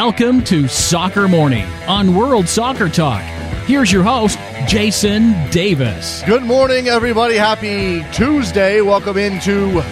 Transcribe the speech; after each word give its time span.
Welcome 0.00 0.44
to 0.44 0.68
Soccer 0.68 1.26
Morning 1.26 1.66
on 1.88 2.14
World 2.14 2.48
Soccer 2.48 2.88
Talk. 2.88 3.20
Here's 3.66 3.90
your 3.92 4.04
host, 4.04 4.38
Jason 4.68 5.34
Davis. 5.50 6.22
Good 6.22 6.44
morning, 6.44 6.86
everybody. 6.86 7.34
Happy 7.34 8.06
Tuesday. 8.12 8.80
Welcome 8.80 9.16
into 9.16 9.82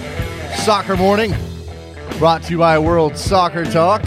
Soccer 0.58 0.96
Morning, 0.96 1.34
brought 2.18 2.44
to 2.44 2.52
you 2.52 2.58
by 2.58 2.78
World 2.78 3.16
Soccer 3.16 3.64
Talk. 3.64 4.02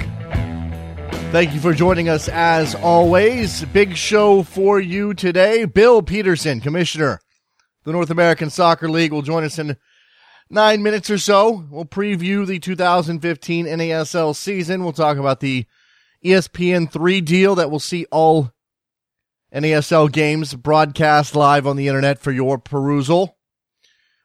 Thank 1.33 1.53
you 1.53 1.59
for 1.59 1.73
joining 1.73 2.07
us 2.07 2.29
as 2.29 2.75
always. 2.75 3.65
Big 3.65 3.97
show 3.97 4.43
for 4.43 4.79
you 4.79 5.13
today. 5.13 5.65
Bill 5.65 6.01
Peterson, 6.01 6.61
Commissioner 6.61 7.19
the 7.83 7.91
North 7.91 8.09
American 8.09 8.49
Soccer 8.49 8.89
League, 8.89 9.11
will 9.11 9.21
join 9.21 9.43
us 9.43 9.59
in 9.59 9.75
nine 10.49 10.81
minutes 10.81 11.09
or 11.09 11.17
so. 11.17 11.67
We'll 11.69 11.83
preview 11.83 12.47
the 12.47 12.57
2015 12.57 13.65
NASL 13.65 14.33
season. 14.33 14.85
We'll 14.85 14.93
talk 14.93 15.17
about 15.17 15.41
the 15.41 15.65
ESPN 16.23 16.91
3 16.91 17.21
deal 17.21 17.55
that 17.55 17.71
will 17.71 17.79
see 17.79 18.05
all 18.11 18.51
NASL 19.53 20.11
games 20.11 20.53
broadcast 20.53 21.35
live 21.35 21.65
on 21.65 21.75
the 21.75 21.87
internet 21.87 22.19
for 22.19 22.31
your 22.31 22.57
perusal. 22.57 23.37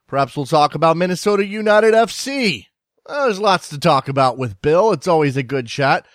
Perhaps 0.07 0.37
we'll 0.37 0.47
talk 0.47 0.75
about 0.75 0.97
Minnesota 0.97 1.47
United 1.47 1.95
FC. 1.95 2.67
Well, 3.09 3.25
there's 3.25 3.41
lots 3.41 3.69
to 3.71 3.79
talk 3.79 4.09
about 4.09 4.39
with 4.39 4.61
Bill. 4.61 4.93
It's 4.93 5.09
always 5.09 5.37
a 5.37 5.43
good 5.43 5.67
chat. 5.67 6.07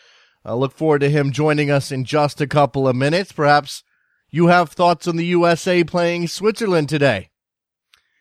I 0.45 0.53
look 0.53 0.73
forward 0.73 0.99
to 0.99 1.09
him 1.09 1.31
joining 1.31 1.71
us 1.71 1.91
in 1.91 2.05
just 2.05 2.39
a 2.39 2.47
couple 2.47 2.87
of 2.87 2.95
minutes. 2.95 3.31
Perhaps 3.31 3.83
you 4.29 4.47
have 4.47 4.69
thoughts 4.71 5.07
on 5.07 5.15
the 5.15 5.25
USA 5.25 5.83
playing 5.83 6.27
Switzerland 6.27 6.89
today. 6.89 7.29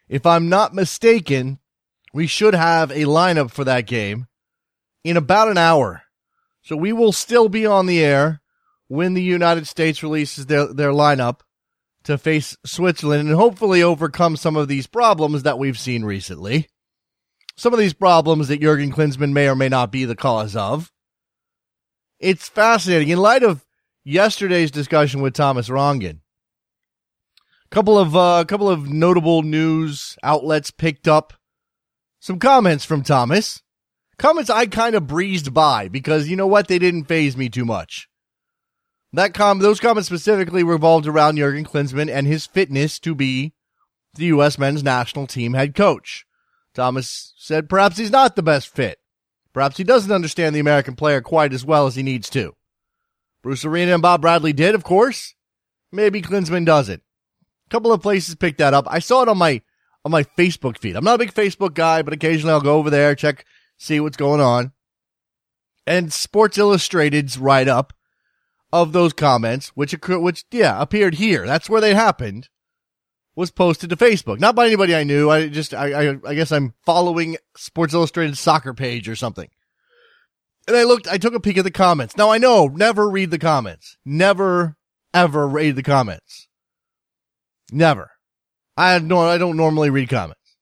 If 0.09 0.25
I'm 0.25 0.49
not 0.49 0.75
mistaken, 0.75 1.59
we 2.15 2.27
should 2.27 2.55
have 2.55 2.91
a 2.91 3.05
lineup 3.05 3.51
for 3.51 3.65
that 3.65 3.87
game 3.87 4.27
in 5.05 5.17
about 5.17 5.49
an 5.49 5.59
hour. 5.59 6.03
So 6.69 6.77
we 6.77 6.93
will 6.93 7.13
still 7.13 7.49
be 7.49 7.65
on 7.65 7.87
the 7.87 8.05
air 8.05 8.43
when 8.89 9.15
the 9.15 9.23
United 9.23 9.67
States 9.67 10.03
releases 10.03 10.45
their, 10.45 10.67
their 10.67 10.91
lineup 10.91 11.41
to 12.05 12.19
face 12.19 12.59
Switzerland 12.63 13.27
and 13.27 13.35
hopefully 13.35 13.83
overcome 13.83 14.37
some 14.37 14.55
of 14.55 14.69
these 14.69 14.87
problems 14.87 15.45
that 15.45 15.59
we've 15.59 15.79
seen 15.79 16.05
recently. 16.05 16.69
Some 17.57 17.73
of 17.73 17.79
these 17.79 17.95
problems 17.95 18.49
that 18.49 18.61
Jurgen 18.61 18.93
Klinsmann 18.93 19.33
may 19.33 19.49
or 19.49 19.55
may 19.55 19.71
not 19.71 19.91
be 19.91 20.05
the 20.05 20.15
cause 20.15 20.55
of. 20.55 20.93
It's 22.19 22.51
fascinating. 22.51 23.09
In 23.09 23.19
light 23.19 23.43
of 23.43 23.65
yesterday's 24.05 24.71
discussion 24.71 25.23
with 25.23 25.33
Thomas 25.33 25.71
Rongen, 25.71 26.19
a 27.65 27.69
couple 27.71 27.99
of 27.99 28.15
uh, 28.15 28.45
couple 28.45 28.69
of 28.69 28.91
notable 28.91 29.43
news 29.43 30.19
outlets 30.23 30.71
picked 30.71 31.09
up 31.09 31.33
some 32.21 32.39
comments 32.39 32.85
from 32.85 33.03
Thomas. 33.03 33.63
Comments 34.19 34.51
I 34.51 34.67
kind 34.67 34.95
of 34.95 35.07
breezed 35.07 35.55
by 35.55 35.89
because 35.89 36.29
you 36.29 36.37
know 36.37 36.47
what? 36.47 36.69
They 36.69 36.79
didn't 36.79 37.05
faze 37.05 37.37
me 37.37 37.49
too 37.49 37.65
much. 37.65 38.09
That 39.13 39.33
com- 39.33 39.61
those 39.61 39.81
comments 39.81 40.09
specifically 40.09 40.63
revolved 40.63 41.07
around 41.07 41.37
Jurgen 41.37 41.65
Klinsmann 41.65 42.11
and 42.11 42.27
his 42.27 42.47
fitness 42.47 42.99
to 43.01 43.15
be 43.15 43.53
the 44.15 44.27
U.S. 44.27 44.59
men's 44.59 44.83
national 44.83 45.27
team 45.27 45.55
head 45.55 45.75
coach. 45.75 46.27
Thomas 46.75 47.33
said 47.39 47.69
perhaps 47.69 47.97
he's 47.97 48.11
not 48.11 48.37
the 48.37 48.43
best 48.43 48.69
fit. 48.69 48.99
Perhaps 49.53 49.79
he 49.79 49.85
doesn't 49.85 50.13
understand 50.13 50.55
the 50.55 50.61
American 50.61 50.95
player 50.95 51.21
quite 51.21 51.53
as 51.53 51.65
well 51.65 51.87
as 51.87 51.95
he 51.95 52.03
needs 52.03 52.29
to. 52.31 52.55
Bruce 53.43 53.65
Arena 53.65 53.95
and 53.95 54.03
Bob 54.03 54.21
Bradley 54.21 54.53
did, 54.53 54.75
of 54.75 54.85
course. 54.85 55.35
Maybe 55.91 56.21
Klinsmann 56.21 56.67
doesn't. 56.67 57.03
A 57.67 57.71
couple 57.71 57.93
of 57.93 58.03
places 58.03 58.35
picked 58.35 58.59
that 58.59 58.75
up. 58.75 58.87
I 58.91 58.99
saw 58.99 59.23
it 59.23 59.29
on 59.29 59.39
my 59.39 59.63
on 60.05 60.13
my 60.13 60.25
Facebook 60.25 60.79
feed. 60.79 60.97
I'm 60.97 61.05
not 61.05 61.15
a 61.15 61.19
big 61.19 61.35
Facebook 61.35 61.75
guy, 61.75 62.03
but 62.03 62.13
occasionally 62.13 62.53
I'll 62.53 62.61
go 62.61 62.77
over 62.77 62.91
there, 62.91 63.15
check, 63.15 63.45
see 63.79 64.01
what's 64.01 64.17
going 64.17 64.41
on. 64.41 64.73
And 65.87 66.13
Sports 66.13 66.59
Illustrated's 66.59 67.39
write 67.39 67.69
up 67.69 67.95
of 68.71 68.93
those 68.93 69.15
comments, 69.15 69.69
which 69.69 69.95
which 70.07 70.45
yeah 70.51 70.81
appeared 70.81 71.15
here. 71.15 71.47
That's 71.47 71.71
where 71.71 71.81
they 71.81 71.95
happened. 71.95 72.51
Was 73.35 73.51
posted 73.51 73.89
to 73.91 73.97
Facebook, 73.97 74.41
not 74.41 74.57
by 74.57 74.67
anybody 74.67 74.95
I 74.95 75.05
knew. 75.05 75.31
I 75.31 75.49
just 75.49 75.73
I 75.73 76.11
I, 76.11 76.17
I 76.27 76.35
guess 76.35 76.53
I'm 76.53 76.75
following 76.85 77.39
Sports 77.57 77.95
Illustrated 77.95 78.37
soccer 78.37 78.75
page 78.75 79.09
or 79.09 79.17
something. 79.17 79.49
And 80.67 80.77
I 80.77 80.85
looked, 80.85 81.09
I 81.09 81.17
took 81.17 81.33
a 81.33 81.41
peek 81.41 81.57
at 81.57 81.65
the 81.65 81.71
comments. 81.71 82.15
Now 82.15 82.31
I 82.31 82.37
know, 82.37 82.67
never 82.67 83.09
read 83.09 83.31
the 83.31 83.39
comments. 83.39 83.97
Never, 84.05 84.77
ever 85.15 85.49
read 85.49 85.77
the 85.77 85.83
comments. 85.83 86.47
Never. 87.73 88.11
I 88.77 88.93
have 88.93 89.03
no, 89.03 89.21
I 89.21 89.39
don't 89.39 89.57
normally 89.57 89.89
read 89.89 90.11
comments. 90.11 90.57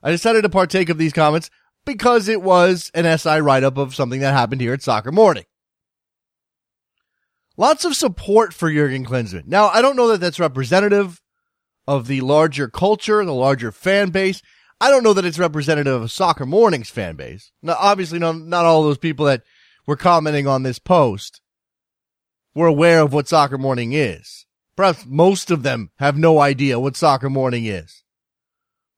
I 0.00 0.12
decided 0.12 0.42
to 0.42 0.48
partake 0.48 0.88
of 0.90 0.98
these 0.98 1.12
comments 1.12 1.50
because 1.84 2.28
it 2.28 2.42
was 2.42 2.90
an 2.94 3.18
SI 3.18 3.40
write 3.40 3.64
up 3.64 3.76
of 3.76 3.94
something 3.94 4.20
that 4.20 4.32
happened 4.32 4.60
here 4.60 4.72
at 4.72 4.82
Soccer 4.82 5.12
Morning. 5.12 5.44
Lots 7.56 7.84
of 7.84 7.94
support 7.94 8.54
for 8.54 8.72
Jurgen 8.72 9.04
Klinsmann. 9.04 9.46
Now, 9.46 9.68
I 9.68 9.82
don't 9.82 9.96
know 9.96 10.08
that 10.08 10.20
that's 10.20 10.40
representative 10.40 11.20
of 11.86 12.06
the 12.06 12.20
larger 12.20 12.68
culture, 12.68 13.24
the 13.24 13.34
larger 13.34 13.72
fan 13.72 14.10
base. 14.10 14.42
I 14.80 14.90
don't 14.90 15.04
know 15.04 15.12
that 15.12 15.24
it's 15.24 15.38
representative 15.38 16.02
of 16.02 16.10
Soccer 16.10 16.46
Morning's 16.46 16.90
fan 16.90 17.16
base. 17.16 17.52
Now, 17.62 17.76
obviously, 17.78 18.18
not, 18.18 18.36
not 18.36 18.64
all 18.64 18.82
those 18.82 18.98
people 18.98 19.26
that 19.26 19.42
were 19.86 19.96
commenting 19.96 20.46
on 20.46 20.62
this 20.62 20.78
post 20.78 21.40
were 22.54 22.66
aware 22.66 23.00
of 23.00 23.12
what 23.12 23.28
Soccer 23.28 23.58
Morning 23.58 23.92
is. 23.92 24.46
Perhaps 24.74 25.04
most 25.06 25.50
of 25.50 25.62
them 25.62 25.90
have 25.96 26.16
no 26.16 26.40
idea 26.40 26.80
what 26.80 26.96
Soccer 26.96 27.28
Morning 27.28 27.66
is. 27.66 28.02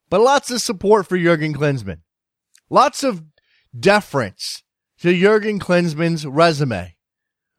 But 0.08 0.20
lots 0.20 0.50
of 0.50 0.60
support 0.60 1.08
for 1.08 1.18
Jurgen 1.18 1.54
Klinsmann. 1.54 2.02
Lots 2.74 3.04
of 3.04 3.22
deference 3.78 4.64
to 4.98 5.16
Jurgen 5.16 5.60
Klinsmann's 5.60 6.26
resume, 6.26 6.96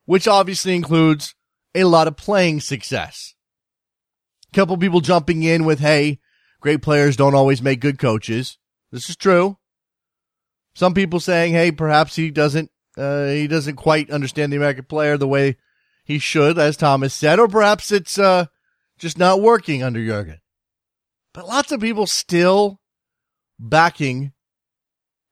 which 0.03 0.27
obviously 0.27 0.75
includes 0.75 1.35
a 1.73 1.85
lot 1.85 2.09
of 2.09 2.17
playing 2.17 2.59
success. 2.59 3.33
A 4.51 4.53
couple 4.53 4.75
people 4.75 4.99
jumping 4.99 5.41
in 5.43 5.63
with, 5.63 5.79
hey, 5.79 6.19
great 6.59 6.81
players 6.81 7.15
don't 7.15 7.33
always 7.33 7.61
make 7.61 7.79
good 7.79 7.97
coaches. 7.97 8.57
This 8.91 9.09
is 9.09 9.15
true. 9.15 9.57
Some 10.73 10.93
people 10.93 11.21
saying, 11.21 11.53
hey, 11.53 11.71
perhaps 11.71 12.17
he 12.17 12.29
doesn't, 12.29 12.69
uh, 12.97 13.27
he 13.27 13.47
doesn't 13.47 13.77
quite 13.77 14.11
understand 14.11 14.51
the 14.51 14.57
American 14.57 14.83
player 14.83 15.17
the 15.17 15.29
way 15.29 15.55
he 16.03 16.19
should, 16.19 16.59
as 16.59 16.75
Thomas 16.75 17.13
said, 17.13 17.39
or 17.39 17.47
perhaps 17.47 17.89
it's, 17.89 18.19
uh, 18.19 18.47
just 18.99 19.17
not 19.17 19.39
working 19.39 19.81
under 19.81 20.05
Jurgen. 20.05 20.41
But 21.33 21.47
lots 21.47 21.71
of 21.71 21.79
people 21.79 22.05
still 22.05 22.81
backing 23.57 24.33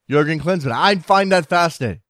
Jurgen 0.09 0.39
Klinsmann. 0.39 0.71
I 0.71 0.95
find 0.95 1.31
that 1.31 1.47
fascinating. 1.47 2.01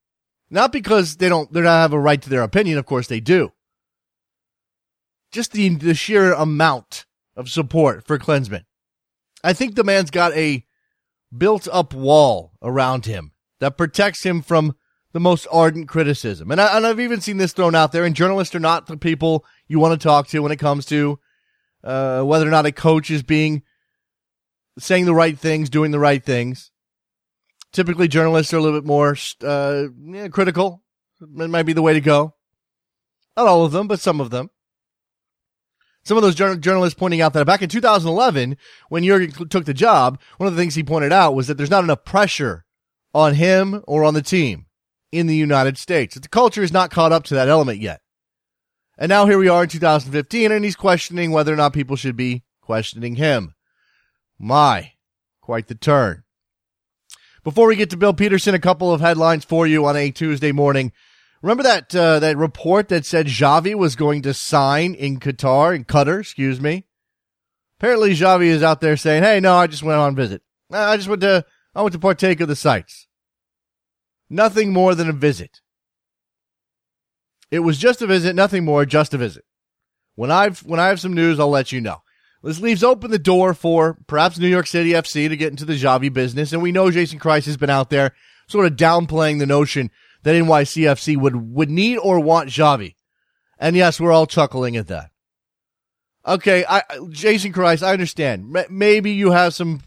Not 0.50 0.72
because 0.72 1.18
they 1.18 1.30
don't, 1.30 1.52
they 1.52 1.62
don't 1.62 1.70
have 1.70 1.94
a 1.94 2.00
right 2.00 2.22
to 2.22 2.30
their 2.30 2.44
opinion. 2.44 2.78
Of 2.78 2.86
course 2.86 3.08
they 3.08 3.20
do. 3.20 3.52
Just 5.31 5.52
the, 5.52 5.70
the 5.70 5.96
sheer 5.96 6.34
amount 6.34 7.06
of 7.36 7.50
support 7.50 8.06
for 8.06 8.20
Klinsmann. 8.20 8.66
I 9.44 9.54
think 9.54 9.76
the 9.76 9.84
man's 9.84 10.12
got 10.12 10.34
a 10.34 10.66
built 11.36 11.68
up 11.72 11.94
wall 11.94 12.54
around 12.62 13.06
him 13.06 13.31
that 13.59 13.78
protects 13.78 14.24
him 14.24 14.42
from 14.42 14.75
the 15.12 15.20
most 15.20 15.48
ardent 15.52 15.88
criticism. 15.88 16.52
And, 16.52 16.60
I, 16.62 16.78
I've 16.78 17.00
even 17.00 17.22
seen 17.22 17.38
this 17.38 17.54
thrown 17.54 17.75
out 17.75 17.92
there 17.92 18.06
and 18.06 18.16
journalists 18.16 18.54
are 18.56 18.60
not 18.60 18.88
the 18.88 18.98
people 18.98 19.46
you 19.68 19.80
want 19.80 20.00
to 20.00 20.04
talk 20.04 20.28
to 20.28 20.40
when 20.40 20.52
it 20.52 20.60
comes 20.60 20.86
to, 20.88 21.20
uh, 21.84 22.22
whether 22.24 22.48
or 22.48 22.52
not 22.52 22.66
a 22.66 22.72
coach 22.72 23.10
is 23.10 23.24
being, 23.24 23.64
saying 24.80 25.06
the 25.06 25.16
right 25.16 25.38
things, 25.38 25.70
doing 25.70 25.92
the 25.92 26.00
right 26.00 26.24
things. 26.24 26.72
Typically 27.73 28.07
journalists 28.07 28.53
are 28.53 28.57
a 28.57 28.61
little 28.61 28.79
bit 28.79 28.88
more, 28.88 29.17
uh, 29.44 29.85
yeah, 30.00 30.28
critical. 30.29 30.84
It 31.19 31.50
might 31.50 31.63
be 31.63 31.73
the 31.73 31.81
way 31.81 31.94
to 31.94 32.01
go. 32.01 32.35
Not 33.35 33.47
all 33.47 33.66
of 33.66 33.72
them, 33.72 33.88
but 33.88 34.00
some 34.00 34.22
of 34.22 34.29
them. 34.29 34.50
Some 36.06 36.17
of 36.17 36.23
those 36.23 36.35
journalists 36.35 37.00
pointing 37.00 37.22
out 37.22 37.33
that 37.33 37.47
back 37.47 37.62
in 37.62 37.69
2011, 37.69 38.57
when 38.89 39.03
Jurgen 39.03 39.48
took 39.48 39.65
the 39.65 39.74
job, 39.74 40.19
one 40.38 40.48
of 40.48 40.56
the 40.56 40.62
things 40.62 40.75
he 40.75 40.83
pointed 40.83 41.13
out 41.13 41.33
was 41.33 41.48
that 41.48 41.57
there's 41.57 41.69
not 41.69 41.83
enough 41.83 42.03
pressure 42.03 42.65
on 43.13 43.36
him 43.36 43.81
or 43.88 44.03
on 44.03 44.13
the 44.13 44.21
team 44.21 44.65
in 45.13 45.27
the 45.27 45.36
United 45.36 45.77
States. 45.77 46.15
The 46.15 46.27
culture 46.27 46.62
is 46.62 46.74
not 46.74 46.92
caught 46.92 47.13
up 47.13 47.24
to 47.25 47.36
that 47.36 47.48
element 47.48 47.80
yet. 47.80 48.01
And 48.98 49.09
now 49.09 49.25
here 49.25 49.38
we 49.38 49.48
are 49.48 49.63
in 49.63 49.69
2015 49.69 50.51
and 50.51 50.65
he's 50.65 50.75
questioning 50.75 51.31
whether 51.31 51.53
or 51.53 51.57
not 51.57 51.74
people 51.74 51.95
should 51.95 52.18
be 52.18 52.44
questioning 52.62 53.15
him. 53.15 53.56
My, 54.38 54.94
quite 55.42 55.68
the 55.68 55.75
turn. 55.75 56.23
Before 57.44 57.68
we 57.68 57.75
get 57.75 57.90
to 57.90 57.98
Bill 57.98 58.13
Peterson, 58.13 58.56
a 58.56 58.60
couple 58.60 58.94
of 58.94 59.01
headlines 59.01 59.44
for 59.44 59.68
you 59.68 59.86
on 59.86 59.98
a 59.98 60.12
Tuesday 60.12 60.54
morning. 60.54 60.94
Remember 61.42 61.63
that 61.63 61.94
uh, 61.94 62.19
that 62.19 62.38
report 62.38 62.88
that 62.88 63.06
said 63.06 63.28
Xavi 63.28 63.75
was 63.75 63.98
going 63.98 64.22
to 64.22 64.34
sign 64.34 64.94
in 64.94 65.19
Qatar, 65.19 65.75
in 65.75 65.84
Qatar, 65.84 66.22
excuse 66.22 66.62
me. 66.62 66.86
Apparently, 67.78 68.13
Xavi 68.13 68.45
is 68.45 68.63
out 68.63 68.80
there 68.80 68.95
saying, 68.95 69.24
"Hey, 69.24 69.42
no, 69.42 69.56
I 69.56 69.68
just 69.68 69.84
went 69.84 70.00
on 70.00 70.16
visit. 70.16 70.42
I 70.72 70.95
just 70.95 71.10
went 71.10 71.19
to 71.22 71.45
I 71.75 71.81
went 71.81 71.92
to 71.92 72.00
partake 72.00 72.40
of 72.40 72.48
the 72.48 72.56
sights. 72.56 73.07
Nothing 74.30 74.72
more 74.72 74.96
than 74.96 75.10
a 75.10 75.13
visit. 75.13 75.60
It 77.51 77.60
was 77.60 77.78
just 77.78 78.01
a 78.01 78.07
visit, 78.07 78.38
nothing 78.38 78.63
more, 78.63 78.86
just 78.86 79.13
a 79.13 79.18
visit. 79.18 79.44
When 80.16 80.31
I've 80.31 80.60
when 80.62 80.80
I 80.80 80.88
have 80.88 81.01
some 81.01 81.13
news, 81.13 81.42
I'll 81.42 81.50
let 81.50 81.74
you 81.74 81.81
know. 81.81 82.04
This 82.44 82.60
leaves 82.60 82.84
open 82.84 83.10
the 83.10 83.19
door 83.19 83.54
for 83.54 83.98
perhaps 84.06 84.38
New 84.38 84.48
York 84.50 84.68
City 84.68 84.90
FC 84.90 85.30
to 85.30 85.38
get 85.38 85.51
into 85.51 85.63
the 85.63 85.80
Xavi 85.80 86.12
business, 86.12 86.51
and 86.51 86.62
we 86.62 86.74
know 86.74 86.92
Jason 86.92 87.18
Kreis 87.18 87.45
has 87.45 87.56
been 87.56 87.69
out 87.69 87.90
there 87.90 88.13
sort 88.48 88.66
of 88.66 88.74
downplaying 88.74 89.40
the 89.40 89.45
notion 89.45 89.90
that 90.24 90.36
NYCFC 90.36 91.16
would, 91.18 91.36
would 91.54 91.69
need 91.69 91.98
or 91.98 92.19
want 92.19 92.50
Xavi. 92.50 92.95
And 93.57 93.78
yes, 93.78 94.00
we're 94.00 94.12
all 94.12 94.28
chuckling 94.28 94.75
at 94.75 94.88
that. 94.88 95.12
Okay, 96.28 96.66
I, 96.68 96.84
Jason 97.10 97.54
Kreis, 97.54 97.81
I 97.81 97.94
understand. 97.94 98.56
M- 98.56 98.66
maybe 98.69 99.12
you 99.12 99.31
have 99.31 99.54
some 99.54 99.81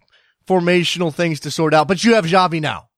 formational 0.46 1.12
things 1.12 1.40
to 1.40 1.50
sort 1.50 1.74
out, 1.74 1.88
but 1.88 2.04
you 2.04 2.14
have 2.14 2.24
Xavi 2.24 2.60
now. 2.60 2.88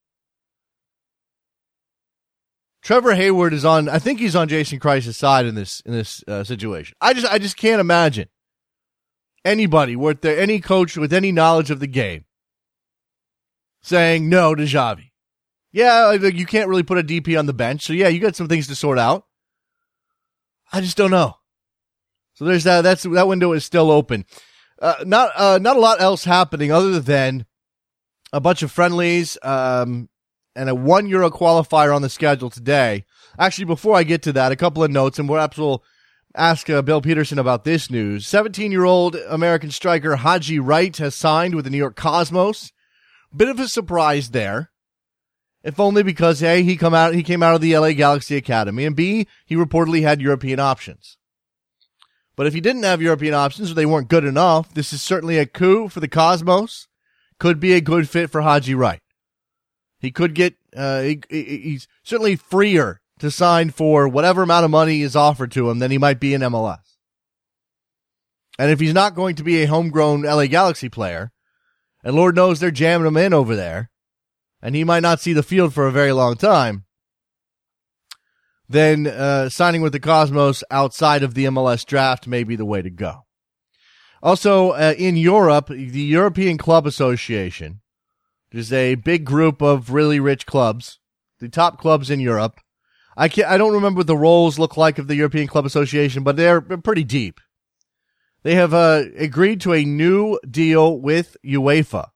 Trevor 2.82 3.14
Hayward 3.14 3.52
is 3.52 3.64
on. 3.64 3.88
I 3.88 3.98
think 3.98 4.20
he's 4.20 4.36
on 4.36 4.48
Jason 4.48 4.78
Kreis's 4.78 5.16
side 5.16 5.46
in 5.46 5.56
this 5.56 5.80
in 5.84 5.92
this 5.92 6.22
uh, 6.28 6.44
situation. 6.44 6.96
I 7.00 7.12
just 7.12 7.26
I 7.26 7.38
just 7.38 7.56
can't 7.56 7.80
imagine 7.80 8.28
anybody 9.48 9.96
worth 9.96 10.20
there, 10.20 10.38
any 10.38 10.60
coach 10.60 10.96
with 10.96 11.12
any 11.12 11.32
knowledge 11.32 11.70
of 11.70 11.80
the 11.80 11.86
game, 11.86 12.24
saying 13.82 14.28
no 14.28 14.54
to 14.54 14.62
Xavi. 14.64 15.10
Yeah, 15.72 16.12
you 16.12 16.46
can't 16.46 16.68
really 16.68 16.82
put 16.82 16.98
a 16.98 17.02
DP 17.02 17.38
on 17.38 17.46
the 17.46 17.52
bench, 17.52 17.82
so 17.82 17.92
yeah, 17.92 18.08
you 18.08 18.20
got 18.20 18.36
some 18.36 18.48
things 18.48 18.66
to 18.68 18.74
sort 18.74 18.98
out. 18.98 19.26
I 20.72 20.80
just 20.80 20.96
don't 20.96 21.10
know. 21.10 21.34
So 22.34 22.44
there's 22.44 22.64
that. 22.64 22.82
That's 22.82 23.02
that 23.02 23.28
window 23.28 23.52
is 23.52 23.64
still 23.64 23.90
open. 23.90 24.24
Uh, 24.80 24.94
not 25.04 25.32
uh, 25.34 25.58
not 25.60 25.76
a 25.76 25.80
lot 25.80 26.00
else 26.00 26.24
happening 26.24 26.70
other 26.70 27.00
than 27.00 27.46
a 28.32 28.40
bunch 28.40 28.62
of 28.62 28.70
friendlies 28.70 29.36
um, 29.42 30.08
and 30.54 30.68
a 30.68 30.74
one 30.74 31.08
euro 31.08 31.30
qualifier 31.30 31.94
on 31.94 32.02
the 32.02 32.08
schedule 32.08 32.50
today. 32.50 33.04
Actually, 33.38 33.64
before 33.64 33.96
I 33.96 34.04
get 34.04 34.22
to 34.22 34.32
that, 34.34 34.52
a 34.52 34.56
couple 34.56 34.84
of 34.84 34.90
notes, 34.90 35.18
and 35.18 35.28
perhaps 35.28 35.58
we'll 35.58 35.82
ask 36.34 36.68
uh, 36.70 36.82
Bill 36.82 37.00
Peterson 37.00 37.38
about 37.38 37.64
this 37.64 37.90
news. 37.90 38.26
17 38.26 38.72
year 38.72 38.84
old 38.84 39.16
American 39.28 39.70
striker 39.70 40.16
Haji 40.16 40.58
Wright 40.58 40.96
has 40.96 41.14
signed 41.14 41.54
with 41.54 41.64
the 41.64 41.70
New 41.70 41.78
York 41.78 41.96
Cosmos. 41.96 42.72
Bit 43.34 43.48
of 43.48 43.60
a 43.60 43.68
surprise 43.68 44.30
there. 44.30 44.70
If 45.62 45.80
only 45.80 46.02
because 46.02 46.42
A, 46.42 46.62
he 46.62 46.76
come 46.76 46.94
out 46.94 47.14
he 47.14 47.22
came 47.22 47.42
out 47.42 47.54
of 47.54 47.60
the 47.60 47.76
LA 47.76 47.92
Galaxy 47.92 48.36
Academy, 48.36 48.84
and 48.84 48.94
B, 48.94 49.26
he 49.44 49.56
reportedly 49.56 50.02
had 50.02 50.20
European 50.20 50.60
options. 50.60 51.18
But 52.36 52.46
if 52.46 52.54
he 52.54 52.60
didn't 52.60 52.84
have 52.84 53.02
European 53.02 53.34
options 53.34 53.70
or 53.70 53.74
they 53.74 53.84
weren't 53.84 54.08
good 54.08 54.24
enough, 54.24 54.72
this 54.72 54.92
is 54.92 55.02
certainly 55.02 55.38
a 55.38 55.46
coup 55.46 55.88
for 55.88 55.98
the 55.98 56.08
Cosmos. 56.08 56.86
Could 57.40 57.58
be 57.58 57.72
a 57.72 57.80
good 57.80 58.08
fit 58.08 58.30
for 58.30 58.42
Haji 58.42 58.74
Wright. 58.74 59.00
He 59.98 60.12
could 60.12 60.34
get 60.34 60.54
uh, 60.76 61.02
he, 61.02 61.20
he's 61.28 61.88
certainly 62.04 62.36
freer 62.36 63.00
to 63.18 63.30
sign 63.30 63.70
for 63.70 64.08
whatever 64.08 64.42
amount 64.42 64.64
of 64.64 64.70
money 64.70 65.02
is 65.02 65.16
offered 65.16 65.50
to 65.52 65.70
him 65.70 65.78
than 65.78 65.90
he 65.90 65.98
might 65.98 66.20
be 66.20 66.34
in 66.34 66.40
MLS. 66.42 66.96
And 68.58 68.70
if 68.70 68.80
he's 68.80 68.94
not 68.94 69.14
going 69.14 69.36
to 69.36 69.44
be 69.44 69.62
a 69.62 69.66
homegrown 69.66 70.22
LA 70.22 70.46
Galaxy 70.46 70.88
player, 70.88 71.30
and 72.02 72.14
Lord 72.14 72.34
knows 72.34 72.58
they're 72.58 72.70
jamming 72.70 73.06
him 73.06 73.16
in 73.16 73.32
over 73.32 73.54
there, 73.54 73.90
and 74.60 74.74
he 74.74 74.84
might 74.84 75.02
not 75.02 75.20
see 75.20 75.32
the 75.32 75.42
field 75.42 75.72
for 75.72 75.86
a 75.86 75.92
very 75.92 76.12
long 76.12 76.36
time, 76.36 76.84
then 78.68 79.06
uh, 79.06 79.48
signing 79.48 79.80
with 79.80 79.92
the 79.92 80.00
Cosmos 80.00 80.62
outside 80.70 81.22
of 81.22 81.34
the 81.34 81.46
MLS 81.46 81.86
draft 81.86 82.26
may 82.26 82.44
be 82.44 82.56
the 82.56 82.66
way 82.66 82.82
to 82.82 82.90
go. 82.90 83.24
Also, 84.22 84.70
uh, 84.70 84.94
in 84.98 85.16
Europe, 85.16 85.68
the 85.68 85.76
European 85.76 86.58
Club 86.58 86.86
Association, 86.86 87.80
is 88.50 88.72
a 88.72 88.96
big 88.96 89.24
group 89.24 89.62
of 89.62 89.92
really 89.92 90.18
rich 90.18 90.46
clubs, 90.46 90.98
the 91.38 91.48
top 91.48 91.78
clubs 91.78 92.10
in 92.10 92.18
Europe, 92.18 92.60
I 93.20 93.28
can't, 93.28 93.48
I 93.48 93.58
don't 93.58 93.74
remember 93.74 93.98
what 93.98 94.06
the 94.06 94.16
rolls 94.16 94.60
look 94.60 94.76
like 94.76 94.98
of 94.98 95.08
the 95.08 95.16
European 95.16 95.48
Club 95.48 95.66
Association, 95.66 96.22
but 96.22 96.36
they're 96.36 96.60
pretty 96.60 97.02
deep. 97.02 97.40
They 98.44 98.54
have 98.54 98.72
uh, 98.72 99.06
agreed 99.16 99.60
to 99.62 99.72
a 99.72 99.84
new 99.84 100.38
deal 100.48 100.96
with 101.00 101.36
UEFA 101.44 102.10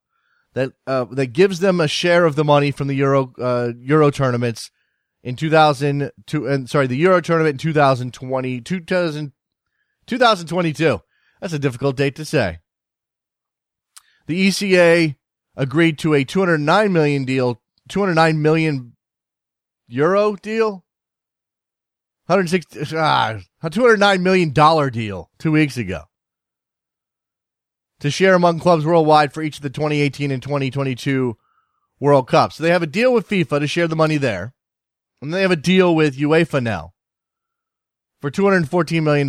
that 0.54 0.72
uh, 0.86 1.06
that 1.10 1.32
gives 1.32 1.58
them 1.58 1.80
a 1.80 1.88
share 1.88 2.24
of 2.24 2.36
the 2.36 2.44
money 2.44 2.70
from 2.70 2.86
the 2.86 2.94
Euro 2.94 3.32
uh, 3.40 3.72
Euro 3.80 4.12
tournaments 4.12 4.70
in 5.24 5.34
2002 5.34 6.46
and 6.46 6.70
sorry 6.70 6.86
the 6.86 6.96
Euro 6.98 7.20
tournament 7.20 7.54
in 7.54 7.58
2020 7.58 8.60
2000, 8.60 9.32
2022. 10.06 11.00
That's 11.40 11.52
a 11.52 11.58
difficult 11.58 11.96
date 11.96 12.14
to 12.14 12.24
say. 12.24 12.60
The 14.26 14.48
ECA 14.48 15.16
agreed 15.56 15.98
to 15.98 16.14
a 16.14 16.22
209 16.22 16.92
million 16.92 17.24
deal, 17.24 17.60
209 17.88 18.40
million 18.40 18.92
euro 19.88 20.36
deal 20.36 20.84
160 22.26 22.96
ah, 22.96 23.40
a 23.62 23.70
209 23.70 24.22
million 24.22 24.52
dollar 24.52 24.90
deal 24.90 25.30
2 25.38 25.52
weeks 25.52 25.76
ago 25.76 26.02
to 28.00 28.10
share 28.10 28.34
among 28.34 28.58
clubs 28.58 28.84
worldwide 28.84 29.32
for 29.32 29.42
each 29.42 29.56
of 29.56 29.62
the 29.62 29.70
2018 29.70 30.30
and 30.30 30.42
2022 30.42 31.36
World 32.00 32.26
Cups. 32.26 32.56
So 32.56 32.64
they 32.64 32.70
have 32.70 32.82
a 32.82 32.86
deal 32.86 33.14
with 33.14 33.28
FIFA 33.28 33.60
to 33.60 33.66
share 33.68 33.86
the 33.86 33.94
money 33.94 34.16
there. 34.16 34.54
And 35.22 35.32
they 35.32 35.42
have 35.42 35.52
a 35.52 35.56
deal 35.56 35.94
with 35.94 36.18
UEFA 36.18 36.60
now 36.60 36.94
for 38.20 38.28
$214 38.28 39.02
million 39.04 39.28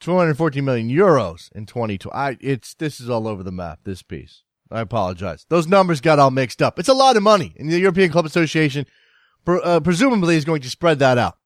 214 0.00 0.64
million 0.64 0.88
euros 0.90 1.52
in 1.52 1.66
2020. 1.66 2.12
I 2.12 2.36
it's 2.40 2.74
this 2.74 3.00
is 3.00 3.08
all 3.08 3.28
over 3.28 3.44
the 3.44 3.52
map 3.52 3.80
this 3.84 4.02
piece. 4.02 4.42
I 4.70 4.80
apologize. 4.80 5.46
Those 5.48 5.68
numbers 5.68 6.00
got 6.00 6.18
all 6.18 6.32
mixed 6.32 6.60
up. 6.60 6.80
It's 6.80 6.88
a 6.88 6.94
lot 6.94 7.16
of 7.16 7.22
money, 7.22 7.54
and 7.56 7.70
the 7.70 7.78
European 7.78 8.10
Club 8.10 8.26
Association 8.26 8.86
uh, 9.48 9.80
presumably 9.80 10.36
is 10.36 10.44
going 10.44 10.62
to 10.62 10.70
spread 10.70 10.98
that 10.98 11.18
out. 11.18 11.38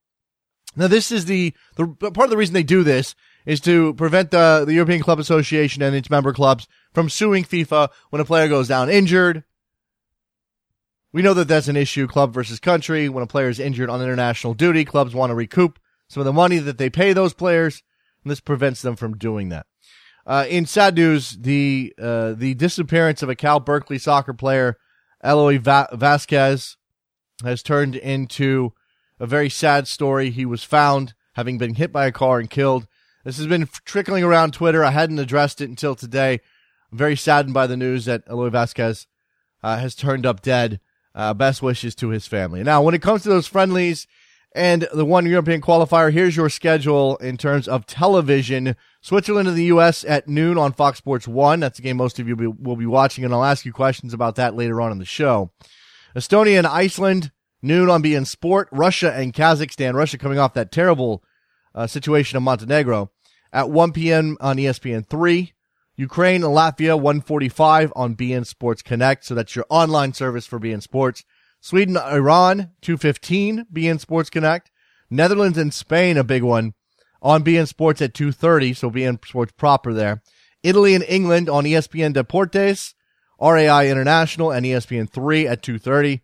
Now, 0.75 0.87
this 0.87 1.11
is 1.11 1.25
the, 1.25 1.53
the 1.75 1.87
part 1.87 2.25
of 2.25 2.29
the 2.29 2.37
reason 2.37 2.53
they 2.53 2.63
do 2.63 2.83
this 2.83 3.15
is 3.45 3.59
to 3.61 3.93
prevent 3.95 4.31
the, 4.31 4.63
the 4.65 4.73
European 4.73 5.01
Club 5.01 5.19
Association 5.19 5.81
and 5.81 5.95
its 5.95 6.09
member 6.09 6.33
clubs 6.33 6.67
from 6.93 7.09
suing 7.09 7.43
FIFA 7.43 7.89
when 8.09 8.21
a 8.21 8.25
player 8.25 8.47
goes 8.47 8.67
down 8.67 8.89
injured. 8.89 9.43
We 11.11 11.21
know 11.21 11.33
that 11.33 11.49
that's 11.49 11.67
an 11.67 11.75
issue, 11.75 12.07
club 12.07 12.33
versus 12.33 12.59
country. 12.59 13.09
When 13.09 13.23
a 13.23 13.27
player 13.27 13.49
is 13.49 13.59
injured 13.59 13.89
on 13.89 14.01
international 14.01 14.53
duty, 14.53 14.85
clubs 14.85 15.13
want 15.13 15.31
to 15.31 15.35
recoup 15.35 15.77
some 16.07 16.21
of 16.21 16.25
the 16.25 16.33
money 16.33 16.57
that 16.59 16.77
they 16.77 16.89
pay 16.89 17.11
those 17.11 17.33
players, 17.33 17.83
and 18.23 18.31
this 18.31 18.39
prevents 18.39 18.81
them 18.81 18.95
from 18.95 19.17
doing 19.17 19.49
that. 19.49 19.65
Uh, 20.25 20.45
in 20.47 20.65
sad 20.65 20.95
news, 20.95 21.31
the 21.31 21.93
uh, 22.01 22.33
the 22.33 22.53
disappearance 22.53 23.23
of 23.23 23.29
a 23.29 23.35
Cal 23.35 23.59
Berkeley 23.59 23.97
soccer 23.97 24.33
player, 24.33 24.77
Eloy 25.23 25.57
Va- 25.59 25.89
Vasquez, 25.91 26.77
has 27.41 27.63
turned 27.63 27.95
into 27.95 28.73
a 29.19 29.25
very 29.27 29.49
sad 29.49 29.87
story. 29.87 30.31
He 30.31 30.45
was 30.45 30.63
found 30.63 31.13
having 31.33 31.57
been 31.57 31.75
hit 31.75 31.91
by 31.91 32.05
a 32.05 32.11
car 32.11 32.39
and 32.39 32.49
killed. 32.49 32.87
This 33.23 33.37
has 33.37 33.47
been 33.47 33.69
trickling 33.85 34.23
around 34.23 34.53
Twitter. 34.53 34.83
I 34.83 34.91
hadn't 34.91 35.19
addressed 35.19 35.61
it 35.61 35.69
until 35.69 35.95
today. 35.95 36.41
I'm 36.91 36.97
very 36.97 37.15
saddened 37.15 37.53
by 37.53 37.67
the 37.67 37.77
news 37.77 38.05
that 38.05 38.23
Eloy 38.29 38.49
Vasquez 38.49 39.07
uh, 39.63 39.77
has 39.77 39.95
turned 39.95 40.25
up 40.25 40.41
dead. 40.41 40.79
Uh, 41.13 41.33
best 41.33 41.61
wishes 41.61 41.93
to 41.95 42.07
his 42.09 42.25
family. 42.25 42.63
Now, 42.63 42.81
when 42.81 42.95
it 42.95 43.01
comes 43.01 43.23
to 43.23 43.29
those 43.29 43.45
friendlies 43.45 44.07
and 44.55 44.87
the 44.93 45.03
one 45.03 45.25
European 45.25 45.59
qualifier, 45.59 46.11
here's 46.11 46.37
your 46.37 46.49
schedule 46.49 47.17
in 47.17 47.35
terms 47.35 47.67
of 47.67 47.85
television. 47.85 48.77
Switzerland 49.01 49.49
and 49.49 49.57
the 49.57 49.65
U.S. 49.65 50.05
at 50.05 50.29
noon 50.29 50.57
on 50.57 50.71
Fox 50.71 50.99
Sports 50.99 51.27
1. 51.27 51.59
That's 51.59 51.77
the 51.77 51.83
game 51.83 51.97
most 51.97 52.17
of 52.17 52.29
you 52.29 52.55
will 52.57 52.77
be 52.77 52.85
watching, 52.85 53.25
and 53.25 53.33
I'll 53.33 53.43
ask 53.43 53.65
you 53.65 53.73
questions 53.73 54.13
about 54.13 54.35
that 54.35 54.55
later 54.55 54.79
on 54.79 54.93
in 54.93 54.99
the 54.99 55.05
show. 55.05 55.51
Estonia 56.15 56.57
and 56.57 56.67
Iceland, 56.67 57.31
noon 57.61 57.89
on 57.89 58.03
beIN 58.03 58.27
Sport. 58.27 58.67
Russia 58.71 59.13
and 59.13 59.33
Kazakhstan. 59.33 59.93
Russia 59.93 60.17
coming 60.17 60.39
off 60.39 60.53
that 60.53 60.71
terrible 60.71 61.23
uh, 61.73 61.87
situation 61.87 62.37
in 62.37 62.43
Montenegro 62.43 63.11
at 63.53 63.69
1 63.69 63.93
p.m. 63.93 64.37
on 64.41 64.57
ESPN 64.57 65.05
3. 65.07 65.53
Ukraine 65.95 66.43
and 66.43 66.53
Latvia, 66.53 66.95
145 66.95 67.93
on 67.95 68.15
beIN 68.15 68.45
Sports 68.45 68.81
Connect. 68.81 69.23
So 69.23 69.35
that's 69.35 69.55
your 69.55 69.65
online 69.69 70.13
service 70.13 70.47
for 70.47 70.59
beIN 70.59 70.81
Sports. 70.81 71.23
Sweden, 71.59 71.95
Iran, 71.95 72.71
215, 72.81 73.67
beIN 73.71 73.99
Sports 73.99 74.29
Connect. 74.29 74.71
Netherlands 75.09 75.57
and 75.57 75.73
Spain, 75.73 76.17
a 76.17 76.23
big 76.23 76.43
one 76.43 76.73
on 77.21 77.43
beIN 77.43 77.67
Sports 77.67 78.01
at 78.01 78.13
230. 78.13 78.73
So 78.73 78.89
beIN 78.89 79.23
Sports 79.25 79.53
proper 79.57 79.93
there. 79.93 80.23
Italy 80.63 80.95
and 80.95 81.05
England 81.07 81.49
on 81.49 81.65
ESPN 81.65 82.13
Deportes. 82.13 82.93
RAI 83.41 83.89
International 83.89 84.51
and 84.51 84.65
ESPN3 84.65 85.49
at 85.49 85.61
2:30. 85.61 86.21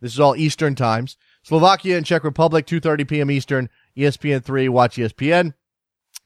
This 0.00 0.12
is 0.12 0.20
all 0.20 0.36
Eastern 0.36 0.74
times. 0.74 1.16
Slovakia 1.42 1.96
and 1.96 2.06
Czech 2.06 2.24
Republic 2.24 2.66
2:30 2.66 3.08
p.m. 3.08 3.30
Eastern, 3.30 3.68
ESPN3, 3.96 4.68
watch 4.68 4.96
ESPN. 4.96 5.54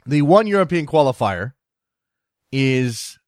The 0.06 0.22
one 0.22 0.46
European 0.46 0.86
qualifier 0.86 1.52
is 2.52 3.18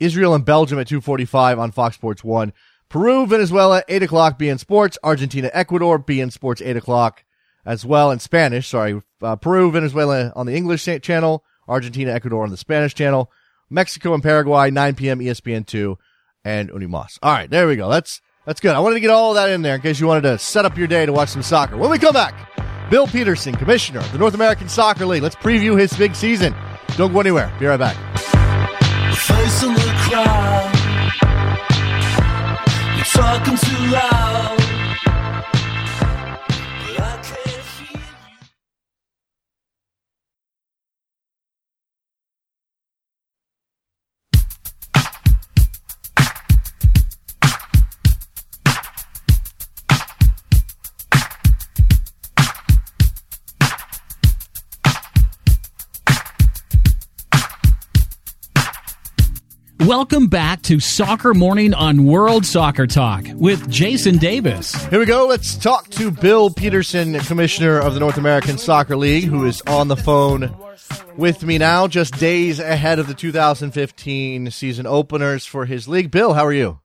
Israel 0.00 0.34
and 0.34 0.44
Belgium 0.44 0.78
at 0.78 0.88
2:45 0.88 1.58
on 1.58 1.70
Fox 1.70 1.96
Sports 1.96 2.24
1. 2.24 2.52
Peru, 2.88 3.26
Venezuela, 3.26 3.82
8 3.88 4.04
o'clock, 4.04 4.38
beIN 4.38 4.58
Sports. 4.58 4.96
Argentina, 5.02 5.50
Ecuador, 5.52 5.98
beIN 5.98 6.30
Sports, 6.30 6.62
8 6.62 6.76
o'clock 6.76 7.24
as 7.64 7.84
well 7.84 8.10
in 8.10 8.20
Spanish. 8.20 8.68
Sorry, 8.68 9.02
uh, 9.22 9.36
Peru, 9.36 9.70
Venezuela 9.70 10.32
on 10.36 10.46
the 10.46 10.54
English 10.54 10.88
channel, 11.02 11.44
Argentina, 11.68 12.12
Ecuador 12.12 12.44
on 12.44 12.50
the 12.50 12.56
Spanish 12.56 12.94
channel, 12.94 13.30
Mexico 13.68 14.14
and 14.14 14.22
Paraguay, 14.22 14.70
9 14.70 14.94
p.m. 14.94 15.18
ESPN2, 15.18 15.96
and 16.46 16.70
UniMás. 16.70 17.18
All 17.22 17.32
right, 17.32 17.50
there 17.50 17.66
we 17.66 17.74
go. 17.74 17.90
That's 17.90 18.22
that's 18.46 18.60
good. 18.60 18.76
I 18.76 18.78
wanted 18.78 18.94
to 18.94 19.00
get 19.00 19.10
all 19.10 19.34
that 19.34 19.50
in 19.50 19.62
there 19.62 19.74
in 19.74 19.80
case 19.80 19.98
you 19.98 20.06
wanted 20.06 20.20
to 20.22 20.38
set 20.38 20.64
up 20.64 20.78
your 20.78 20.86
day 20.86 21.04
to 21.04 21.12
watch 21.12 21.30
some 21.30 21.42
soccer. 21.42 21.76
When 21.76 21.90
we 21.90 21.98
come 21.98 22.12
back, 22.12 22.34
Bill 22.88 23.08
Peterson, 23.08 23.56
commissioner 23.56 23.98
of 23.98 24.12
the 24.12 24.18
North 24.18 24.34
American 24.34 24.68
Soccer 24.68 25.04
League. 25.06 25.24
Let's 25.24 25.34
preview 25.34 25.78
his 25.78 25.92
big 25.94 26.14
season. 26.14 26.54
Don't 26.96 27.12
go 27.12 27.18
anywhere. 27.18 27.52
Be 27.58 27.66
right 27.66 27.76
back. 27.76 27.96
The 28.14 29.92
crowd, 30.08 30.72
you're 32.94 33.04
talking 33.04 33.56
too 33.56 33.90
loud. 33.90 34.65
Welcome 59.86 60.26
back 60.26 60.62
to 60.62 60.80
Soccer 60.80 61.32
Morning 61.32 61.72
on 61.72 62.06
World 62.06 62.44
Soccer 62.44 62.88
Talk 62.88 63.24
with 63.34 63.70
Jason 63.70 64.18
Davis. 64.18 64.74
Here 64.86 64.98
we 64.98 65.06
go. 65.06 65.28
Let's 65.28 65.54
talk 65.56 65.88
to 65.90 66.10
Bill 66.10 66.50
Peterson, 66.50 67.16
Commissioner 67.20 67.78
of 67.78 67.94
the 67.94 68.00
North 68.00 68.16
American 68.16 68.58
Soccer 68.58 68.96
League, 68.96 69.26
who 69.26 69.44
is 69.44 69.62
on 69.68 69.86
the 69.86 69.96
phone 69.96 70.52
with 71.16 71.44
me 71.44 71.56
now, 71.58 71.86
just 71.86 72.18
days 72.18 72.58
ahead 72.58 72.98
of 72.98 73.06
the 73.06 73.14
2015 73.14 74.50
season 74.50 74.86
openers 74.88 75.46
for 75.46 75.66
his 75.66 75.86
league. 75.86 76.10
Bill, 76.10 76.34
how 76.34 76.44
are 76.44 76.52
you? 76.52 76.80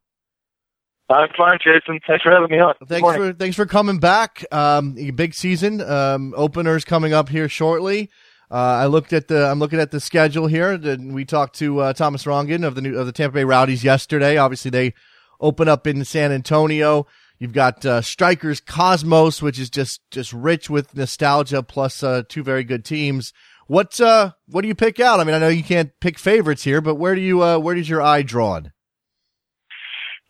I'm 1.10 1.27
fine, 1.36 1.58
Jason. 1.58 2.00
Thanks 2.05 2.22
for 2.22 2.31
having 2.31 2.51
me 2.51 2.60
on. 2.60 2.75
Thanks 2.86 3.15
for 3.15 3.34
thanks 3.34 3.55
for 3.55 3.65
coming 3.65 3.98
back. 3.98 4.46
Um, 4.51 4.93
big 5.15 5.34
season 5.34 5.81
um, 5.81 6.36
openers 6.38 6.86
coming 6.86 7.13
up 7.13 7.29
here 7.29 7.50
shortly. 7.50 8.12
Uh, 8.51 8.79
I 8.81 8.88
looked 8.88 9.13
at 9.13 9.29
the. 9.29 9.50
I'm 9.50 9.60
looking 9.60 9.79
at 9.79 9.91
the 9.91 10.01
schedule 10.01 10.46
here. 10.46 10.77
We 10.77 11.24
talked 11.24 11.55
to 11.60 11.79
uh, 11.79 11.93
Thomas 11.93 12.25
Rongen 12.25 12.67
of 12.67 12.75
the 12.75 12.81
new, 12.81 12.98
of 12.98 13.05
the 13.05 13.13
Tampa 13.13 13.36
Bay 13.36 13.43
Rowdies 13.46 13.81
yesterday. 13.81 14.36
Obviously, 14.36 14.70
they 14.70 14.93
open 15.39 15.70
up 15.70 15.88
in 15.88 16.03
San 16.03 16.34
Antonio. 16.34 17.08
You've 17.39 17.53
got 17.53 17.86
uh, 17.86 18.01
Strikers 18.01 18.60
Cosmos, 18.60 19.41
which 19.41 19.58
is 19.58 19.70
just 19.70 20.01
just 20.12 20.34
rich 20.34 20.70
with 20.70 20.93
nostalgia, 20.98 21.63
plus 21.63 22.03
uh, 22.03 22.24
two 22.27 22.43
very 22.43 22.65
good 22.65 22.84
teams. 22.84 23.31
What 23.67 24.01
uh, 24.01 24.34
what 24.48 24.63
do 24.63 24.67
you 24.67 24.75
pick 24.75 25.00
out? 25.00 25.22
I 25.22 25.24
mean, 25.24 25.34
I 25.34 25.39
know 25.39 25.48
you 25.48 25.63
can't 25.63 25.98
pick 26.01 26.20
favorites 26.20 26.65
here, 26.65 26.81
but 26.81 26.96
where 26.96 27.15
do 27.15 27.22
you 27.22 27.41
uh, 27.41 27.58
where 27.58 27.75
does 27.75 27.88
your 27.88 28.01
eye 28.01 28.22
drawn? 28.22 28.74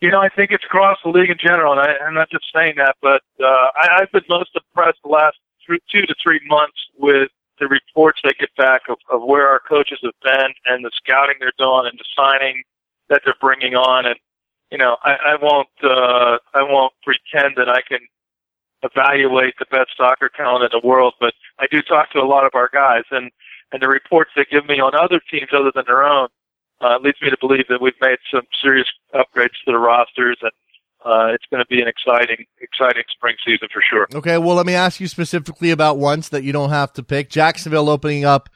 You 0.00 0.12
know, 0.12 0.20
I 0.20 0.28
think 0.28 0.52
it's 0.52 0.64
across 0.64 0.98
the 1.02 1.10
league 1.10 1.30
in 1.30 1.38
general, 1.44 1.72
and 1.72 1.80
I, 1.80 2.06
am 2.06 2.14
not 2.14 2.30
just 2.30 2.44
saying 2.54 2.74
that, 2.76 2.94
but 3.02 3.22
I, 3.40 4.00
I've 4.00 4.12
been 4.12 4.22
most 4.28 4.50
impressed 4.54 4.98
the 5.02 5.10
last 5.10 5.38
two 5.66 6.02
to 6.02 6.14
three 6.22 6.40
months 6.48 6.78
with 6.96 7.28
the 7.62 7.68
reports 7.68 8.18
they 8.24 8.34
get 8.40 8.50
back 8.56 8.82
of, 8.88 8.96
of 9.08 9.22
where 9.22 9.46
our 9.46 9.60
coaches 9.60 10.00
have 10.02 10.18
been 10.24 10.50
and 10.66 10.84
the 10.84 10.90
scouting 10.96 11.36
they're 11.38 11.52
doing 11.58 11.86
and 11.86 11.96
the 11.96 12.04
signing 12.16 12.60
that 13.08 13.22
they're 13.24 13.38
bringing 13.40 13.76
on. 13.76 14.04
And 14.04 14.16
you 14.72 14.78
know, 14.78 14.96
I, 15.04 15.12
I 15.12 15.36
won't 15.40 15.68
uh, 15.84 16.38
I 16.54 16.62
won't 16.62 16.92
pretend 17.04 17.54
that 17.56 17.68
I 17.68 17.82
can 17.86 18.00
evaluate 18.82 19.54
the 19.60 19.66
best 19.70 19.90
soccer 19.96 20.28
talent 20.28 20.64
in 20.64 20.70
the 20.72 20.86
world, 20.86 21.14
but 21.20 21.34
I 21.60 21.66
do 21.70 21.82
talk 21.82 22.10
to 22.12 22.18
a 22.18 22.26
lot 22.26 22.44
of 22.44 22.50
our 22.54 22.68
guys, 22.72 23.04
and 23.12 23.30
and 23.70 23.80
the 23.80 23.88
reports 23.88 24.32
they 24.34 24.44
give 24.50 24.66
me 24.66 24.80
on 24.80 24.94
other 24.96 25.20
teams 25.30 25.50
other 25.52 25.70
than 25.72 25.84
their 25.86 26.02
own 26.02 26.28
uh, 26.80 26.98
leads 27.00 27.22
me 27.22 27.30
to 27.30 27.36
believe 27.40 27.68
that 27.68 27.80
we've 27.80 28.00
made 28.00 28.18
some 28.34 28.42
serious 28.60 28.88
upgrades 29.14 29.54
to 29.64 29.70
the 29.70 29.78
rosters 29.78 30.38
and 30.42 30.50
uh, 31.04 31.28
it's 31.32 31.44
going 31.50 31.62
to 31.62 31.66
be 31.68 31.80
an 31.80 31.88
exciting, 31.88 32.44
exciting 32.60 33.02
spring 33.14 33.36
season 33.44 33.68
for 33.72 33.82
sure. 33.88 34.06
Okay, 34.14 34.38
well, 34.38 34.56
let 34.56 34.66
me 34.66 34.74
ask 34.74 35.00
you 35.00 35.08
specifically 35.08 35.70
about 35.70 35.98
once 35.98 36.28
that 36.28 36.44
you 36.44 36.52
don't 36.52 36.70
have 36.70 36.92
to 36.94 37.02
pick. 37.02 37.30
Jacksonville 37.30 37.88
opening 37.88 38.24
up 38.24 38.48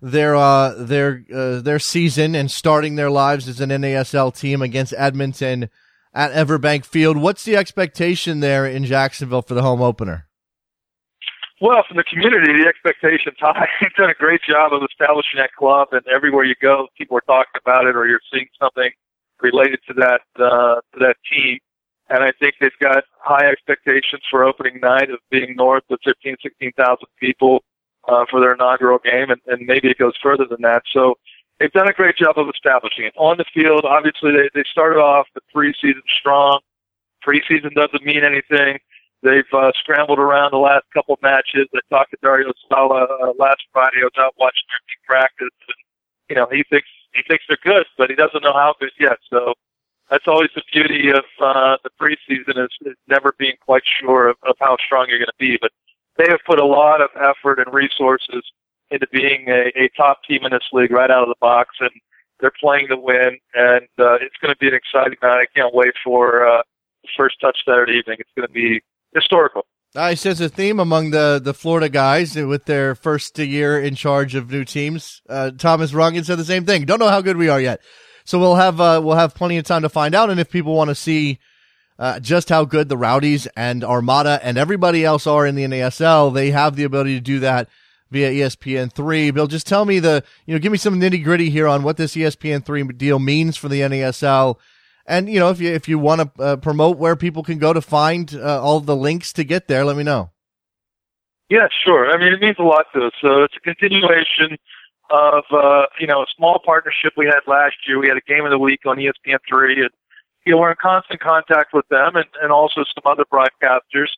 their 0.00 0.34
uh, 0.34 0.74
their 0.74 1.24
uh, 1.32 1.60
their 1.60 1.78
season 1.78 2.34
and 2.34 2.50
starting 2.50 2.96
their 2.96 3.10
lives 3.10 3.48
as 3.48 3.60
an 3.60 3.70
NASL 3.70 4.36
team 4.36 4.60
against 4.60 4.92
Edmonton 4.96 5.70
at 6.12 6.32
EverBank 6.32 6.84
Field. 6.84 7.16
What's 7.16 7.44
the 7.44 7.56
expectation 7.56 8.40
there 8.40 8.66
in 8.66 8.84
Jacksonville 8.84 9.42
for 9.42 9.54
the 9.54 9.62
home 9.62 9.80
opener? 9.80 10.26
Well, 11.60 11.84
from 11.86 11.96
the 11.96 12.02
community, 12.02 12.52
the 12.60 12.68
expectation's 12.68 13.36
high. 13.40 13.68
You've 13.80 13.92
done 13.92 14.10
a 14.10 14.14
great 14.14 14.40
job 14.42 14.72
of 14.72 14.82
establishing 14.82 15.38
that 15.38 15.52
club, 15.56 15.88
and 15.92 16.02
everywhere 16.12 16.44
you 16.44 16.56
go, 16.60 16.88
people 16.98 17.16
are 17.16 17.22
talking 17.22 17.60
about 17.64 17.86
it, 17.86 17.94
or 17.94 18.06
you're 18.08 18.20
seeing 18.32 18.48
something 18.60 18.90
related 19.40 19.78
to 19.86 19.94
that 19.94 20.22
uh, 20.42 20.82
to 20.92 20.98
that 20.98 21.16
team. 21.30 21.60
And 22.12 22.22
I 22.22 22.30
think 22.38 22.56
they've 22.60 22.70
got 22.78 23.04
high 23.20 23.46
expectations 23.48 24.20
for 24.30 24.44
opening 24.44 24.80
night 24.80 25.10
of 25.10 25.18
being 25.30 25.56
north 25.56 25.84
of 25.88 25.98
15, 26.04 26.36
16,000 26.42 26.98
people 27.18 27.64
uh, 28.06 28.26
for 28.30 28.38
their 28.38 28.52
inaugural 28.52 28.98
game, 28.98 29.30
and, 29.30 29.40
and 29.46 29.66
maybe 29.66 29.88
it 29.88 29.96
goes 29.96 30.12
further 30.22 30.44
than 30.44 30.60
that. 30.60 30.82
So 30.92 31.14
they've 31.58 31.72
done 31.72 31.88
a 31.88 31.92
great 31.94 32.18
job 32.18 32.36
of 32.36 32.50
establishing 32.50 33.06
it. 33.06 33.14
On 33.16 33.38
the 33.38 33.46
field, 33.54 33.86
obviously, 33.86 34.30
they, 34.32 34.50
they 34.54 34.64
started 34.70 34.98
off 35.00 35.26
the 35.34 35.40
preseason 35.56 36.04
strong. 36.20 36.60
Preseason 37.26 37.72
doesn't 37.74 38.04
mean 38.04 38.24
anything. 38.24 38.78
They've 39.22 39.48
uh, 39.54 39.72
scrambled 39.80 40.18
around 40.18 40.50
the 40.50 40.58
last 40.58 40.84
couple 40.92 41.18
matches. 41.22 41.66
I 41.74 41.78
talked 41.88 42.10
to 42.10 42.18
Dario 42.22 42.52
Sala 42.68 43.04
uh, 43.04 43.32
last 43.38 43.62
Friday. 43.72 44.02
I 44.02 44.04
was 44.04 44.12
out 44.18 44.34
watching 44.36 44.68
their 44.68 44.84
team 44.84 45.00
practice, 45.06 45.56
and 45.66 45.80
you 46.28 46.36
know 46.36 46.46
he 46.52 46.62
thinks 46.68 46.88
he 47.14 47.22
thinks 47.26 47.44
they're 47.48 47.56
good, 47.64 47.86
but 47.96 48.10
he 48.10 48.16
doesn't 48.16 48.42
know 48.42 48.52
how 48.52 48.74
good 48.80 48.90
yet. 49.00 49.18
So 49.30 49.54
that's 50.12 50.28
always 50.28 50.50
the 50.54 50.62
beauty 50.70 51.08
of 51.08 51.24
uh, 51.40 51.78
the 51.82 51.90
preseason 51.98 52.62
is, 52.62 52.68
is 52.82 52.96
never 53.08 53.34
being 53.38 53.54
quite 53.64 53.82
sure 53.98 54.28
of, 54.28 54.36
of 54.46 54.56
how 54.60 54.76
strong 54.84 55.06
you're 55.08 55.18
going 55.18 55.26
to 55.26 55.32
be. 55.38 55.56
But 55.58 55.70
they 56.18 56.26
have 56.28 56.40
put 56.46 56.60
a 56.60 56.66
lot 56.66 57.00
of 57.00 57.08
effort 57.16 57.58
and 57.58 57.72
resources 57.72 58.44
into 58.90 59.06
being 59.10 59.46
a, 59.48 59.72
a 59.74 59.88
top 59.96 60.18
team 60.28 60.44
in 60.44 60.52
this 60.52 60.68
league 60.70 60.90
right 60.90 61.10
out 61.10 61.22
of 61.22 61.28
the 61.28 61.40
box, 61.40 61.76
and 61.80 61.90
they're 62.40 62.52
playing 62.60 62.88
to 62.88 62.96
win. 62.96 63.38
And 63.54 63.88
uh, 63.98 64.20
it's 64.20 64.36
going 64.42 64.52
to 64.52 64.58
be 64.60 64.68
an 64.68 64.74
exciting 64.74 65.16
night. 65.22 65.40
I 65.40 65.58
can't 65.58 65.74
wait 65.74 65.94
for 66.04 66.46
uh, 66.46 66.62
the 67.02 67.08
first 67.16 67.36
touch 67.40 67.56
Saturday 67.66 67.94
evening. 67.94 68.18
It's 68.20 68.30
going 68.36 68.46
to 68.46 68.52
be 68.52 68.82
historical. 69.14 69.64
I 69.96 70.12
sense 70.14 70.40
a 70.40 70.50
theme 70.50 70.78
among 70.78 71.10
the, 71.10 71.40
the 71.42 71.54
Florida 71.54 71.88
guys 71.88 72.36
with 72.36 72.66
their 72.66 72.94
first 72.94 73.38
year 73.38 73.80
in 73.80 73.94
charge 73.94 74.34
of 74.34 74.50
new 74.50 74.66
teams. 74.66 75.22
Uh, 75.26 75.52
Thomas 75.52 75.92
Rongen 75.92 76.26
said 76.26 76.38
the 76.38 76.44
same 76.44 76.66
thing. 76.66 76.84
Don't 76.84 76.98
know 76.98 77.08
how 77.08 77.22
good 77.22 77.38
we 77.38 77.48
are 77.48 77.60
yet. 77.60 77.80
So 78.24 78.38
we'll 78.38 78.56
have 78.56 78.80
uh, 78.80 79.00
we'll 79.02 79.16
have 79.16 79.34
plenty 79.34 79.56
of 79.56 79.64
time 79.64 79.82
to 79.82 79.88
find 79.88 80.14
out. 80.14 80.30
And 80.30 80.40
if 80.40 80.50
people 80.50 80.74
want 80.74 80.88
to 80.88 80.94
see 80.94 81.38
uh, 81.98 82.20
just 82.20 82.48
how 82.48 82.64
good 82.64 82.88
the 82.88 82.96
Rowdies 82.96 83.46
and 83.56 83.84
Armada 83.84 84.40
and 84.42 84.56
everybody 84.58 85.04
else 85.04 85.26
are 85.26 85.46
in 85.46 85.54
the 85.54 85.64
NASL, 85.64 86.32
they 86.32 86.50
have 86.50 86.76
the 86.76 86.84
ability 86.84 87.14
to 87.14 87.20
do 87.20 87.40
that 87.40 87.68
via 88.10 88.30
ESPN 88.30 88.92
three. 88.92 89.30
Bill, 89.30 89.46
just 89.46 89.66
tell 89.66 89.84
me 89.84 89.98
the 89.98 90.24
you 90.46 90.54
know 90.54 90.60
give 90.60 90.72
me 90.72 90.78
some 90.78 91.00
nitty 91.00 91.24
gritty 91.24 91.50
here 91.50 91.66
on 91.66 91.82
what 91.82 91.96
this 91.96 92.14
ESPN 92.14 92.64
three 92.64 92.82
deal 92.84 93.18
means 93.18 93.56
for 93.56 93.68
the 93.68 93.80
NASL. 93.80 94.56
And 95.06 95.28
you 95.28 95.40
know 95.40 95.50
if 95.50 95.60
you 95.60 95.72
if 95.72 95.88
you 95.88 95.98
want 95.98 96.36
to 96.36 96.42
uh, 96.42 96.56
promote 96.56 96.98
where 96.98 97.16
people 97.16 97.42
can 97.42 97.58
go 97.58 97.72
to 97.72 97.80
find 97.80 98.34
uh, 98.34 98.62
all 98.62 98.80
the 98.80 98.96
links 98.96 99.32
to 99.34 99.44
get 99.44 99.66
there, 99.68 99.84
let 99.84 99.96
me 99.96 100.04
know. 100.04 100.30
Yeah, 101.48 101.68
sure. 101.84 102.10
I 102.10 102.16
mean, 102.16 102.32
it 102.32 102.40
means 102.40 102.56
a 102.58 102.62
lot 102.62 102.86
to 102.94 103.06
us. 103.06 103.12
So 103.20 103.42
it's 103.42 103.54
a 103.56 103.60
continuation 103.60 104.56
of 105.12 105.44
uh, 105.52 105.86
you 106.00 106.06
know 106.06 106.22
a 106.22 106.26
small 106.34 106.58
partnership 106.64 107.12
we 107.16 107.26
had 107.26 107.40
last 107.46 107.76
year. 107.86 107.98
We 107.98 108.08
had 108.08 108.16
a 108.16 108.22
game 108.22 108.44
of 108.44 108.50
the 108.50 108.58
week 108.58 108.80
on 108.86 108.96
ESPN 108.96 109.38
three, 109.46 109.80
and 109.80 109.90
you 110.46 110.52
know 110.52 110.58
we're 110.58 110.70
in 110.70 110.76
constant 110.80 111.20
contact 111.20 111.74
with 111.74 111.86
them 111.88 112.16
and, 112.16 112.26
and 112.42 112.50
also 112.50 112.82
some 112.94 113.04
other 113.04 113.24
broadcasters. 113.30 114.08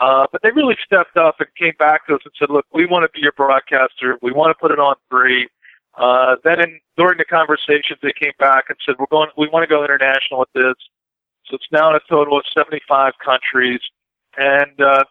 Uh, 0.00 0.26
but 0.32 0.42
they 0.42 0.50
really 0.50 0.76
stepped 0.84 1.16
up 1.16 1.36
and 1.38 1.48
came 1.56 1.74
back 1.78 2.06
to 2.06 2.14
us 2.14 2.20
and 2.24 2.34
said, 2.38 2.50
"Look, 2.50 2.66
we 2.74 2.86
want 2.86 3.04
to 3.04 3.10
be 3.14 3.22
your 3.22 3.32
broadcaster. 3.32 4.18
We 4.20 4.32
want 4.32 4.50
to 4.50 4.60
put 4.60 4.72
it 4.72 4.80
on 4.80 4.96
three. 5.10 5.48
Uh, 5.94 6.36
then 6.42 6.60
in, 6.60 6.80
during 6.96 7.18
the 7.18 7.24
conversations, 7.24 7.98
they 8.02 8.12
came 8.12 8.32
back 8.38 8.64
and 8.68 8.76
said, 8.84 8.96
"We're 8.98 9.06
going. 9.10 9.28
We 9.36 9.48
want 9.48 9.62
to 9.62 9.68
go 9.68 9.84
international 9.84 10.40
with 10.40 10.52
this." 10.54 10.74
So 11.46 11.56
it's 11.56 11.68
now 11.70 11.90
in 11.90 11.96
a 11.96 12.00
total 12.08 12.38
of 12.38 12.44
75 12.56 13.12
countries, 13.24 13.80
and 14.36 14.80
uh, 14.80 15.04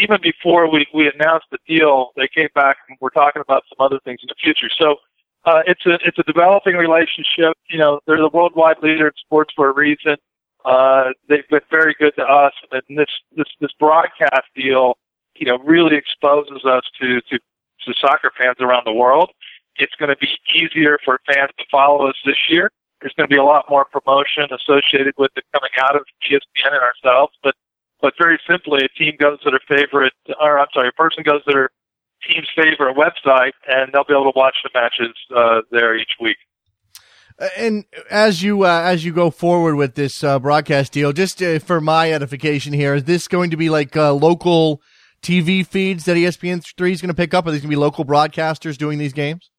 even 0.00 0.18
before 0.22 0.70
we, 0.70 0.86
we 0.94 1.10
announced 1.10 1.46
the 1.50 1.58
deal, 1.66 2.10
they 2.16 2.28
came 2.28 2.48
back 2.54 2.78
and 2.88 2.98
we're 3.00 3.10
talking 3.10 3.42
about 3.42 3.64
some 3.68 3.84
other 3.84 4.00
things 4.04 4.20
in 4.22 4.28
the 4.28 4.34
future. 4.42 4.68
So 4.78 4.96
uh, 5.44 5.62
it's 5.66 5.84
a 5.86 5.98
it's 6.04 6.18
a 6.18 6.22
developing 6.22 6.76
relationship. 6.76 7.56
You 7.68 7.78
know, 7.78 8.00
they're 8.06 8.18
the 8.18 8.30
worldwide 8.32 8.78
leader 8.82 9.08
in 9.08 9.12
sports 9.16 9.52
for 9.54 9.68
a 9.68 9.72
reason. 9.72 10.16
Uh, 10.64 11.10
they've 11.28 11.46
been 11.48 11.60
very 11.70 11.94
good 11.98 12.14
to 12.16 12.22
us, 12.22 12.54
and 12.72 12.98
this 12.98 13.10
this 13.36 13.46
this 13.60 13.70
broadcast 13.78 14.46
deal, 14.56 14.96
you 15.36 15.46
know, 15.46 15.58
really 15.58 15.96
exposes 15.96 16.64
us 16.64 16.84
to 17.00 17.20
to 17.20 17.38
to 17.38 17.94
soccer 18.00 18.32
fans 18.38 18.56
around 18.60 18.84
the 18.86 18.92
world. 18.92 19.30
It's 19.76 19.94
going 19.96 20.08
to 20.08 20.16
be 20.16 20.28
easier 20.54 20.98
for 21.04 21.20
fans 21.26 21.50
to 21.58 21.64
follow 21.70 22.06
us 22.06 22.16
this 22.24 22.38
year. 22.48 22.70
There's 23.00 23.12
going 23.14 23.28
to 23.28 23.34
be 23.34 23.38
a 23.38 23.44
lot 23.44 23.66
more 23.68 23.84
promotion 23.84 24.44
associated 24.50 25.12
with 25.18 25.32
it 25.36 25.44
coming 25.52 25.70
out 25.78 25.96
of 25.96 26.02
ESPN 26.26 26.72
and 26.72 26.80
ourselves, 26.80 27.34
but 27.42 27.54
but 28.04 28.12
very 28.18 28.38
simply, 28.46 28.84
a 28.84 28.88
team 28.98 29.14
goes 29.18 29.40
to 29.40 29.50
their 29.50 29.78
favorite, 29.78 30.12
or 30.38 30.58
I'm 30.58 30.66
sorry, 30.74 30.88
a 30.88 30.92
person 30.92 31.22
goes 31.22 31.42
to 31.44 31.50
their 31.50 31.70
team's 32.28 32.46
favorite 32.54 32.94
website, 32.98 33.52
and 33.66 33.90
they'll 33.94 34.04
be 34.04 34.12
able 34.12 34.30
to 34.30 34.38
watch 34.38 34.56
the 34.62 34.68
matches 34.74 35.16
uh, 35.34 35.62
there 35.70 35.96
each 35.96 36.10
week. 36.20 36.36
Uh, 37.38 37.48
and 37.56 37.84
as 38.10 38.42
you 38.42 38.66
uh, 38.66 38.82
as 38.84 39.06
you 39.06 39.12
go 39.14 39.30
forward 39.30 39.76
with 39.76 39.94
this 39.94 40.22
uh, 40.22 40.38
broadcast 40.38 40.92
deal, 40.92 41.14
just 41.14 41.42
uh, 41.42 41.58
for 41.58 41.80
my 41.80 42.12
edification 42.12 42.74
here, 42.74 42.94
is 42.94 43.04
this 43.04 43.26
going 43.26 43.48
to 43.48 43.56
be 43.56 43.70
like 43.70 43.96
uh, 43.96 44.12
local 44.12 44.82
TV 45.22 45.66
feeds 45.66 46.04
that 46.04 46.18
ESPN 46.18 46.62
three 46.76 46.92
is 46.92 47.00
going 47.00 47.08
to 47.08 47.14
pick 47.14 47.32
up? 47.32 47.46
Are 47.46 47.52
these 47.52 47.62
going 47.62 47.70
to 47.70 47.76
be 47.76 47.80
local 47.80 48.04
broadcasters 48.04 48.76
doing 48.76 48.98
these 48.98 49.14
games? 49.14 49.50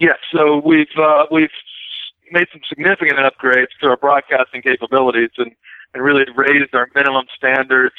Yes. 0.00 0.18
So 0.34 0.60
we've 0.66 0.88
we've 1.30 1.50
made 2.32 2.48
some 2.50 2.62
significant 2.68 3.20
upgrades 3.20 3.68
to 3.80 3.90
our 3.90 3.96
broadcasting 3.96 4.62
capabilities, 4.62 5.30
and 5.38 5.52
and 5.94 6.02
really 6.02 6.24
raised 6.36 6.74
our 6.74 6.88
minimum 6.94 7.26
standards. 7.36 7.94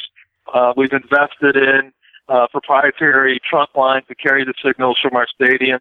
Uh, 0.53 0.73
we've 0.75 0.93
invested 0.93 1.55
in 1.55 1.91
uh, 2.29 2.47
proprietary 2.51 3.39
trunk 3.49 3.69
lines 3.75 4.05
to 4.07 4.15
carry 4.15 4.43
the 4.45 4.53
signals 4.65 4.97
from 5.01 5.15
our 5.15 5.27
stadiums 5.39 5.79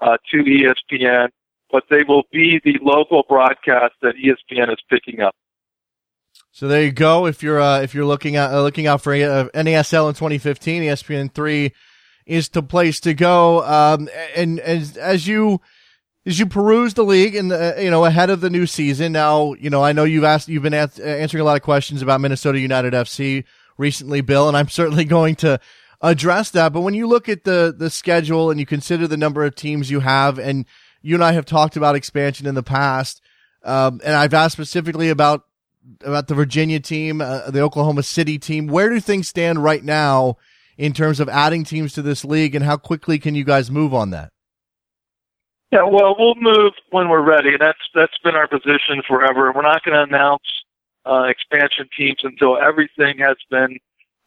uh, 0.00 0.16
to 0.30 0.38
ESPN, 0.38 1.28
but 1.70 1.84
they 1.90 2.02
will 2.06 2.24
be 2.32 2.60
the 2.64 2.78
local 2.82 3.24
broadcast 3.28 3.94
that 4.02 4.14
ESPN 4.16 4.70
is 4.70 4.78
picking 4.88 5.20
up. 5.20 5.34
So 6.50 6.68
there 6.68 6.82
you 6.82 6.92
go. 6.92 7.26
If 7.26 7.42
you're 7.42 7.60
uh, 7.60 7.80
if 7.80 7.94
you're 7.94 8.04
looking 8.04 8.36
at 8.36 8.52
uh, 8.52 8.62
looking 8.62 8.86
out 8.86 9.02
for 9.02 9.14
uh, 9.14 9.48
NASL 9.54 10.08
in 10.08 10.14
2015, 10.14 10.82
ESPN 10.82 11.32
three 11.32 11.72
is 12.26 12.50
the 12.50 12.62
place 12.62 13.00
to 13.00 13.14
go. 13.14 13.64
Um, 13.64 14.08
and, 14.36 14.60
and 14.60 14.96
as 14.98 15.26
you 15.26 15.60
as 16.24 16.38
you 16.38 16.46
peruse 16.46 16.94
the 16.94 17.04
league 17.04 17.34
and 17.34 17.50
you 17.82 17.90
know 17.90 18.04
ahead 18.04 18.30
of 18.30 18.40
the 18.40 18.50
new 18.50 18.66
season. 18.66 19.12
Now, 19.12 19.54
you 19.54 19.70
know 19.70 19.82
I 19.82 19.92
know 19.92 20.04
you've 20.04 20.24
asked, 20.24 20.48
you've 20.48 20.62
been 20.62 20.74
answering 20.74 21.40
a 21.40 21.44
lot 21.44 21.56
of 21.56 21.62
questions 21.62 22.02
about 22.02 22.20
Minnesota 22.20 22.58
United 22.58 22.92
FC 22.92 23.44
recently, 23.78 24.20
Bill, 24.20 24.48
and 24.48 24.56
I'm 24.56 24.68
certainly 24.80 25.04
going 25.04 25.36
to 25.36 25.60
address 26.00 26.50
that. 26.50 26.72
But 26.72 26.80
when 26.80 26.94
you 26.94 27.06
look 27.06 27.28
at 27.28 27.44
the 27.44 27.74
the 27.76 27.90
schedule 27.90 28.50
and 28.50 28.60
you 28.60 28.66
consider 28.66 29.06
the 29.06 29.16
number 29.16 29.44
of 29.44 29.54
teams 29.54 29.90
you 29.90 30.00
have, 30.00 30.38
and 30.38 30.66
you 31.00 31.14
and 31.14 31.24
I 31.24 31.32
have 31.32 31.46
talked 31.46 31.76
about 31.76 31.96
expansion 31.96 32.46
in 32.46 32.54
the 32.54 32.62
past, 32.62 33.20
um, 33.64 34.00
and 34.04 34.14
I've 34.14 34.34
asked 34.34 34.52
specifically 34.52 35.08
about 35.08 35.44
about 36.04 36.28
the 36.28 36.34
Virginia 36.34 36.78
team, 36.78 37.20
uh, 37.20 37.50
the 37.50 37.60
Oklahoma 37.60 38.04
City 38.04 38.38
team. 38.38 38.68
Where 38.68 38.88
do 38.88 39.00
things 39.00 39.28
stand 39.28 39.62
right 39.62 39.82
now 39.82 40.36
in 40.78 40.92
terms 40.92 41.20
of 41.20 41.28
adding 41.28 41.64
teams 41.64 41.92
to 41.94 42.02
this 42.02 42.24
league, 42.24 42.54
and 42.54 42.64
how 42.64 42.76
quickly 42.76 43.18
can 43.18 43.34
you 43.34 43.44
guys 43.44 43.70
move 43.70 43.92
on 43.92 44.10
that? 44.10 44.32
Yeah, 45.72 45.84
well, 45.84 46.14
we'll 46.18 46.34
move 46.34 46.74
when 46.90 47.08
we're 47.08 47.22
ready. 47.22 47.56
That's 47.58 47.78
that's 47.94 48.18
been 48.22 48.34
our 48.34 48.46
position 48.46 49.02
forever. 49.08 49.50
We're 49.52 49.62
not 49.62 49.82
going 49.82 49.96
to 49.96 50.02
announce 50.02 50.42
uh, 51.06 51.22
expansion 51.22 51.88
teams 51.96 52.18
until 52.24 52.58
everything 52.58 53.18
has 53.18 53.36
been 53.50 53.78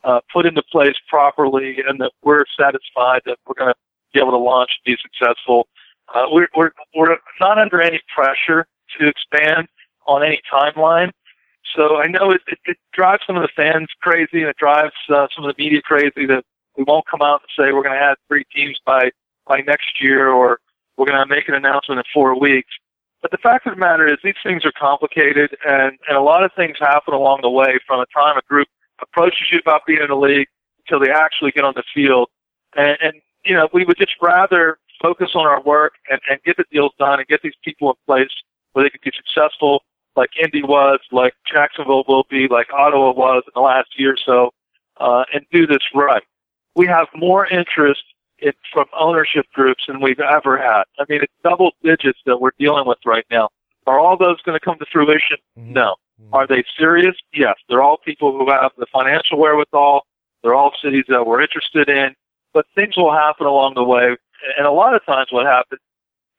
uh, 0.03 0.21
put 0.33 0.47
into 0.47 0.63
place 0.63 0.95
properly 1.07 1.77
and 1.87 2.01
that 2.01 2.11
we're 2.23 2.45
satisfied 2.59 3.21
that 3.25 3.37
we're 3.47 3.53
going 3.53 3.71
to 3.71 3.75
be 4.11 4.19
able 4.19 4.31
to 4.31 4.37
launch 4.37 4.71
and 4.85 4.95
be 4.95 4.99
successful. 5.01 5.67
Uh, 6.13 6.25
we're, 6.31 6.47
we're, 6.55 6.71
we're 6.95 7.17
not 7.39 7.59
under 7.59 7.79
any 7.79 7.99
pressure 8.13 8.65
to 8.97 9.07
expand 9.07 9.67
on 10.07 10.23
any 10.23 10.41
timeline. 10.51 11.11
So 11.75 11.97
I 11.97 12.07
know 12.07 12.31
it, 12.31 12.41
it, 12.47 12.59
it 12.65 12.77
drives 12.93 13.23
some 13.25 13.35
of 13.35 13.41
the 13.43 13.49
fans 13.55 13.87
crazy 14.01 14.41
and 14.41 14.49
it 14.49 14.57
drives 14.57 14.93
uh, 15.09 15.27
some 15.35 15.45
of 15.45 15.55
the 15.55 15.63
media 15.63 15.81
crazy 15.81 16.25
that 16.27 16.43
we 16.77 16.83
won't 16.83 17.05
come 17.07 17.21
out 17.21 17.41
and 17.41 17.49
say 17.57 17.71
we're 17.71 17.83
going 17.83 17.97
to 17.97 18.03
add 18.03 18.17
three 18.27 18.45
teams 18.55 18.79
by, 18.85 19.11
by 19.47 19.61
next 19.61 20.01
year 20.01 20.29
or 20.29 20.59
we're 20.97 21.05
going 21.05 21.19
to 21.19 21.25
make 21.25 21.47
an 21.47 21.55
announcement 21.55 21.99
in 21.99 22.03
four 22.13 22.39
weeks. 22.39 22.71
But 23.21 23.31
the 23.31 23.37
fact 23.37 23.65
of 23.65 23.73
the 23.73 23.79
matter 23.79 24.07
is 24.07 24.17
these 24.23 24.35
things 24.43 24.65
are 24.65 24.71
complicated 24.71 25.55
and, 25.67 25.97
and 26.07 26.17
a 26.17 26.21
lot 26.21 26.43
of 26.43 26.51
things 26.55 26.77
happen 26.79 27.13
along 27.13 27.39
the 27.41 27.49
way 27.49 27.79
from 27.87 27.99
the 27.99 28.05
time 28.13 28.37
a 28.37 28.41
group 28.47 28.67
approaches 29.01 29.47
you 29.51 29.59
about 29.59 29.81
being 29.87 30.01
in 30.01 30.09
the 30.09 30.15
league 30.15 30.47
until 30.79 30.99
they 30.99 31.11
actually 31.11 31.51
get 31.51 31.63
on 31.63 31.73
the 31.75 31.83
field. 31.93 32.29
And, 32.75 32.97
and 33.01 33.13
you 33.43 33.53
know, 33.53 33.67
we 33.73 33.83
would 33.83 33.97
just 33.97 34.13
rather 34.21 34.77
focus 35.01 35.31
on 35.33 35.45
our 35.45 35.61
work 35.63 35.93
and, 36.09 36.19
and 36.29 36.39
get 36.43 36.57
the 36.57 36.65
deals 36.71 36.91
done 36.99 37.19
and 37.19 37.27
get 37.27 37.41
these 37.41 37.55
people 37.63 37.89
in 37.89 37.95
place 38.05 38.31
where 38.73 38.83
they 38.83 38.89
can 38.89 38.99
be 39.03 39.11
successful 39.15 39.81
like 40.15 40.29
Indy 40.41 40.63
was, 40.63 40.99
like 41.11 41.33
Jacksonville 41.51 42.05
will 42.07 42.25
be, 42.29 42.47
like 42.47 42.67
Ottawa 42.73 43.11
was 43.11 43.43
in 43.45 43.51
the 43.53 43.61
last 43.61 43.89
year 43.97 44.13
or 44.13 44.17
so, 44.17 44.53
uh, 44.97 45.23
and 45.33 45.45
do 45.51 45.67
this 45.67 45.79
right. 45.93 46.23
We 46.75 46.87
have 46.87 47.07
more 47.15 47.45
interest 47.47 48.03
in, 48.39 48.53
from 48.71 48.85
ownership 48.97 49.45
groups 49.53 49.83
than 49.87 50.01
we've 50.01 50.19
ever 50.19 50.57
had. 50.57 50.83
I 50.99 51.05
mean, 51.09 51.21
it's 51.21 51.33
double 51.43 51.71
digits 51.83 52.19
that 52.25 52.39
we're 52.39 52.51
dealing 52.59 52.85
with 52.87 52.99
right 53.05 53.25
now. 53.31 53.49
Are 53.87 53.99
all 53.99 54.17
those 54.17 54.41
going 54.41 54.57
to 54.57 54.63
come 54.63 54.79
to 54.79 54.85
fruition? 54.91 55.37
Mm-hmm. 55.57 55.73
No. 55.73 55.95
Mm-hmm. 56.21 56.33
Are 56.33 56.47
they 56.47 56.63
serious? 56.77 57.15
Yes. 57.33 57.55
They're 57.69 57.83
all 57.83 57.97
people 57.97 58.31
who 58.31 58.49
have 58.51 58.71
the 58.77 58.87
financial 58.91 59.37
wherewithal. 59.37 60.05
They're 60.43 60.55
all 60.55 60.73
cities 60.83 61.05
that 61.09 61.25
we're 61.25 61.41
interested 61.41 61.89
in. 61.89 62.15
But 62.53 62.65
things 62.73 62.97
will 62.97 63.13
happen 63.13 63.45
along 63.45 63.75
the 63.75 63.83
way. 63.83 64.15
And 64.57 64.65
a 64.65 64.71
lot 64.71 64.95
of 64.95 65.05
times 65.05 65.27
what 65.31 65.45
happens 65.45 65.81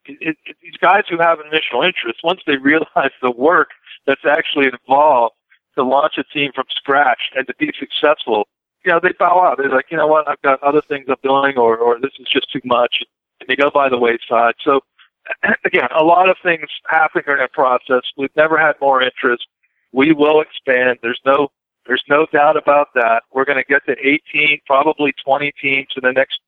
it, 0.08 0.36
it, 0.46 0.56
these 0.62 0.76
guys 0.80 1.02
who 1.08 1.18
have 1.18 1.38
initial 1.40 1.82
interest, 1.82 2.20
once 2.22 2.40
they 2.46 2.56
realize 2.62 3.10
the 3.22 3.30
work 3.30 3.70
that's 4.06 4.24
actually 4.24 4.66
involved 4.66 5.34
to 5.76 5.82
launch 5.82 6.14
a 6.18 6.24
team 6.24 6.52
from 6.54 6.64
scratch 6.70 7.30
and 7.34 7.46
to 7.46 7.54
be 7.58 7.72
successful, 7.78 8.48
you 8.86 8.92
know, 8.92 9.00
they 9.02 9.12
bow 9.18 9.44
out. 9.44 9.58
They're 9.58 9.68
like, 9.68 9.86
you 9.90 9.96
know 9.96 10.06
what, 10.06 10.28
I've 10.28 10.40
got 10.42 10.62
other 10.62 10.80
things 10.80 11.06
I'm 11.08 11.16
doing, 11.22 11.58
or, 11.58 11.76
or 11.76 12.00
this 12.00 12.12
is 12.20 12.26
just 12.32 12.50
too 12.52 12.60
much, 12.64 13.02
and 13.40 13.48
they 13.48 13.56
go 13.56 13.68
by 13.68 13.88
the 13.88 13.98
wayside. 13.98 14.54
So, 14.64 14.80
again, 15.64 15.88
a 15.94 16.04
lot 16.04 16.28
of 16.28 16.36
things 16.42 16.68
happen 16.88 17.22
in 17.26 17.38
that 17.38 17.52
process. 17.52 18.02
We've 18.16 18.34
never 18.36 18.56
had 18.56 18.76
more 18.80 19.02
interest. 19.02 19.46
We 19.92 20.12
will 20.12 20.40
expand. 20.40 21.00
There's 21.02 21.20
no, 21.26 21.48
there's 21.86 22.04
no 22.08 22.26
doubt 22.32 22.56
about 22.56 22.94
that. 22.94 23.24
We're 23.32 23.44
going 23.44 23.58
to 23.58 23.64
get 23.64 23.84
to 23.86 23.96
18, 24.00 24.60
probably 24.66 25.12
20 25.24 25.52
teams 25.60 25.88
in 25.96 26.02
the 26.04 26.12
next 26.12 26.38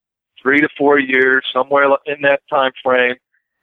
three 0.41 0.61
to 0.61 0.69
four 0.79 1.01
years, 1.01 1.45
somewhere 1.53 1.89
in 2.07 2.23
that 2.23 2.43
time 2.49 2.73
frame. 2.85 3.17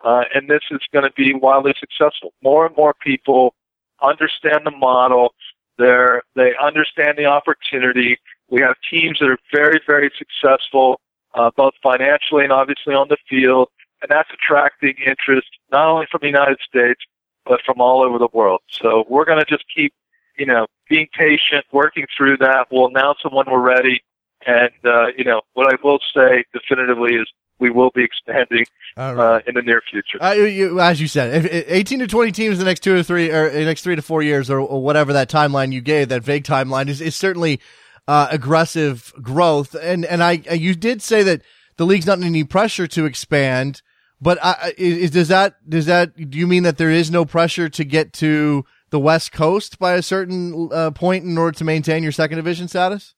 Uh, 0.03 0.23
and 0.33 0.49
this 0.49 0.63
is 0.69 0.81
going 0.91 1.05
to 1.05 1.13
be 1.15 1.33
wildly 1.33 1.73
successful. 1.79 2.33
More 2.43 2.65
and 2.65 2.75
more 2.75 2.93
people 3.01 3.55
understand 4.01 4.65
the 4.65 4.71
model. 4.71 5.33
They're, 5.77 6.23
they 6.35 6.51
understand 6.61 7.17
the 7.17 7.25
opportunity. 7.25 8.17
We 8.49 8.61
have 8.61 8.75
teams 8.89 9.19
that 9.19 9.29
are 9.29 9.37
very, 9.53 9.79
very 9.85 10.11
successful, 10.17 10.99
uh, 11.33 11.51
both 11.55 11.73
financially 11.81 12.43
and 12.43 12.51
obviously 12.51 12.93
on 12.93 13.07
the 13.09 13.17
field. 13.29 13.69
And 14.01 14.09
that's 14.09 14.29
attracting 14.31 14.95
interest 15.05 15.47
not 15.71 15.87
only 15.87 16.05
from 16.11 16.19
the 16.21 16.27
United 16.27 16.59
States, 16.67 17.01
but 17.45 17.61
from 17.65 17.79
all 17.79 18.03
over 18.03 18.17
the 18.17 18.29
world. 18.33 18.61
So 18.69 19.05
we're 19.09 19.25
going 19.25 19.39
to 19.39 19.45
just 19.45 19.63
keep, 19.73 19.93
you 20.37 20.45
know, 20.45 20.67
being 20.89 21.07
patient, 21.17 21.65
working 21.71 22.05
through 22.15 22.37
that. 22.37 22.67
We'll 22.71 22.87
announce 22.87 23.19
them 23.23 23.33
when 23.33 23.45
we're 23.49 23.61
ready. 23.61 24.01
And, 24.45 24.71
uh, 24.83 25.07
you 25.17 25.23
know, 25.23 25.41
what 25.53 25.73
I 25.73 25.77
will 25.83 25.99
say 26.13 26.43
definitively 26.53 27.15
is 27.15 27.27
we 27.59 27.69
will 27.69 27.91
be 27.95 28.03
expanding 28.03 28.65
right. 28.97 29.17
uh, 29.17 29.39
in 29.47 29.55
the 29.55 29.61
near 29.61 29.81
future. 29.89 30.21
Uh, 30.21 30.33
you, 30.33 30.79
as 30.79 30.99
you 30.99 31.07
said, 31.07 31.45
if, 31.45 31.65
18 31.67 31.99
to 31.99 32.07
20 32.07 32.31
teams 32.31 32.53
in 32.53 32.59
the 32.59 32.65
next 32.65 32.81
two 32.81 32.95
or 32.95 33.03
three, 33.03 33.31
or 33.31 33.51
next 33.63 33.81
three 33.81 33.95
to 33.95 34.01
four 34.01 34.21
years, 34.21 34.49
or, 34.49 34.59
or, 34.59 34.81
whatever 34.81 35.13
that 35.13 35.29
timeline 35.29 35.71
you 35.71 35.81
gave, 35.81 36.09
that 36.09 36.23
vague 36.23 36.43
timeline 36.43 36.89
is, 36.89 37.01
is 37.01 37.15
certainly 37.15 37.59
uh, 38.07 38.27
aggressive 38.31 39.13
growth. 39.21 39.75
And 39.75 40.05
and 40.05 40.23
I 40.23 40.41
you 40.51 40.75
did 40.75 41.01
say 41.01 41.23
that 41.23 41.41
the 41.77 41.85
league's 41.85 42.05
not 42.05 42.13
under 42.13 42.27
any 42.27 42.43
pressure 42.43 42.87
to 42.87 43.05
expand, 43.05 43.81
but 44.21 44.37
I, 44.43 44.73
is, 44.77 45.11
does 45.11 45.27
that 45.29 45.55
does 45.69 45.85
that 45.85 46.15
do 46.29 46.37
you 46.37 46.47
mean 46.47 46.63
that 46.63 46.77
there 46.77 46.91
is 46.91 47.11
no 47.11 47.25
pressure 47.25 47.69
to 47.69 47.83
get 47.83 48.13
to 48.13 48.65
the 48.89 48.99
West 48.99 49.31
Coast 49.31 49.79
by 49.79 49.93
a 49.93 50.01
certain 50.01 50.69
uh, 50.71 50.91
point 50.91 51.25
in 51.25 51.37
order 51.37 51.57
to 51.57 51.63
maintain 51.63 52.03
your 52.03 52.11
second 52.11 52.37
division 52.37 52.67
status? 52.67 53.15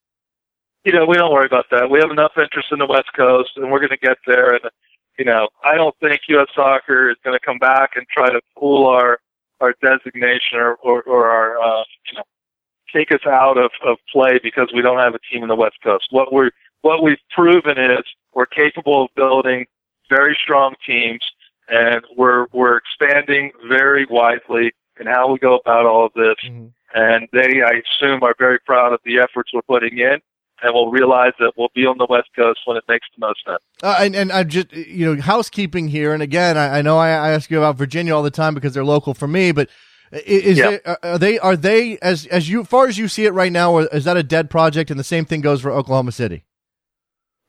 you 0.88 0.94
know, 0.94 1.06
we 1.06 1.16
don't 1.16 1.34
worry 1.34 1.46
about 1.46 1.66
that. 1.70 1.90
We 1.92 2.00
have 2.00 2.12
enough 2.12 2.32
interest 2.38 2.70
in 2.72 2.80
the 2.80 2.86
West 2.86 3.10
Coast, 3.14 3.50
and 3.58 3.70
we're 3.70 3.80
going 3.80 3.90
to 3.90 3.98
get 3.98 4.16
there. 4.26 4.54
And 4.54 4.62
you 5.20 5.26
know, 5.26 5.50
I 5.62 5.76
don't 5.76 5.94
think 6.00 6.22
U.S. 6.30 6.48
Soccer 6.56 7.10
is 7.10 7.18
going 7.26 7.38
to 7.38 7.46
come 7.46 7.58
back 7.58 7.98
and 7.98 8.06
try 8.08 8.30
to 8.30 8.40
pull 8.58 8.88
our 8.88 9.20
our 9.60 9.74
designation 9.82 10.56
or 10.56 10.76
or, 10.76 11.02
or 11.04 11.30
our 11.30 11.60
uh, 11.60 11.84
you 12.10 12.18
know 12.18 12.24
take 12.94 13.12
us 13.12 13.26
out 13.26 13.58
of 13.58 13.72
of 13.86 13.98
play 14.12 14.40
because 14.42 14.72
we 14.74 14.82
don't 14.82 15.00
have 15.00 15.16
a 15.16 15.20
team 15.32 15.44
in 15.44 15.50
the 15.50 15.56
West 15.56 15.78
Coast. 15.84 16.08
What 16.12 16.34
we're 16.34 16.52
what 16.82 17.04
we've 17.04 17.18
proven 17.32 17.78
is 17.78 18.06
we're 18.34 18.46
capable 18.46 19.06
of 19.06 19.10
building 19.16 19.66
very 20.10 20.38
strong 20.42 20.76
teams, 20.86 21.22
and 21.68 22.02
we're 22.16 22.48
we're 22.54 22.78
expanding 22.78 23.52
very 23.68 24.06
widely 24.10 24.72
in 25.00 25.08
how 25.08 25.32
we 25.32 25.40
go 25.40 25.58
about 25.58 25.86
all 25.86 26.06
of 26.06 26.14
this. 26.14 26.36
Mm-hmm. 26.46 26.68
And 26.96 27.28
they, 27.34 27.62
I 27.62 27.82
assume, 27.84 28.24
are 28.24 28.34
very 28.40 28.60
proud 28.60 28.94
of 28.94 29.02
the 29.06 29.20
efforts 29.20 29.52
we're 29.54 29.62
putting 29.64 30.00
in 30.00 30.22
and 30.62 30.74
we'll 30.74 30.90
realize 30.90 31.34
that 31.40 31.54
we'll 31.56 31.72
be 31.76 31.86
on 31.86 31.98
the 31.98 32.08
West 32.10 32.30
Coast 32.36 32.62
when 32.66 32.78
it 32.78 32.84
makes 32.88 33.08
the 33.16 33.26
most 33.26 33.46
sense. 33.46 33.60
Uh, 33.84 33.98
and, 34.00 34.16
and 34.16 34.32
I'm 34.32 34.50
just, 34.50 34.74
you 34.74 35.06
know, 35.06 35.22
housekeeping 35.22 35.88
here. 35.88 36.14
And 36.14 36.24
again, 36.24 36.58
I, 36.58 36.80
I 36.80 36.82
know 36.82 36.98
I, 36.98 37.10
I, 37.10 37.32
ask 37.32 37.52
you 37.52 37.60
about 37.60 37.76
Virginia 37.76 38.16
all 38.16 38.24
the 38.24 38.32
time 38.32 38.54
because 38.56 38.74
they're 38.74 38.86
local 38.86 39.14
for 39.14 39.28
me, 39.28 39.52
but 39.52 39.70
is 40.12 40.58
yeah. 40.58 40.78
there, 40.86 41.06
are 41.06 41.18
they, 41.18 41.40
are 41.40 41.56
they, 41.56 41.98
as, 42.00 42.26
as 42.28 42.50
you, 42.50 42.64
far 42.64 42.88
as 42.88 42.98
you 42.98 43.08
see 43.08 43.26
it 43.26 43.32
right 43.32 43.52
now, 43.52 43.78
is 43.78 44.06
that 44.06 44.18
a 44.18 44.24
dead 44.24 44.50
project? 44.50 44.90
And 44.90 45.00
the 45.00 45.04
same 45.04 45.26
thing 45.26 45.42
goes 45.42 45.62
for 45.62 45.72
Oklahoma 45.72 46.12
City? 46.12 46.44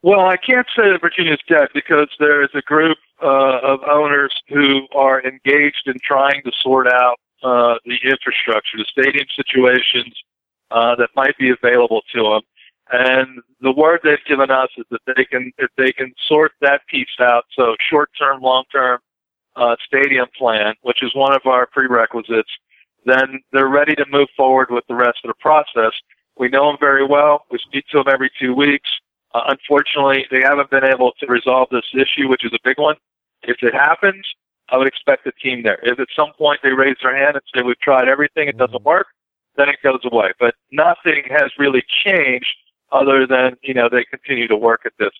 Well, 0.01 0.21
I 0.21 0.37
can't 0.37 0.67
say 0.75 0.91
that 0.91 1.01
Virginia 1.01 1.33
is 1.33 1.39
dead 1.47 1.69
because 1.73 2.07
there 2.19 2.41
is 2.43 2.49
a 2.53 2.61
group 2.61 2.97
uh, 3.21 3.59
of 3.61 3.81
owners 3.83 4.33
who 4.47 4.87
are 4.95 5.21
engaged 5.21 5.83
in 5.87 5.95
trying 6.01 6.41
to 6.43 6.51
sort 6.61 6.87
out 6.87 7.17
uh, 7.43 7.75
the 7.85 7.97
infrastructure, 8.03 8.77
the 8.77 8.85
stadium 8.89 9.25
situations 9.35 10.13
uh, 10.71 10.95
that 10.95 11.09
might 11.15 11.37
be 11.37 11.49
available 11.49 12.01
to 12.13 12.21
them. 12.23 12.41
And 12.91 13.41
the 13.61 13.71
word 13.71 13.99
they've 14.03 14.17
given 14.25 14.49
us 14.49 14.69
is 14.77 14.85
that 14.89 15.01
they 15.15 15.25
can, 15.25 15.51
if 15.57 15.69
they 15.77 15.91
can 15.91 16.13
sort 16.27 16.53
that 16.61 16.81
piece 16.87 17.07
out, 17.19 17.43
so 17.51 17.75
short-term, 17.89 18.41
long-term 18.41 18.99
uh, 19.55 19.75
stadium 19.85 20.27
plan, 20.37 20.75
which 20.81 21.03
is 21.03 21.13
one 21.15 21.33
of 21.33 21.41
our 21.45 21.67
prerequisites, 21.67 22.49
then 23.05 23.39
they're 23.51 23.67
ready 23.69 23.95
to 23.95 24.05
move 24.09 24.27
forward 24.35 24.69
with 24.69 24.85
the 24.87 24.95
rest 24.95 25.19
of 25.23 25.29
the 25.29 25.39
process. 25.39 25.93
We 26.37 26.49
know 26.49 26.67
them 26.67 26.77
very 26.79 27.05
well. 27.05 27.45
We 27.51 27.59
speak 27.59 27.85
to 27.91 27.97
them 27.97 28.07
every 28.11 28.31
two 28.39 28.53
weeks. 28.53 28.89
Uh, 29.33 29.41
unfortunately, 29.47 30.25
they 30.31 30.41
haven't 30.41 30.69
been 30.69 30.83
able 30.83 31.11
to 31.19 31.27
resolve 31.27 31.67
this 31.71 31.85
issue, 31.93 32.27
which 32.27 32.45
is 32.45 32.51
a 32.53 32.59
big 32.63 32.77
one. 32.77 32.95
If 33.43 33.57
it 33.61 33.73
happens, 33.73 34.25
I 34.69 34.77
would 34.77 34.87
expect 34.87 35.25
the 35.25 35.31
team 35.31 35.63
there. 35.63 35.79
If 35.83 35.99
at 35.99 36.07
some 36.15 36.31
point 36.37 36.59
they 36.63 36.71
raise 36.71 36.97
their 37.01 37.15
hand 37.15 37.35
and 37.35 37.43
say, 37.53 37.61
we've 37.61 37.79
tried 37.79 38.07
everything, 38.07 38.47
it 38.47 38.57
doesn't 38.57 38.83
work, 38.83 39.07
then 39.55 39.69
it 39.69 39.77
goes 39.83 39.99
away. 40.03 40.31
But 40.39 40.55
nothing 40.71 41.23
has 41.29 41.51
really 41.57 41.83
changed 42.03 42.47
other 42.91 43.27
than 43.27 43.55
you 43.61 43.73
know 43.73 43.87
they 43.89 44.03
continue 44.03 44.47
to 44.47 44.55
work 44.55 44.81
at 44.85 44.93
this. 44.99 45.11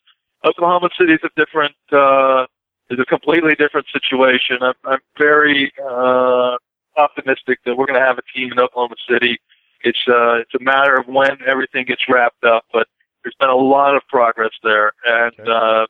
Oklahoma 0.46 0.89
City 0.98 1.13
is 1.13 1.20
a 1.24 1.30
different, 1.36 1.76
uh, 1.92 2.46
is 2.89 2.99
a 2.99 3.06
completely 3.06 3.56
different 3.56 3.88
situation. 3.91 4.58
I'm, 4.62 4.73
I'm 4.86 4.99
very 5.17 5.71
uh, 5.84 6.58
optimistic 6.97 7.60
that 7.65 7.75
we're 7.75 7.86
going 7.86 7.99
to 7.99 8.06
have 8.06 8.17
a 8.17 8.38
team 8.38 8.52
in 8.52 8.60
Oklahoma 8.60 8.95
City. 9.10 9.39
It's 9.82 9.99
uh, 10.08 10.36
it's 10.36 10.54
a 10.56 10.63
matter 10.63 10.95
of 10.95 11.08
when 11.08 11.38
everything 11.47 11.86
gets 11.86 12.02
wrapped 12.10 12.43
up, 12.43 12.65
but 12.73 12.88
there's 13.23 13.36
been 13.39 13.49
a 13.49 13.56
lot 13.56 13.95
of 13.95 14.02
progress 14.10 14.52
there, 14.63 14.91
and 15.06 15.34
okay. 15.39 15.52
uh, 15.52 15.86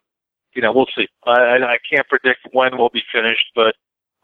you 0.54 0.62
know, 0.62 0.72
we'll 0.72 0.88
see. 0.96 1.08
I, 1.26 1.58
I 1.58 1.78
can't 1.90 2.08
predict 2.08 2.42
when 2.52 2.78
we'll 2.78 2.90
be 2.90 3.04
finished, 3.12 3.46
but 3.56 3.76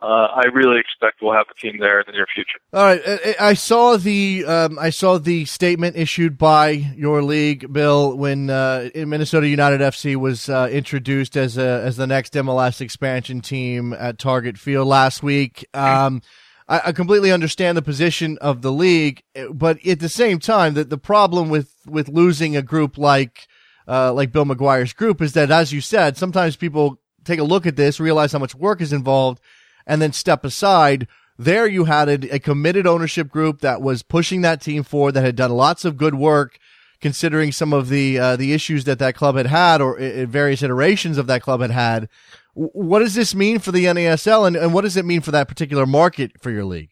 uh, 0.01 0.05
I 0.05 0.43
really 0.53 0.79
expect 0.79 1.21
we'll 1.21 1.33
have 1.33 1.47
a 1.49 1.59
team 1.59 1.79
there 1.79 1.99
in 1.99 2.05
the 2.07 2.11
near 2.11 2.27
future. 2.33 2.59
All 2.73 2.83
right, 2.83 3.35
I 3.39 3.53
saw 3.53 3.95
the 3.95 4.43
um, 4.45 4.77
I 4.77 4.89
saw 4.89 5.17
the 5.17 5.45
statement 5.45 5.95
issued 5.95 6.37
by 6.37 6.69
your 6.69 7.23
league, 7.23 7.71
Bill, 7.71 8.15
when 8.17 8.49
uh, 8.49 8.89
Minnesota 8.93 9.47
United 9.47 9.79
FC 9.79 10.15
was 10.17 10.49
uh, 10.49 10.67
introduced 10.69 11.37
as 11.37 11.57
a 11.57 11.81
as 11.83 11.95
the 11.95 12.07
next 12.07 12.33
MLS 12.33 12.81
expansion 12.81 13.39
team 13.39 13.93
at 13.93 14.19
Target 14.19 14.57
Field 14.57 14.87
last 14.87 15.23
week. 15.23 15.65
Um, 15.73 16.21
I, 16.67 16.81
I, 16.87 16.91
completely 16.91 17.31
understand 17.31 17.77
the 17.77 17.81
position 17.81 18.37
of 18.39 18.61
the 18.61 18.71
league, 18.71 19.23
but 19.51 19.85
at 19.87 19.99
the 19.99 20.09
same 20.09 20.39
time, 20.39 20.73
that 20.73 20.89
the 20.89 20.97
problem 20.97 21.49
with 21.49 21.73
with 21.87 22.09
losing 22.09 22.57
a 22.57 22.61
group 22.61 22.97
like 22.97 23.47
uh, 23.87 24.11
like 24.13 24.31
Bill 24.31 24.45
McGuire's 24.45 24.93
group 24.93 25.21
is 25.21 25.33
that, 25.33 25.51
as 25.51 25.71
you 25.71 25.79
said, 25.79 26.17
sometimes 26.17 26.57
people 26.57 26.99
take 27.23 27.39
a 27.39 27.43
look 27.43 27.65
at 27.65 27.75
this, 27.75 27.99
realize 27.99 28.31
how 28.31 28.39
much 28.39 28.55
work 28.55 28.81
is 28.81 28.93
involved 28.93 29.41
and 29.87 30.01
then 30.01 30.13
step 30.13 30.43
aside. 30.43 31.07
There 31.37 31.67
you 31.67 31.85
had 31.85 32.07
a, 32.07 32.35
a 32.35 32.39
committed 32.39 32.87
ownership 32.87 33.29
group 33.29 33.59
that 33.61 33.81
was 33.81 34.03
pushing 34.03 34.41
that 34.41 34.61
team 34.61 34.83
forward, 34.83 35.13
that 35.13 35.25
had 35.25 35.35
done 35.35 35.51
lots 35.51 35.83
of 35.83 35.97
good 35.97 36.15
work, 36.15 36.57
considering 37.01 37.51
some 37.51 37.73
of 37.73 37.89
the 37.89 38.17
uh, 38.17 38.35
the 38.35 38.53
issues 38.53 38.85
that 38.85 38.99
that 38.99 39.15
club 39.15 39.35
had 39.35 39.47
had, 39.47 39.81
or 39.81 39.99
uh, 39.99 40.25
various 40.25 40.63
iterations 40.63 41.17
of 41.17 41.27
that 41.27 41.41
club 41.41 41.61
had 41.61 41.71
had. 41.71 42.09
what 42.53 42.99
does 42.99 43.15
this 43.15 43.35
mean 43.35 43.59
for 43.59 43.71
the 43.71 43.85
NASL, 43.85 44.47
and, 44.47 44.55
and 44.55 44.73
what 44.73 44.81
does 44.81 44.95
it 44.95 45.05
mean 45.05 45.21
for 45.21 45.31
that 45.31 45.47
particular 45.47 45.85
market 45.85 46.31
for 46.41 46.51
your 46.51 46.63
league? 46.63 46.91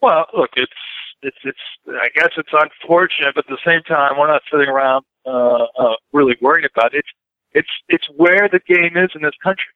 Well, 0.00 0.26
look, 0.36 0.50
it's 0.54 0.72
it's 1.22 1.38
it's. 1.44 1.58
I 1.88 2.08
guess 2.14 2.30
it's 2.36 2.52
unfortunate, 2.52 3.34
but 3.34 3.50
at 3.50 3.50
the 3.50 3.58
same 3.66 3.82
time, 3.82 4.12
we're 4.16 4.28
not 4.28 4.42
sitting 4.50 4.68
around 4.68 5.04
uh, 5.26 5.64
uh, 5.76 5.94
really 6.12 6.36
worried 6.40 6.68
about 6.72 6.94
it. 6.94 7.04
It's 7.52 7.68
it's 7.88 8.06
where 8.16 8.48
the 8.48 8.60
game 8.66 8.96
is 8.96 9.10
in 9.16 9.22
this 9.22 9.34
country. 9.42 9.72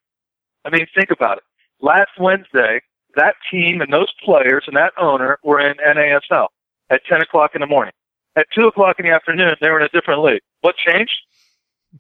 I 0.65 0.71
mean, 0.71 0.87
think 0.95 1.11
about 1.11 1.39
it 1.39 1.45
last 1.81 2.11
Wednesday, 2.19 2.81
that 3.17 3.35
team 3.51 3.81
and 3.81 3.93
those 3.93 4.13
players 4.23 4.65
and 4.67 4.77
that 4.77 4.93
owner 4.99 5.39
were 5.43 5.61
in 5.61 5.77
NASL 5.77 6.49
at 6.91 7.05
10 7.09 7.23
o'clock 7.23 7.55
in 7.55 7.61
the 7.61 7.67
morning. 7.67 7.93
At 8.37 8.47
2 8.55 8.67
o'clock 8.67 8.99
in 8.99 9.07
the 9.07 9.13
afternoon, 9.13 9.57
they 9.61 9.71
were 9.71 9.81
in 9.81 9.87
a 9.87 9.89
different 9.89 10.23
league. 10.23 10.43
What 10.61 10.77
changed? 10.77 11.15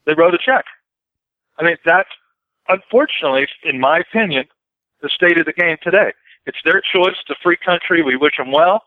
They 0.04 0.14
wrote 0.14 0.34
a 0.34 0.38
check. 0.38 0.66
I 1.58 1.64
mean, 1.64 1.76
that's 1.84 2.10
unfortunately, 2.68 3.46
in 3.64 3.80
my 3.80 3.98
opinion, 3.98 4.44
the 5.00 5.08
state 5.08 5.38
of 5.38 5.46
the 5.46 5.52
game 5.52 5.76
today. 5.82 6.12
It's 6.46 6.58
their 6.64 6.80
choice. 6.80 7.14
It's 7.20 7.30
a 7.30 7.42
free 7.42 7.56
country. 7.56 8.02
We 8.02 8.16
wish 8.16 8.36
them 8.36 8.52
well, 8.52 8.82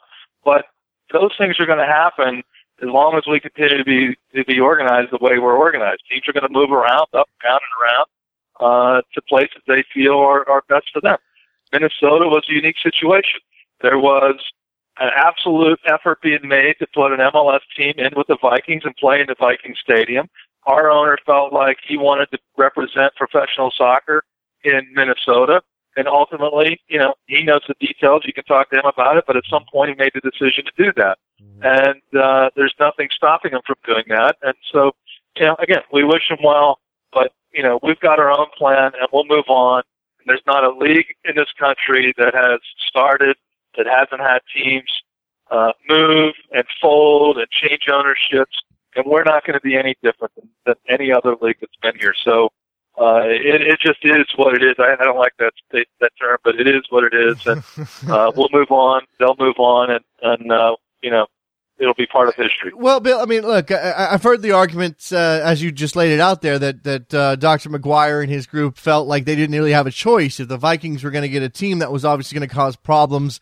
but 0.46 0.66
those 1.12 1.32
things 1.38 1.60
are 1.60 1.66
going 1.66 1.80
to 1.80 1.86
happen 1.86 2.44
as 2.82 2.88
long 2.88 3.16
as 3.18 3.24
we 3.28 3.40
continue 3.40 3.78
to 3.78 3.84
be 3.84 4.16
to 4.36 4.46
be 4.46 4.60
organized 4.60 5.12
the 5.12 5.18
way 5.20 5.40
we're 5.40 5.58
organized. 5.58 6.04
Teams 6.10 6.28
are 6.28 6.34
going 6.34 6.48
to 6.48 6.54
move 6.54 6.72
around, 6.72 7.08
up, 7.14 7.28
down, 7.44 7.60
and 7.60 7.84
around 7.84 8.06
uh, 8.60 9.02
to 9.14 9.22
places 9.22 9.62
they 9.68 9.84
feel 9.94 10.18
are, 10.18 10.48
are 10.50 10.64
best 10.70 10.88
for 10.94 11.02
them. 11.02 11.18
Minnesota 11.72 12.28
was 12.28 12.44
a 12.50 12.54
unique 12.54 12.78
situation. 12.82 13.40
There 13.82 14.00
was 14.00 14.36
an 15.00 15.10
absolute 15.16 15.80
effort 15.86 16.22
being 16.22 16.48
made 16.48 16.76
to 16.80 16.88
put 16.94 17.14
an 17.14 17.20
MLS 17.20 17.62
team 17.76 17.94
in 17.98 18.12
with 18.16 18.28
the 18.28 18.38
Vikings 18.42 18.84
and 18.86 18.96
play 18.98 19.22
in 19.22 19.28
the 19.28 19.36
Viking 19.40 19.76
Stadium. 19.82 20.28
Our 20.66 20.92
owner 20.92 21.18
felt 21.26 21.54
like 21.54 21.78
he 21.88 21.98
wanted 21.98 22.30
to 22.32 22.40
represent 22.58 23.16
professional 23.16 23.72
soccer 23.76 24.24
in 24.64 24.82
Minnesota. 24.94 25.62
And 25.96 26.08
ultimately, 26.08 26.80
you 26.88 26.98
know, 26.98 27.16
he 27.28 27.44
knows 27.44 27.62
the 27.68 27.76
details. 27.80 28.24
You 28.26 28.34
can 28.34 28.44
talk 28.44 28.70
to 28.70 28.78
him 28.78 28.86
about 28.86 29.18
it, 29.18 29.24
but 29.26 29.36
at 29.36 29.44
some 29.50 29.66
point 29.72 29.90
he 29.90 29.96
made 29.96 30.12
the 30.14 30.22
decision 30.22 30.66
to 30.66 30.72
do 30.78 30.94
that. 30.98 31.18
Mm-hmm. 31.42 31.64
And 31.64 32.22
uh, 32.22 32.50
there's 32.56 32.76
nothing 32.80 33.10
stopping 33.16 33.52
him 33.52 33.62
from 33.66 33.76
doing 33.86 34.04
that. 34.10 34.38
And 34.42 34.54
so, 34.72 34.92
you 35.36 35.46
know, 35.46 35.56
again, 35.60 35.82
we 35.92 36.04
wish 36.04 36.30
him 36.30 36.38
well, 36.44 36.80
but 37.14 37.32
you 37.54 37.64
know, 37.64 37.80
we've 37.82 38.00
got 38.00 38.20
our 38.20 38.32
own 38.32 38.48
plan 38.58 38.92
and 39.00 39.08
we'll 39.12 39.26
move 39.26 39.48
on. 39.48 39.84
There's 40.26 40.42
not 40.46 40.64
a 40.64 40.72
league 40.72 41.08
in 41.24 41.36
this 41.36 41.52
country 41.58 42.14
that 42.18 42.36
has 42.36 42.60
started 42.88 43.36
that 43.78 43.88
hasn't 43.88 44.22
had 44.22 44.40
teams 44.54 44.90
uh, 45.50 45.72
move 45.88 46.34
and 46.52 46.64
fold 46.82 47.38
and 47.38 47.48
change 47.50 47.84
ownerships, 47.92 48.56
and 48.96 49.06
we're 49.06 49.24
not 49.24 49.46
going 49.46 49.58
to 49.58 49.62
be 49.62 49.76
any 49.76 49.96
different 50.04 50.34
than, 50.36 50.50
than 50.66 50.76
any 50.88 51.12
other 51.12 51.36
league 51.42 51.58
that's 51.60 51.76
been 51.82 52.00
here. 52.00 52.14
So 52.24 52.50
uh, 53.00 53.22
it, 53.24 53.62
it 53.62 53.80
just 53.80 54.00
is 54.04 54.26
what 54.36 54.54
it 54.56 54.64
is. 54.64 54.76
I, 54.78 54.94
I 55.00 55.06
don't 55.06 55.18
like 55.18 55.34
that 55.40 55.54
that 55.72 56.12
term, 56.20 56.38
but 56.44 56.60
it 56.60 56.68
is 56.68 56.84
what 56.90 57.04
it 57.04 57.14
is, 57.14 57.48
and 57.48 57.64
uh, 58.12 58.32
we'll 58.36 58.50
move 58.52 58.72
on. 58.72 59.02
They'll 59.18 59.38
move 59.40 59.58
on, 59.58 59.90
and 59.90 60.04
and 60.22 60.52
uh, 60.52 60.76
you 61.02 61.10
know 61.10 61.28
it'll 61.80 61.94
be 61.94 62.06
part 62.06 62.28
of 62.28 62.36
history. 62.36 62.72
Well, 62.76 63.00
Bill, 63.00 63.20
I 63.20 63.26
mean, 63.26 63.44
look, 63.44 63.72
I, 63.72 64.12
have 64.12 64.24
heard 64.24 64.42
the 64.42 64.52
argument 64.52 65.10
uh, 65.12 65.42
as 65.44 65.64
you 65.64 65.72
just 65.72 65.96
laid 65.96 66.12
it 66.12 66.20
out 66.20 66.42
there 66.42 66.60
that 66.60 66.84
that 66.84 67.14
uh, 67.14 67.36
Dr. 67.36 67.70
McGuire 67.70 68.22
and 68.22 68.32
his 68.32 68.46
group 68.46 68.78
felt 68.78 69.08
like 69.08 69.26
they 69.26 69.36
didn't 69.36 69.56
really 69.56 69.72
have 69.72 69.88
a 69.88 69.92
choice 69.92 70.40
if 70.40 70.48
the 70.48 70.58
Vikings 70.58 71.04
were 71.04 71.12
going 71.12 71.24
to 71.24 71.30
get 71.30 71.44
a 71.44 71.50
team 71.50 71.80
that 71.80 71.92
was 71.92 72.06
obviously 72.06 72.38
going 72.38 72.48
to 72.48 72.54
cause 72.54 72.76
problems 72.76 73.40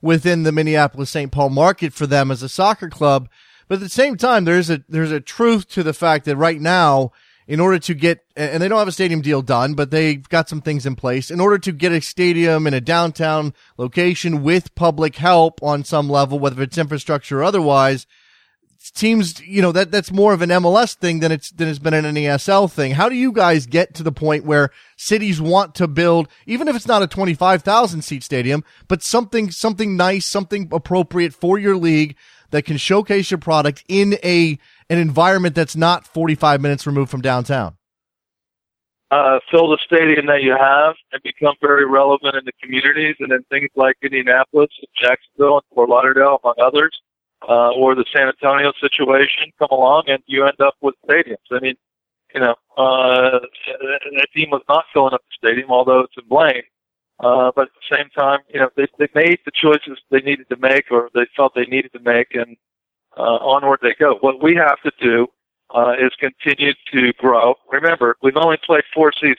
within 0.00 0.44
the 0.44 0.52
Minneapolis 0.52 1.10
St. 1.10 1.30
Paul 1.30 1.50
market 1.50 1.92
for 1.92 2.06
them 2.06 2.30
as 2.30 2.42
a 2.42 2.48
soccer 2.48 2.88
club. 2.88 3.28
But 3.68 3.76
at 3.76 3.80
the 3.80 3.88
same 3.88 4.16
time, 4.16 4.44
there's 4.44 4.70
a 4.70 4.82
there's 4.88 5.12
a 5.12 5.20
truth 5.20 5.68
to 5.70 5.82
the 5.82 5.94
fact 5.94 6.24
that 6.24 6.36
right 6.36 6.60
now 6.60 7.12
in 7.50 7.58
order 7.58 7.80
to 7.80 7.94
get, 7.94 8.24
and 8.36 8.62
they 8.62 8.68
don't 8.68 8.78
have 8.78 8.86
a 8.86 8.92
stadium 8.92 9.20
deal 9.20 9.42
done, 9.42 9.74
but 9.74 9.90
they've 9.90 10.28
got 10.28 10.48
some 10.48 10.60
things 10.60 10.86
in 10.86 10.94
place 10.94 11.32
in 11.32 11.40
order 11.40 11.58
to 11.58 11.72
get 11.72 11.90
a 11.90 12.00
stadium 12.00 12.64
in 12.64 12.72
a 12.72 12.80
downtown 12.80 13.52
location 13.76 14.44
with 14.44 14.72
public 14.76 15.16
help 15.16 15.60
on 15.60 15.82
some 15.82 16.08
level, 16.08 16.38
whether 16.38 16.62
it's 16.62 16.78
infrastructure 16.78 17.40
or 17.40 17.42
otherwise. 17.42 18.06
Teams, 18.94 19.40
you 19.40 19.60
know, 19.60 19.72
that, 19.72 19.90
that's 19.90 20.12
more 20.12 20.32
of 20.32 20.42
an 20.42 20.50
MLS 20.50 20.94
thing 20.94 21.18
than 21.18 21.32
it's, 21.32 21.50
than 21.50 21.66
it's 21.66 21.80
been 21.80 21.92
an 21.92 22.04
NASL 22.04 22.70
thing. 22.70 22.92
How 22.92 23.08
do 23.08 23.16
you 23.16 23.32
guys 23.32 23.66
get 23.66 23.94
to 23.94 24.04
the 24.04 24.12
point 24.12 24.44
where 24.44 24.70
cities 24.96 25.40
want 25.40 25.74
to 25.74 25.88
build, 25.88 26.28
even 26.46 26.68
if 26.68 26.76
it's 26.76 26.86
not 26.86 27.02
a 27.02 27.08
25,000 27.08 28.02
seat 28.02 28.22
stadium, 28.22 28.62
but 28.86 29.02
something, 29.02 29.50
something 29.50 29.96
nice, 29.96 30.24
something 30.24 30.68
appropriate 30.70 31.34
for 31.34 31.58
your 31.58 31.76
league 31.76 32.14
that 32.50 32.64
can 32.64 32.76
showcase 32.76 33.32
your 33.32 33.38
product 33.38 33.84
in 33.88 34.18
a 34.22 34.56
an 34.90 34.98
environment 34.98 35.54
that's 35.54 35.76
not 35.76 36.06
45 36.06 36.60
minutes 36.60 36.86
removed 36.86 37.10
from 37.10 37.22
downtown? 37.22 37.76
Uh, 39.10 39.40
fill 39.50 39.68
the 39.68 39.78
stadium 39.84 40.26
that 40.26 40.42
you 40.42 40.54
have 40.56 40.94
and 41.12 41.22
become 41.22 41.54
very 41.60 41.84
relevant 41.84 42.36
in 42.36 42.44
the 42.44 42.52
communities, 42.62 43.16
and 43.18 43.30
then 43.30 43.44
things 43.50 43.70
like 43.74 43.96
Indianapolis, 44.02 44.70
and 44.78 44.88
Jacksonville, 45.00 45.56
and 45.56 45.64
Fort 45.74 45.88
Lauderdale, 45.88 46.38
among 46.44 46.54
others, 46.62 46.96
uh, 47.48 47.70
or 47.70 47.94
the 47.94 48.04
San 48.12 48.28
Antonio 48.28 48.72
situation 48.80 49.50
come 49.58 49.68
along, 49.70 50.04
and 50.06 50.22
you 50.26 50.44
end 50.44 50.60
up 50.60 50.74
with 50.80 50.94
stadiums. 51.08 51.36
I 51.50 51.60
mean, 51.60 51.74
you 52.34 52.40
know, 52.40 52.54
uh, 52.76 53.40
that 53.40 54.28
team 54.34 54.50
was 54.50 54.62
not 54.68 54.84
filling 54.92 55.14
up 55.14 55.22
the 55.22 55.48
stadium, 55.48 55.70
although 55.70 56.00
it's 56.00 56.14
in 56.16 56.28
Blaine. 56.28 56.62
Uh, 57.18 57.50
but 57.54 57.62
at 57.62 57.74
the 57.74 57.96
same 57.96 58.08
time, 58.10 58.38
you 58.48 58.60
know, 58.60 58.70
they, 58.76 58.86
they 58.98 59.08
made 59.14 59.38
the 59.44 59.52
choices 59.52 59.98
they 60.10 60.20
needed 60.20 60.48
to 60.48 60.56
make 60.56 60.84
or 60.90 61.10
they 61.14 61.26
felt 61.36 61.54
they 61.54 61.66
needed 61.66 61.92
to 61.92 62.00
make 62.00 62.28
and, 62.34 62.56
uh, 63.16 63.36
onward 63.36 63.80
they 63.82 63.94
go. 63.98 64.16
What 64.20 64.42
we 64.42 64.54
have 64.54 64.80
to 64.82 64.92
do, 65.00 65.28
uh, 65.74 65.94
is 66.00 66.10
continue 66.18 66.72
to 66.92 67.12
grow. 67.14 67.54
Remember, 67.70 68.16
we've 68.22 68.36
only 68.36 68.58
played 68.64 68.84
four 68.92 69.12
seasons. 69.12 69.38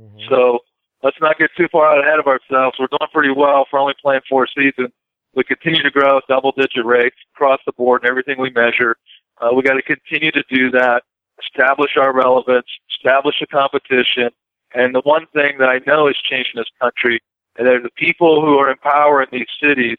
Mm-hmm. 0.00 0.28
So 0.28 0.60
let's 1.02 1.16
not 1.20 1.38
get 1.38 1.50
too 1.56 1.68
far 1.70 1.86
out 1.86 2.04
ahead 2.04 2.18
of 2.18 2.26
ourselves. 2.26 2.78
We're 2.78 2.88
doing 2.88 3.10
pretty 3.12 3.32
well 3.32 3.66
for 3.70 3.78
only 3.78 3.94
playing 4.00 4.22
four 4.28 4.46
seasons. 4.46 4.90
We 5.34 5.44
continue 5.44 5.82
to 5.82 5.90
grow 5.90 6.18
at 6.18 6.24
double 6.28 6.52
digit 6.52 6.84
rates 6.84 7.16
across 7.34 7.60
the 7.64 7.72
board 7.72 8.02
and 8.02 8.10
everything 8.10 8.40
we 8.40 8.50
measure. 8.50 8.96
Uh, 9.40 9.50
we 9.54 9.62
got 9.62 9.74
to 9.74 9.82
continue 9.82 10.32
to 10.32 10.42
do 10.50 10.70
that, 10.72 11.04
establish 11.40 11.96
our 11.96 12.12
relevance, 12.12 12.66
establish 12.90 13.40
a 13.40 13.46
competition, 13.46 14.30
and 14.74 14.94
the 14.94 15.00
one 15.00 15.26
thing 15.32 15.58
that 15.58 15.68
I 15.68 15.80
know 15.86 16.08
is 16.08 16.16
changing 16.28 16.54
this 16.56 16.70
country 16.80 17.20
and 17.56 17.66
that 17.66 17.82
the 17.82 17.90
people 17.90 18.40
who 18.40 18.58
are 18.58 18.70
in 18.70 18.76
power 18.78 19.22
in 19.22 19.28
these 19.32 19.48
cities 19.62 19.96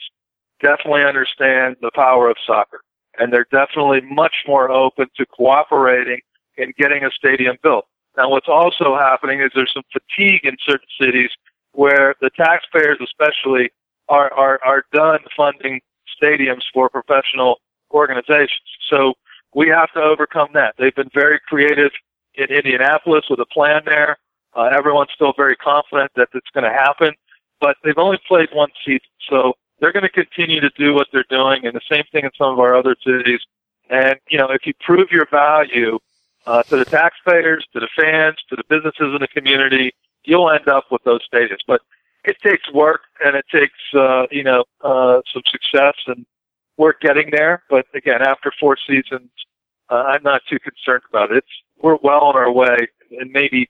definitely 0.62 1.04
understand 1.04 1.78
the 1.82 1.92
power 1.96 2.30
of 2.30 2.38
soccer. 2.46 2.82
And 3.22 3.32
they're 3.32 3.52
definitely 3.52 4.02
much 4.02 4.34
more 4.48 4.72
open 4.72 5.06
to 5.18 5.26
cooperating 5.28 6.22
in 6.58 6.74
getting 6.76 7.04
a 7.06 7.12
stadium 7.12 7.56
built. 7.62 7.86
Now 8.18 8.30
what's 8.30 8.50
also 8.50 8.98
happening 8.98 9.42
is 9.42 9.52
there's 9.54 9.72
some 9.74 9.84
fatigue 9.94 10.42
in 10.44 10.58
certain 10.68 10.88
cities 11.00 11.30
where 11.74 12.16
the 12.20 12.32
taxpayers 12.36 12.98
especially 13.02 13.70
are, 14.10 14.34
are, 14.34 14.60
are 14.66 14.84
done 14.92 15.20
funding 15.38 15.82
stadiums 16.18 16.64
for 16.74 16.90
professional 16.90 17.60
organizations. 17.92 18.68
So 18.90 19.14
we 19.54 19.68
have 19.70 19.92
to 19.94 20.02
overcome 20.02 20.50
that. 20.54 20.74
They've 20.80 20.96
been 20.96 21.12
very 21.14 21.40
creative 21.48 21.92
in 22.34 22.46
Indianapolis 22.46 23.26
with 23.30 23.40
a 23.40 23.46
plan 23.46 23.84
there. 23.86 24.18
Uh, 24.56 24.70
everyone's 24.76 25.12
still 25.14 25.34
very 25.38 25.56
confident 25.56 26.12
that 26.16 26.30
it's 26.34 26.50
going 26.54 26.64
to 26.64 26.78
happen, 26.86 27.14
but 27.60 27.78
they've 27.84 27.98
only 27.98 28.20
played 28.28 28.50
one 28.54 28.70
season, 28.84 29.00
so 29.30 29.54
they're 29.82 29.92
going 29.92 30.04
to 30.04 30.10
continue 30.10 30.62
to 30.62 30.70
do 30.78 30.94
what 30.94 31.08
they're 31.12 31.26
doing, 31.30 31.66
and 31.66 31.76
the 31.76 31.82
same 31.92 32.04
thing 32.12 32.24
in 32.24 32.32
some 32.38 32.54
of 32.54 32.60
our 32.60 32.76
other 32.76 32.96
cities. 33.06 33.42
And 33.90 34.16
you 34.30 34.38
know, 34.38 34.50
if 34.52 34.66
you 34.66 34.74
prove 34.80 35.12
your 35.12 35.28
value 35.30 36.00
uh, 36.46 36.64
to 36.64 36.78
the 36.78 36.86
taxpayers, 36.86 37.66
to 37.74 37.80
the 37.80 37.90
fans, 38.00 38.38
to 38.50 38.56
the 38.56 38.64
businesses 38.70 39.14
in 39.14 39.18
the 39.20 39.28
community, 39.28 39.94
you'll 40.24 40.50
end 40.50 40.68
up 40.68 40.86
with 40.92 41.04
those 41.04 41.22
stadiums. 41.28 41.60
But 41.68 41.82
it 42.24 42.38
takes 42.42 42.72
work, 42.72 43.02
and 43.26 43.36
it 43.36 43.46
takes 43.52 43.80
uh, 43.94 44.28
you 44.32 44.44
know 44.44 44.64
uh, 44.82 45.22
some 45.34 45.42
success, 45.52 45.96
and 46.08 46.26
we're 46.78 46.94
getting 47.02 47.32
there. 47.32 47.64
But 47.70 47.88
again, 47.96 48.22
after 48.22 48.54
four 48.60 48.78
seasons, 48.88 49.32
uh, 49.90 50.04
I'm 50.08 50.24
not 50.24 50.42
too 50.48 50.60
concerned 50.60 51.04
about 51.10 51.32
it. 51.32 51.38
It's 51.38 51.48
we're 51.82 51.98
well 52.04 52.22
on 52.22 52.36
our 52.36 52.52
way, 52.52 52.88
and 53.20 53.32
maybe 53.32 53.68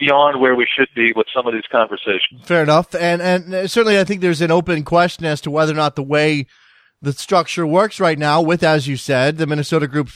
beyond 0.00 0.40
where 0.40 0.56
we 0.56 0.66
should 0.74 0.88
be 0.96 1.12
with 1.14 1.26
some 1.32 1.46
of 1.46 1.52
these 1.52 1.66
conversations. 1.70 2.42
Fair 2.42 2.62
enough, 2.62 2.94
and 2.94 3.22
and 3.22 3.70
certainly 3.70 4.00
I 4.00 4.04
think 4.04 4.22
there's 4.22 4.40
an 4.40 4.50
open 4.50 4.82
question 4.82 5.26
as 5.26 5.40
to 5.42 5.50
whether 5.50 5.72
or 5.72 5.76
not 5.76 5.94
the 5.94 6.02
way 6.02 6.46
the 7.02 7.12
structure 7.12 7.66
works 7.66 8.00
right 8.00 8.18
now, 8.18 8.42
with 8.42 8.62
as 8.62 8.88
you 8.88 8.96
said, 8.96 9.36
the 9.36 9.46
Minnesota 9.46 9.86
group 9.86 10.08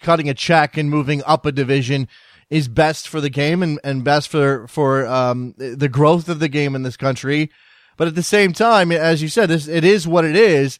cutting 0.00 0.28
a 0.28 0.34
check 0.34 0.76
and 0.76 0.88
moving 0.88 1.22
up 1.24 1.44
a 1.44 1.52
division 1.52 2.08
is 2.48 2.68
best 2.68 3.08
for 3.08 3.20
the 3.20 3.30
game 3.30 3.62
and, 3.62 3.80
and 3.82 4.04
best 4.04 4.28
for 4.28 4.66
for 4.68 5.06
um, 5.06 5.54
the 5.58 5.88
growth 5.88 6.28
of 6.28 6.38
the 6.38 6.48
game 6.48 6.74
in 6.74 6.82
this 6.82 6.96
country. 6.96 7.50
But 7.96 8.08
at 8.08 8.14
the 8.14 8.22
same 8.22 8.52
time, 8.52 8.92
as 8.92 9.22
you 9.22 9.28
said, 9.28 9.48
this 9.48 9.66
it 9.66 9.84
is 9.84 10.06
what 10.06 10.24
it 10.24 10.36
is. 10.36 10.78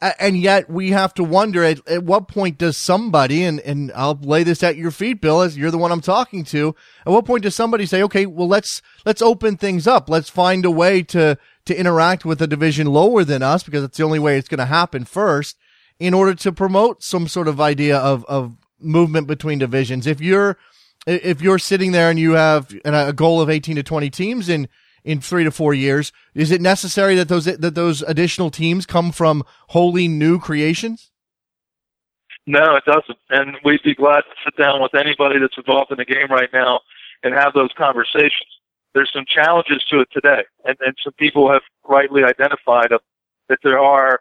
And 0.00 0.36
yet 0.36 0.70
we 0.70 0.90
have 0.90 1.12
to 1.14 1.24
wonder 1.24 1.64
at, 1.64 1.86
at 1.88 2.04
what 2.04 2.28
point 2.28 2.56
does 2.56 2.76
somebody, 2.76 3.42
and, 3.42 3.58
and 3.60 3.90
I'll 3.96 4.14
lay 4.14 4.44
this 4.44 4.62
at 4.62 4.76
your 4.76 4.92
feet, 4.92 5.20
Bill, 5.20 5.40
as 5.40 5.58
you're 5.58 5.72
the 5.72 5.78
one 5.78 5.90
I'm 5.90 6.00
talking 6.00 6.44
to. 6.44 6.76
At 7.04 7.12
what 7.12 7.24
point 7.24 7.42
does 7.42 7.56
somebody 7.56 7.84
say, 7.84 8.02
okay, 8.04 8.24
well, 8.24 8.46
let's, 8.46 8.80
let's 9.04 9.22
open 9.22 9.56
things 9.56 9.88
up. 9.88 10.08
Let's 10.08 10.30
find 10.30 10.64
a 10.64 10.70
way 10.70 11.02
to, 11.04 11.36
to 11.64 11.78
interact 11.78 12.24
with 12.24 12.40
a 12.40 12.46
division 12.46 12.86
lower 12.86 13.24
than 13.24 13.42
us 13.42 13.64
because 13.64 13.82
it's 13.82 13.98
the 13.98 14.04
only 14.04 14.20
way 14.20 14.38
it's 14.38 14.48
going 14.48 14.58
to 14.58 14.66
happen 14.66 15.04
first 15.04 15.58
in 15.98 16.14
order 16.14 16.32
to 16.32 16.52
promote 16.52 17.02
some 17.02 17.26
sort 17.26 17.48
of 17.48 17.60
idea 17.60 17.98
of, 17.98 18.24
of 18.26 18.54
movement 18.78 19.26
between 19.26 19.58
divisions. 19.58 20.06
If 20.06 20.20
you're, 20.20 20.56
if 21.08 21.42
you're 21.42 21.58
sitting 21.58 21.90
there 21.90 22.08
and 22.08 22.20
you 22.20 22.32
have 22.32 22.72
a 22.84 23.12
goal 23.12 23.40
of 23.40 23.50
18 23.50 23.74
to 23.74 23.82
20 23.82 24.10
teams 24.10 24.48
in 24.48 24.68
in 25.04 25.20
three 25.20 25.44
to 25.44 25.50
four 25.50 25.74
years, 25.74 26.12
is 26.34 26.50
it 26.50 26.60
necessary 26.60 27.14
that 27.16 27.28
those 27.28 27.44
that 27.44 27.74
those 27.74 28.02
additional 28.02 28.50
teams 28.50 28.86
come 28.86 29.12
from 29.12 29.44
wholly 29.68 30.08
new 30.08 30.38
creations? 30.38 31.10
No, 32.46 32.76
it 32.76 32.84
doesn't. 32.86 33.18
And 33.28 33.56
we'd 33.62 33.82
be 33.82 33.94
glad 33.94 34.22
to 34.22 34.34
sit 34.44 34.56
down 34.56 34.80
with 34.80 34.94
anybody 34.94 35.38
that's 35.38 35.58
involved 35.58 35.90
in 35.92 35.98
the 35.98 36.04
game 36.06 36.28
right 36.30 36.48
now 36.52 36.80
and 37.22 37.34
have 37.34 37.52
those 37.52 37.70
conversations. 37.76 38.48
There's 38.94 39.10
some 39.12 39.26
challenges 39.28 39.84
to 39.90 40.00
it 40.00 40.08
today, 40.12 40.44
and, 40.64 40.76
and 40.80 40.94
some 41.04 41.12
people 41.18 41.52
have 41.52 41.60
rightly 41.86 42.24
identified 42.24 42.88
that 43.48 43.58
there 43.62 43.78
are 43.78 44.20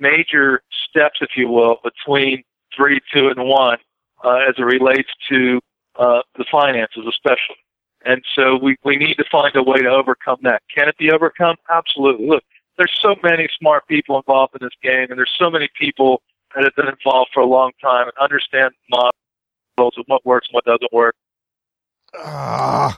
major 0.00 0.62
steps, 0.88 1.18
if 1.20 1.30
you 1.36 1.48
will, 1.48 1.76
between 1.84 2.42
three, 2.74 3.00
two, 3.12 3.28
and 3.28 3.46
one 3.46 3.78
uh, 4.24 4.38
as 4.48 4.54
it 4.58 4.62
relates 4.62 5.10
to 5.28 5.60
uh, 5.98 6.20
the 6.36 6.44
finances, 6.50 7.04
especially. 7.08 7.56
And 8.06 8.22
so 8.34 8.56
we, 8.56 8.76
we 8.84 8.96
need 8.96 9.14
to 9.14 9.24
find 9.30 9.54
a 9.56 9.62
way 9.62 9.78
to 9.78 9.88
overcome 9.88 10.38
that. 10.42 10.62
Can 10.74 10.88
it 10.88 10.96
be 10.96 11.10
overcome? 11.10 11.56
Absolutely. 11.68 12.26
Look, 12.28 12.44
there's 12.78 12.96
so 13.00 13.16
many 13.22 13.48
smart 13.58 13.86
people 13.88 14.16
involved 14.16 14.54
in 14.60 14.64
this 14.64 14.74
game, 14.82 15.10
and 15.10 15.18
there's 15.18 15.34
so 15.36 15.50
many 15.50 15.68
people 15.78 16.22
that 16.54 16.62
have 16.64 16.76
been 16.76 16.88
involved 16.88 17.30
for 17.34 17.40
a 17.40 17.46
long 17.46 17.72
time 17.82 18.04
and 18.04 18.12
understand 18.20 18.70
models 18.90 19.94
and 19.96 20.04
what 20.06 20.24
works 20.24 20.48
and 20.48 20.54
what 20.54 20.64
doesn't 20.64 20.92
work. 20.92 21.16
Ah. 22.16 22.96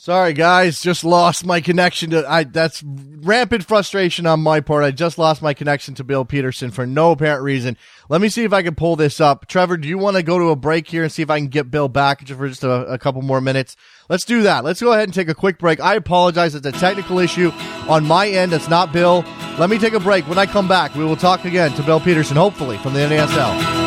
Sorry, 0.00 0.32
guys, 0.32 0.80
just 0.80 1.02
lost 1.02 1.44
my 1.44 1.60
connection 1.60 2.10
to. 2.10 2.24
I 2.24 2.44
that's 2.44 2.84
rampant 2.84 3.64
frustration 3.64 4.26
on 4.26 4.38
my 4.38 4.60
part. 4.60 4.84
I 4.84 4.92
just 4.92 5.18
lost 5.18 5.42
my 5.42 5.54
connection 5.54 5.94
to 5.96 6.04
Bill 6.04 6.24
Peterson 6.24 6.70
for 6.70 6.86
no 6.86 7.10
apparent 7.10 7.42
reason. 7.42 7.76
Let 8.08 8.20
me 8.20 8.28
see 8.28 8.44
if 8.44 8.52
I 8.52 8.62
can 8.62 8.76
pull 8.76 8.94
this 8.94 9.20
up. 9.20 9.48
Trevor, 9.48 9.76
do 9.76 9.88
you 9.88 9.98
want 9.98 10.16
to 10.16 10.22
go 10.22 10.38
to 10.38 10.50
a 10.50 10.56
break 10.56 10.86
here 10.86 11.02
and 11.02 11.10
see 11.10 11.22
if 11.22 11.30
I 11.30 11.40
can 11.40 11.48
get 11.48 11.72
Bill 11.72 11.88
back 11.88 12.24
for 12.28 12.48
just 12.48 12.62
a, 12.62 12.84
a 12.84 12.96
couple 12.96 13.22
more 13.22 13.40
minutes? 13.40 13.74
Let's 14.08 14.24
do 14.24 14.42
that. 14.42 14.62
Let's 14.62 14.80
go 14.80 14.92
ahead 14.92 15.08
and 15.08 15.12
take 15.12 15.28
a 15.28 15.34
quick 15.34 15.58
break. 15.58 15.80
I 15.80 15.96
apologize. 15.96 16.54
It's 16.54 16.64
a 16.64 16.70
technical 16.70 17.18
issue 17.18 17.50
on 17.88 18.06
my 18.06 18.28
end. 18.28 18.52
It's 18.52 18.68
not 18.68 18.92
Bill. 18.92 19.24
Let 19.58 19.68
me 19.68 19.80
take 19.80 19.94
a 19.94 20.00
break. 20.00 20.28
When 20.28 20.38
I 20.38 20.46
come 20.46 20.68
back, 20.68 20.94
we 20.94 21.04
will 21.04 21.16
talk 21.16 21.44
again 21.44 21.72
to 21.72 21.82
Bill 21.82 21.98
Peterson, 21.98 22.36
hopefully 22.36 22.78
from 22.78 22.94
the 22.94 23.00
NASL. 23.00 23.77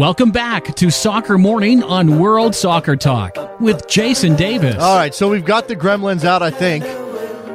Welcome 0.00 0.30
back 0.30 0.76
to 0.76 0.90
Soccer 0.90 1.36
Morning 1.36 1.82
on 1.82 2.18
World 2.18 2.54
Soccer 2.54 2.96
Talk 2.96 3.60
with 3.60 3.86
Jason 3.86 4.34
Davis. 4.34 4.76
All 4.76 4.96
right, 4.96 5.14
so 5.14 5.28
we've 5.28 5.44
got 5.44 5.68
the 5.68 5.76
gremlins 5.76 6.24
out, 6.24 6.42
I 6.42 6.50
think. 6.50 6.84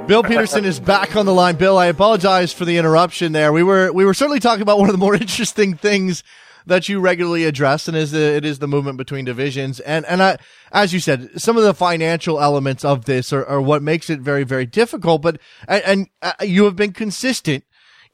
Bill 0.08 0.22
Peterson 0.22 0.64
is 0.64 0.80
back 0.80 1.16
on 1.16 1.26
the 1.26 1.34
line. 1.34 1.56
Bill, 1.56 1.76
I 1.76 1.88
apologize 1.88 2.54
for 2.54 2.64
the 2.64 2.78
interruption 2.78 3.32
there. 3.32 3.52
We 3.52 3.64
were 3.64 3.92
we 3.92 4.06
were 4.06 4.14
certainly 4.14 4.40
talking 4.40 4.62
about 4.62 4.78
one 4.78 4.90
of 4.90 4.94
the 4.94 5.00
more 5.00 5.16
interesting 5.20 5.76
things 5.76 6.24
that 6.68 6.88
you 6.88 7.00
regularly 7.00 7.46
address, 7.46 7.88
and 7.88 7.98
is 7.98 8.12
the, 8.12 8.22
it 8.22 8.46
is 8.46 8.60
the 8.60 8.68
movement 8.68 9.00
between 9.00 9.26
divisions. 9.26 9.80
And 9.80 10.06
and 10.06 10.22
I, 10.22 10.38
as 10.72 10.94
you 10.94 11.00
said, 11.00 11.42
some 11.42 11.58
of 11.58 11.64
the 11.64 11.74
financial 11.74 12.40
elements 12.40 12.86
of 12.86 13.06
this 13.06 13.34
are, 13.34 13.44
are 13.48 13.60
what 13.60 13.82
makes 13.82 14.08
it 14.08 14.20
very 14.20 14.44
very 14.44 14.68
difficult. 14.68 15.24
But 15.24 15.40
and, 15.68 15.84
and 15.84 16.10
uh, 16.22 16.34
you 16.42 16.66
have 16.66 16.76
been 16.76 16.94
consistent 16.94 17.64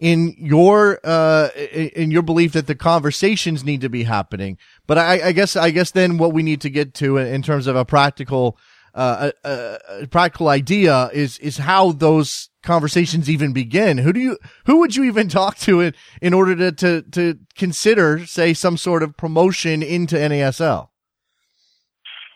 in 0.02 0.34
your 0.36 1.00
uh, 1.04 1.50
in 1.72 2.10
your 2.10 2.24
belief 2.24 2.54
that 2.54 2.66
the 2.66 2.76
conversations 2.76 3.64
need 3.64 3.82
to 3.82 3.90
be 3.90 4.04
happening. 4.04 4.58
But 4.88 4.98
I, 4.98 5.28
I 5.28 5.32
guess 5.32 5.56
I 5.56 5.70
guess 5.70 5.92
then 5.92 6.18
what 6.18 6.34
we 6.34 6.42
need 6.42 6.60
to 6.62 6.70
get 6.70 6.96
to 6.96 7.18
in 7.18 7.44
terms 7.44 7.68
of 7.68 7.76
a 7.76 7.86
practical 7.86 8.58
uh, 8.96 9.32
a, 9.46 9.78
a, 10.02 10.08
practical 10.08 10.50
idea 10.50 11.10
is 11.14 11.38
is 11.38 11.58
how 11.58 11.92
those 11.92 12.50
conversations 12.64 13.30
even 13.30 13.54
begin. 13.54 14.00
Who 14.00 14.12
do 14.12 14.20
you 14.20 14.38
who 14.66 14.80
would 14.80 14.96
you 14.96 15.04
even 15.04 15.30
talk 15.30 15.58
to 15.60 15.82
in 15.82 15.94
in 16.20 16.34
order 16.34 16.56
to 16.56 16.72
to 16.72 17.04
to 17.12 17.40
consider 17.56 18.26
say 18.26 18.56
some 18.56 18.78
sort 18.78 19.04
of 19.04 19.16
promotion 19.16 19.84
into 19.84 20.16
NASL? 20.16 20.90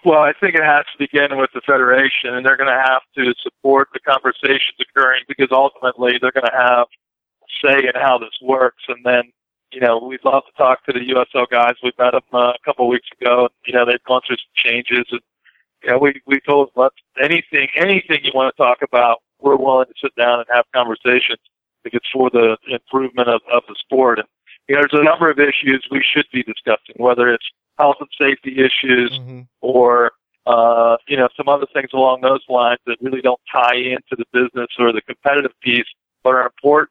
Well, 0.06 0.20
I 0.20 0.34
think 0.40 0.54
it 0.54 0.64
has 0.64 0.86
to 0.86 1.00
begin 1.00 1.36
with 1.36 1.50
the 1.56 1.62
federation, 1.66 2.36
and 2.36 2.46
they're 2.46 2.58
going 2.58 2.70
to 2.70 2.84
have 2.86 3.02
to 3.16 3.34
support 3.42 3.88
the 3.92 4.00
conversations 4.02 4.78
occurring 4.80 5.24
because 5.28 5.48
ultimately 5.50 6.20
they're 6.22 6.32
going 6.32 6.46
to 6.46 6.56
have 6.56 6.86
say 7.64 7.80
in 7.80 7.94
how 7.96 8.18
this 8.18 8.38
works. 8.42 8.84
And 8.88 9.04
then, 9.06 9.24
you 9.72 9.80
know, 9.80 9.98
we'd 10.00 10.24
love 10.24 10.44
to 10.46 10.52
talk 10.58 10.86
to 10.86 10.94
the 10.94 11.00
USL 11.00 11.48
guys. 11.50 11.74
We 11.84 11.92
met 11.98 12.12
them 12.12 12.22
uh, 12.34 12.54
a 12.54 12.66
couple 12.66 12.86
of 12.86 12.90
weeks 12.90 13.08
ago. 13.20 13.50
You 13.66 13.74
know, 13.74 13.86
they've 13.86 14.04
gone 14.08 14.22
through 14.26 14.38
some 14.38 14.72
changes. 14.72 15.06
And, 15.12 15.22
you 15.84 15.92
know, 15.92 15.98
we, 15.98 16.22
we 16.26 16.40
told 16.42 16.70
them, 16.70 16.84
let's, 16.84 16.96
anything, 17.22 17.68
anything 17.76 18.24
you 18.24 18.32
want 18.34 18.56
to 18.56 18.62
talk 18.62 18.80
about, 18.82 19.20
we're 19.40 19.56
willing 19.56 19.88
to 19.88 19.94
sit 20.02 20.16
down 20.16 20.40
and 20.40 20.48
have 20.54 20.66
conversations 20.74 21.40
because 21.84 22.00
it's 22.00 22.10
for 22.12 22.30
the 22.30 22.58
improvement 22.68 23.30
of, 23.30 23.42
of 23.52 23.64
the 23.68 23.76
sport. 23.80 24.20
And, 24.20 24.28
you 24.68 24.76
know, 24.76 24.82
there's 24.82 25.02
a 25.02 25.04
number 25.04 25.30
of 25.30 25.40
issues 25.40 25.86
we 25.92 26.04
should 26.04 26.26
be 26.34 26.44
discussing, 26.44 26.96
whether 26.98 27.32
it's 27.32 27.46
health 27.78 27.98
and 28.00 28.10
safety 28.20 28.58
issues 28.58 29.12
mm-hmm. 29.12 29.42
or, 29.62 30.12
uh, 30.48 30.98
you 31.08 31.18
know, 31.18 31.28
some 31.38 31.48
other 31.48 31.68
things 31.74 31.90
along 31.94 32.22
those 32.22 32.42
lines 32.50 32.80
that 32.86 32.98
really 33.02 33.22
don't 33.22 33.40
tie 33.54 33.76
into 33.76 34.16
the 34.18 34.26
business 34.34 34.70
or 34.80 34.92
the 34.92 35.02
competitive 35.02 35.52
piece, 35.62 35.88
but 36.24 36.32
are 36.34 36.46
important 36.46 36.90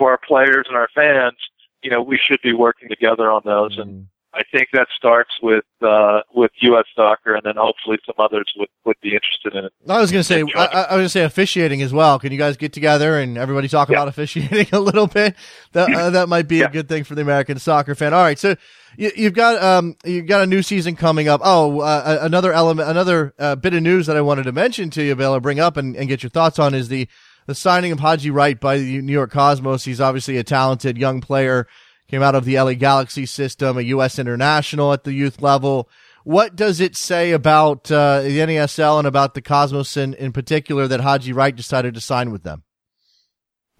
for 0.00 0.10
our 0.10 0.18
players 0.26 0.64
and 0.66 0.76
our 0.76 0.88
fans, 0.94 1.36
you 1.82 1.90
know, 1.90 2.02
we 2.02 2.18
should 2.26 2.40
be 2.42 2.54
working 2.54 2.88
together 2.88 3.30
on 3.30 3.42
those. 3.44 3.72
Mm-hmm. 3.72 3.82
And 3.82 4.06
I 4.32 4.40
think 4.50 4.68
that 4.72 4.86
starts 4.96 5.30
with 5.42 5.64
uh, 5.82 6.20
with 6.32 6.50
U.S. 6.60 6.84
soccer, 6.96 7.34
and 7.34 7.42
then 7.44 7.54
hopefully 7.56 7.98
some 8.06 8.14
others 8.18 8.50
would, 8.56 8.68
would 8.86 8.96
be 9.02 9.10
interested 9.10 9.54
in 9.54 9.66
it. 9.66 9.72
I 9.88 10.00
was 10.00 10.10
going 10.10 10.20
to 10.20 10.24
say, 10.24 10.42
I, 10.56 10.64
I, 10.64 10.80
was 10.80 10.88
going 10.88 11.04
to 11.04 11.08
say 11.08 11.24
officiating 11.24 11.82
as 11.82 11.92
well. 11.92 12.18
Can 12.18 12.32
you 12.32 12.38
guys 12.38 12.56
get 12.56 12.72
together 12.72 13.18
and 13.18 13.36
everybody 13.36 13.68
talk 13.68 13.90
yeah. 13.90 13.96
about 13.96 14.08
officiating 14.08 14.68
a 14.72 14.80
little 14.80 15.06
bit? 15.06 15.36
That 15.72 15.92
uh, 15.92 16.10
that 16.10 16.28
might 16.28 16.48
be 16.48 16.58
yeah. 16.58 16.66
a 16.66 16.70
good 16.70 16.88
thing 16.88 17.04
for 17.04 17.14
the 17.14 17.22
American 17.22 17.58
soccer 17.58 17.94
fan. 17.94 18.14
All 18.14 18.22
right, 18.22 18.38
so 18.38 18.56
you, 18.96 19.24
have 19.24 19.34
got 19.34 19.62
um 19.62 19.96
you've 20.04 20.26
got 20.26 20.42
a 20.42 20.46
new 20.46 20.62
season 20.62 20.96
coming 20.96 21.28
up. 21.28 21.40
Oh, 21.44 21.80
uh, 21.80 22.18
another 22.22 22.52
element, 22.52 22.88
another 22.88 23.34
uh, 23.38 23.56
bit 23.56 23.74
of 23.74 23.82
news 23.82 24.06
that 24.06 24.16
I 24.16 24.22
wanted 24.22 24.44
to 24.44 24.52
mention 24.52 24.90
to 24.90 25.02
you, 25.02 25.14
Bill, 25.16 25.34
or 25.34 25.40
bring 25.40 25.60
up 25.60 25.76
and, 25.76 25.96
and 25.96 26.08
get 26.08 26.22
your 26.22 26.30
thoughts 26.30 26.58
on 26.58 26.72
is 26.72 26.88
the 26.88 27.08
the 27.50 27.54
signing 27.56 27.90
of 27.90 27.98
Haji 27.98 28.30
Wright 28.30 28.60
by 28.60 28.78
the 28.78 29.02
New 29.02 29.12
York 29.12 29.32
Cosmos. 29.32 29.84
He's 29.84 30.00
obviously 30.00 30.36
a 30.36 30.44
talented 30.44 30.96
young 30.96 31.20
player, 31.20 31.66
came 32.06 32.22
out 32.22 32.36
of 32.36 32.44
the 32.44 32.56
LA 32.56 32.74
Galaxy 32.74 33.26
system, 33.26 33.76
a 33.76 33.80
U.S. 33.82 34.20
international 34.20 34.92
at 34.92 35.02
the 35.02 35.12
youth 35.12 35.42
level. 35.42 35.88
What 36.22 36.54
does 36.54 36.78
it 36.78 36.94
say 36.94 37.32
about 37.32 37.90
uh, 37.90 38.22
the 38.22 38.38
NASL 38.38 38.98
and 38.98 39.08
about 39.08 39.34
the 39.34 39.42
Cosmos 39.42 39.96
in, 39.96 40.14
in 40.14 40.30
particular 40.30 40.86
that 40.86 41.00
Haji 41.00 41.32
Wright 41.32 41.56
decided 41.56 41.94
to 41.94 42.00
sign 42.00 42.30
with 42.30 42.44
them? 42.44 42.62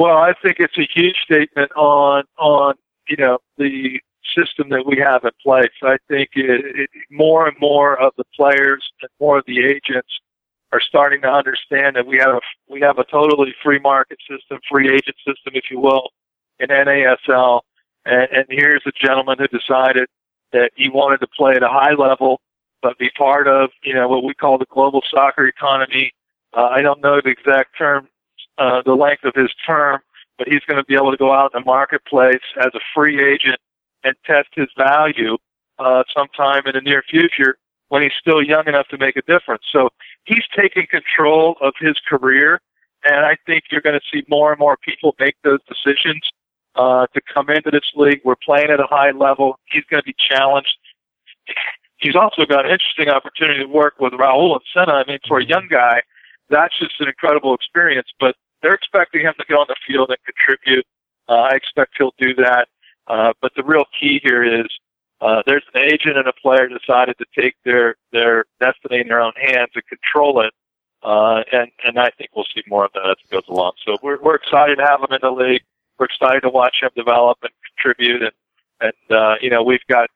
Well, 0.01 0.17
I 0.17 0.33
think 0.43 0.57
it's 0.59 0.77
a 0.77 0.89
huge 0.93 1.15
statement 1.23 1.71
on 1.77 2.25
on 2.41 2.75
you 3.09 3.19
know 3.19 3.39
the 3.57 4.01
system 4.37 4.71
that 4.71 4.85
we 4.85 4.99
have 4.99 5.23
in 5.23 5.31
place. 5.45 5.71
I 5.85 5.99
think 6.09 6.31
it, 6.35 6.61
it, 6.75 6.91
more 7.09 7.47
and 7.47 7.57
more 7.61 7.97
of 8.03 8.15
the 8.17 8.25
players 8.35 8.83
and 9.01 9.11
more 9.21 9.39
of 9.39 9.45
the 9.47 9.61
agents 9.61 10.11
are 10.73 10.81
starting 10.81 11.21
to 11.23 11.29
understand 11.29 11.97
that 11.97 12.07
we 12.07 12.19
have 12.19 12.35
a, 12.35 12.41
we 12.69 12.81
have 12.81 12.99
a 12.99 13.05
totally 13.05 13.55
free 13.63 13.79
market 13.79 14.19
system, 14.29 14.59
free 14.71 14.89
agent 14.89 15.17
system, 15.27 15.53
if 15.55 15.65
you 15.71 15.81
will, 15.81 16.11
in 16.59 16.69
NASL. 16.69 17.61
And, 18.05 18.29
and 18.33 18.47
here's 18.49 18.83
a 18.87 18.93
gentleman 18.93 19.39
who 19.39 19.49
decided 19.49 20.07
that 20.53 20.71
he 20.77 20.89
wanted 20.89 21.19
to 21.21 21.27
play 21.37 21.53
at 21.53 21.63
a 21.63 21.69
high 21.69 21.95
level 21.95 22.41
but 22.83 22.99
be 22.99 23.11
part 23.11 23.47
of, 23.47 23.71
you 23.83 23.95
know, 23.95 24.09
what 24.09 24.25
we 24.25 24.35
call 24.35 24.59
the 24.59 24.67
global 24.71 25.03
soccer 25.11 25.47
economy. 25.47 26.13
Uh, 26.57 26.69
I 26.69 26.83
don't 26.83 27.03
know 27.03 27.21
the 27.23 27.31
exact 27.31 27.77
term, 27.77 28.09
uh, 28.59 28.83
the 28.85 28.95
length 28.95 29.25
of 29.25 29.35
his 29.35 29.51
term, 29.67 30.01
but 30.39 30.49
he's 30.49 30.65
going 30.67 30.79
to 30.79 30.85
be 30.85 30.95
able 30.95 31.11
to 31.11 31.17
go 31.17 31.33
out 31.33 31.53
in 31.55 31.61
the 31.61 31.65
marketplace 31.65 32.41
as 32.59 32.71
a 32.75 32.81
free 32.95 33.23
agent 33.23 33.59
and 34.03 34.15
test 34.25 34.49
his 34.55 34.69
value 34.77 35.37
uh, 35.79 36.05
sometime 36.17 36.63
in 36.67 36.73
the 36.75 36.81
near 36.81 37.03
future 37.09 37.59
when 37.89 38.03
he's 38.03 38.13
still 38.19 38.43
young 38.43 38.67
enough 38.67 38.89
to 38.89 38.99
make 38.99 39.17
a 39.17 39.23
difference. 39.23 39.63
So 39.71 39.91
he's 40.25 40.45
taking 40.57 40.87
control 40.87 41.57
of 41.61 41.75
his 41.79 41.97
career, 42.09 42.61
and 43.05 43.25
I 43.25 43.37
think 43.47 43.65
you're 43.71 43.81
going 43.81 43.99
to 43.99 44.07
see 44.13 44.25
more 44.29 44.51
and 44.53 44.59
more 44.59 44.77
people 44.77 45.15
make 45.19 45.37
those 45.43 45.61
decisions 45.69 46.21
uh, 46.77 47.07
to 47.15 47.21
come 47.33 47.51
into 47.51 47.71
this 47.71 47.91
league. 47.97 48.21
We're 48.25 48.37
playing 48.37 48.71
at 48.71 48.81
a 48.81 48.87
high 48.87 49.11
level. 49.11 49.59
He's 49.67 49.85
going 49.91 50.03
to 50.03 50.07
be 50.07 50.15
challenged. 50.19 50.77
He's 51.97 52.17
also 52.17 52.45
got 52.47 52.65
an 52.65 52.71
interesting 52.71 53.09
opportunity 53.09 53.61
to 53.61 53.67
work 53.67 53.95
with 53.99 54.13
Raul 54.15 54.53
and 54.53 54.63
Senna. 54.73 54.93
I 54.93 55.05
mean, 55.07 55.19
for 55.27 55.39
a 55.39 55.45
young 55.45 55.69
guy, 55.71 56.01
that's 56.49 56.79
just 56.79 56.95
an 57.01 57.09
incredible 57.09 57.55
experience. 57.55 58.09
But 58.19 58.37
they're 58.63 58.75
expecting 58.75 59.23
him 59.23 59.35
to 59.39 59.45
get 59.47 59.55
on 59.55 59.67
the 59.69 59.77
field 59.87 60.11
and 60.11 60.19
contribute. 60.25 60.87
Uh, 61.29 61.49
I 61.51 61.57
expect 61.57 61.95
he'll 61.99 62.15
do 62.19 62.35
that. 62.35 62.69
Uh, 63.07 63.33
but 63.43 63.53
the 63.57 63.65
real 63.65 63.85
key 63.99 64.21
here 64.23 64.43
is 64.43 64.67
uh, 65.21 65.43
there's 65.47 65.65
an 65.75 65.83
agent 65.83 66.17
and 66.17 66.27
a 66.27 66.33
player 66.33 66.69
decided 66.69 67.17
to 67.19 67.27
take 67.39 67.55
their 67.65 67.97
their 68.13 68.45
destiny 68.61 69.01
in 69.01 69.09
their 69.09 69.21
own 69.21 69.35
hands 69.37 69.71
and 69.75 69.85
control 69.87 70.41
it. 70.41 70.53
Uh, 71.03 71.43
and 71.53 71.71
and 71.85 71.99
I 71.99 72.11
think 72.11 72.31
we'll 72.35 72.47
see 72.55 72.63
more 72.67 72.87
of 72.87 72.93
that 72.95 73.09
as 73.09 73.17
it 73.25 73.31
goes 73.31 73.49
along. 73.49 73.73
So 73.85 73.97
we're 74.03 74.21
we're 74.21 74.37
excited 74.37 74.77
to 74.77 74.85
have 74.85 75.01
him 75.01 75.13
in 75.13 75.21
the 75.23 75.31
league. 75.31 75.63
We're 75.99 76.07
excited 76.07 76.41
to 76.41 76.51
watch 76.51 76.77
him 76.83 76.91
develop 76.97 77.39
and 77.43 77.53
contribute. 77.77 78.23
And 78.23 78.33
and 78.81 79.17
uh, 79.19 79.35
you 79.41 79.51
know 79.51 79.63
we've 79.63 79.87
got 79.89 80.09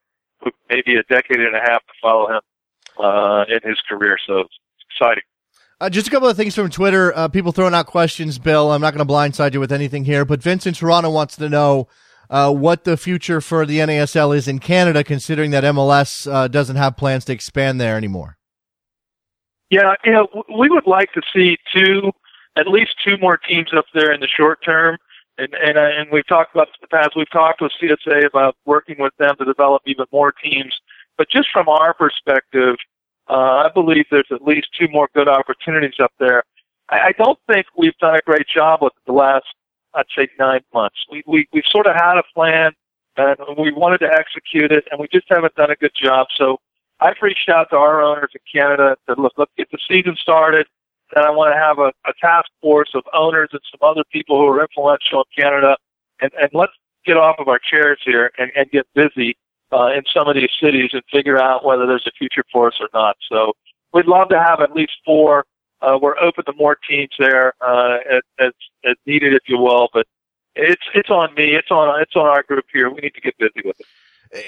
maybe 0.69 0.97
a 0.97 1.03
decade 1.05 1.41
and 1.41 1.55
a 1.55 1.61
half 1.61 1.87
to 1.87 1.93
follow 2.01 2.29
him 2.29 2.41
uh, 2.99 3.45
in 3.49 3.69
his 3.69 3.81
career. 3.89 4.17
So 4.27 4.41
it's 4.41 4.55
exciting. 4.91 5.23
Uh, 5.81 5.91
just 5.91 6.07
a 6.07 6.11
couple 6.11 6.29
of 6.29 6.37
things 6.37 6.55
from 6.55 6.71
Twitter. 6.71 7.15
Uh, 7.15 7.29
people 7.29 7.53
throwing 7.53 7.75
out 7.75 7.87
questions, 7.87 8.39
Bill. 8.39 8.73
I'm 8.73 8.81
not 8.81 8.95
going 8.95 9.07
to 9.07 9.13
blindside 9.13 9.53
you 9.53 9.61
with 9.61 9.73
anything 9.73 10.05
here, 10.05 10.25
but 10.25 10.43
Vincent 10.43 10.77
Toronto 10.77 11.11
wants 11.11 11.37
to 11.37 11.49
know 11.49 11.89
uh, 12.31 12.53
what 12.53 12.85
the 12.85 12.97
future 12.97 13.41
for 13.41 13.67
the 13.67 13.79
NASL 13.79 14.37
is 14.37 14.49
in 14.49 14.59
Canada, 14.59 15.05
considering 15.05 15.51
that 15.53 15.65
MLS 15.65 16.31
uh, 16.31 16.49
doesn't 16.49 16.77
have 16.77 16.97
plans 16.97 17.25
to 17.27 17.33
expand 17.33 17.81
there 17.81 17.97
anymore. 17.97 18.37
Yeah, 19.71 19.95
you 20.05 20.13
know, 20.13 20.45
we 20.57 20.69
would 20.69 20.87
like 20.87 21.13
to 21.13 21.23
see 21.35 21.57
two, 21.75 22.13
at 22.57 22.69
least 22.69 22.95
two 23.05 23.17
more 23.19 23.37
teams 23.37 23.73
up 23.75 23.87
there 23.95 24.13
in 24.13 24.21
the 24.21 24.29
short 24.29 24.63
term. 24.65 24.99
And 25.37 25.53
and 25.55 25.77
uh, 25.77 25.81
and 25.81 26.09
we've 26.13 26.27
talked 26.27 26.55
about 26.55 26.69
this 26.69 26.77
in 26.81 26.89
the 26.91 26.97
past. 26.97 27.17
We've 27.17 27.31
talked 27.31 27.61
with 27.61 27.73
CSA 27.83 28.25
about 28.27 28.57
working 28.67 28.97
with 29.01 29.13
them 29.19 29.35
to 29.39 29.45
develop 29.45 29.83
even 29.85 30.07
more 30.13 30.31
teams. 30.31 30.73
But 31.19 31.29
just 31.29 31.49
from 31.53 31.69
our 31.69 31.93
perspective, 31.93 32.77
uh, 33.29 33.67
I 33.67 33.71
believe 33.73 34.05
there's 34.11 34.31
at 34.31 34.43
least 34.43 34.69
two 34.79 34.89
more 34.89 35.09
good 35.15 35.29
opportunities 35.29 35.99
up 36.01 36.13
there. 36.19 36.45
I, 36.89 37.09
I 37.09 37.13
don't 37.13 37.39
think 37.49 37.67
we've 37.77 37.97
done 37.99 38.15
a 38.15 38.21
great 38.25 38.47
job 38.47 38.81
with 38.83 38.93
the 39.07 39.13
last, 39.13 39.47
I'd 39.95 40.07
say, 40.17 40.29
nine 40.39 40.61
months. 40.73 40.97
We, 41.11 41.23
we, 41.27 41.47
we've 41.53 41.65
sort 41.71 41.87
of 41.87 41.95
had 41.95 42.19
a 42.19 42.23
plan 42.35 42.73
and 43.17 43.37
we 43.57 43.73
wanted 43.73 43.99
to 43.99 44.13
execute 44.13 44.73
it 44.73 44.85
and 44.91 45.01
we 45.01 45.09
just 45.13 45.27
haven't 45.29 45.55
done 45.55 45.71
a 45.71 45.77
good 45.77 45.93
job. 46.01 46.27
So 46.37 46.59
I've 47.01 47.17
reached 47.23 47.49
out 47.49 47.71
to 47.71 47.77
our 47.77 48.03
owners 48.03 48.31
in 48.35 48.41
Canada 48.61 48.89
and 48.89 48.97
said, 49.07 49.23
look, 49.23 49.33
let's 49.37 49.53
get 49.57 49.71
the 49.71 49.79
season 49.89 50.17
started. 50.21 50.67
And 51.15 51.25
I 51.25 51.31
want 51.31 51.55
to 51.55 51.59
have 51.59 51.79
a, 51.79 51.93
a 52.09 52.13
task 52.21 52.49
force 52.61 52.91
of 52.95 53.05
owners 53.13 53.51
and 53.53 53.61
some 53.71 53.89
other 53.89 54.03
people 54.11 54.39
who 54.39 54.47
are 54.49 54.61
influential 54.61 55.21
in 55.21 55.43
Canada 55.43 55.77
and, 56.21 56.33
and 56.41 56.51
let's 56.53 56.73
get 57.05 57.17
off 57.17 57.37
of 57.39 57.49
our 57.49 57.59
chairs 57.59 58.01
here 58.05 58.33
and, 58.39 58.51
and 58.57 58.71
get 58.71 58.87
busy 58.95 59.37
uh, 59.73 59.89
in 59.89 60.03
some 60.13 60.29
of 60.29 60.35
these 60.35 60.51
cities 60.61 60.91
and 60.93 61.03
figure 61.13 61.39
out 61.39 61.65
whether 61.65 61.87
there's 61.87 62.07
a 62.07 62.13
future 62.19 62.45
for 62.53 62.69
us 62.69 62.75
or 62.81 62.89
not. 62.95 63.17
So 63.31 63.53
we'd 63.93 64.07
love 64.07 64.29
to 64.31 64.41
have 64.41 64.61
at 64.61 64.73
least 64.73 64.93
four. 65.05 65.45
Uh, 65.85 65.99
we're 66.01 66.19
open 66.19 66.45
to 66.47 66.53
more 66.55 66.77
teams 66.89 67.11
there 67.19 67.53
uh, 67.61 67.99
as, 68.41 68.53
as, 68.85 68.95
needed, 69.07 69.35
if 69.35 69.43
you 69.47 69.59
will. 69.59 69.89
But 69.93 70.07
it's 70.55 70.83
it's 70.95 71.11
on 71.11 71.35
me. 71.35 71.55
It's 71.55 71.71
on 71.71 72.01
it's 72.01 72.15
on 72.17 72.27
our 72.27 72.43
group 72.43 72.65
here. 72.73 72.89
We 72.91 73.01
need 73.01 73.15
to 73.15 73.21
get 73.21 73.37
busy 73.39 73.63
with 73.65 73.81
it. 73.81 73.87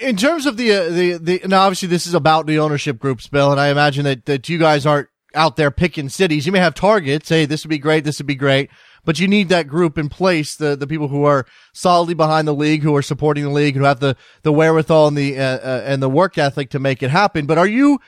In 0.03 0.17
terms 0.17 0.47
of 0.47 0.57
the 0.57 0.73
uh, 0.73 0.89
the 0.89 1.19
the 1.19 1.41
now, 1.47 1.63
obviously 1.63 1.89
this 1.89 2.07
is 2.07 2.15
about 2.15 2.47
the 2.47 2.59
ownership 2.59 2.99
groups, 2.99 3.27
Bill, 3.27 3.51
and 3.51 3.61
I 3.61 3.69
imagine 3.69 4.05
that 4.05 4.25
that 4.27 4.49
you 4.49 4.59
guys 4.59 4.87
aren't 4.87 5.09
out 5.35 5.57
there 5.57 5.71
picking 5.71 6.09
cities. 6.09 6.47
You 6.47 6.53
may 6.53 6.61
have 6.61 6.75
targets. 6.75 7.29
Hey, 7.29 7.45
this 7.45 7.65
would 7.65 7.71
be 7.71 7.79
great. 7.79 8.05
This 8.05 8.19
would 8.19 8.27
be 8.27 8.35
great 8.35 8.71
but 9.07 9.21
you 9.21 9.29
need 9.29 9.49
that 9.49 9.69
group 9.69 9.97
in 9.97 10.11
place, 10.11 10.57
the, 10.57 10.77
the 10.77 10.87
people 10.87 11.09
who 11.09 11.25
are 11.25 11.47
solidly 11.73 12.13
behind 12.13 12.47
the 12.47 12.53
league, 12.53 12.83
who 12.83 12.95
are 12.95 13.03
supporting 13.03 13.45
the 13.45 13.51
league, 13.51 13.77
who 13.77 13.85
have 13.85 14.01
the, 14.01 14.17
the 14.43 14.53
wherewithal 14.53 15.07
and 15.07 15.17
the, 15.17 15.39
uh, 15.39 15.59
uh, 15.59 15.83
and 15.87 16.03
the 16.03 16.11
work 16.11 16.37
ethic 16.37 16.69
to 16.71 16.79
make 16.79 17.03
it 17.03 17.11
happen. 17.11 17.47
But 17.47 17.57
are 17.57 17.69
you, 17.69 18.01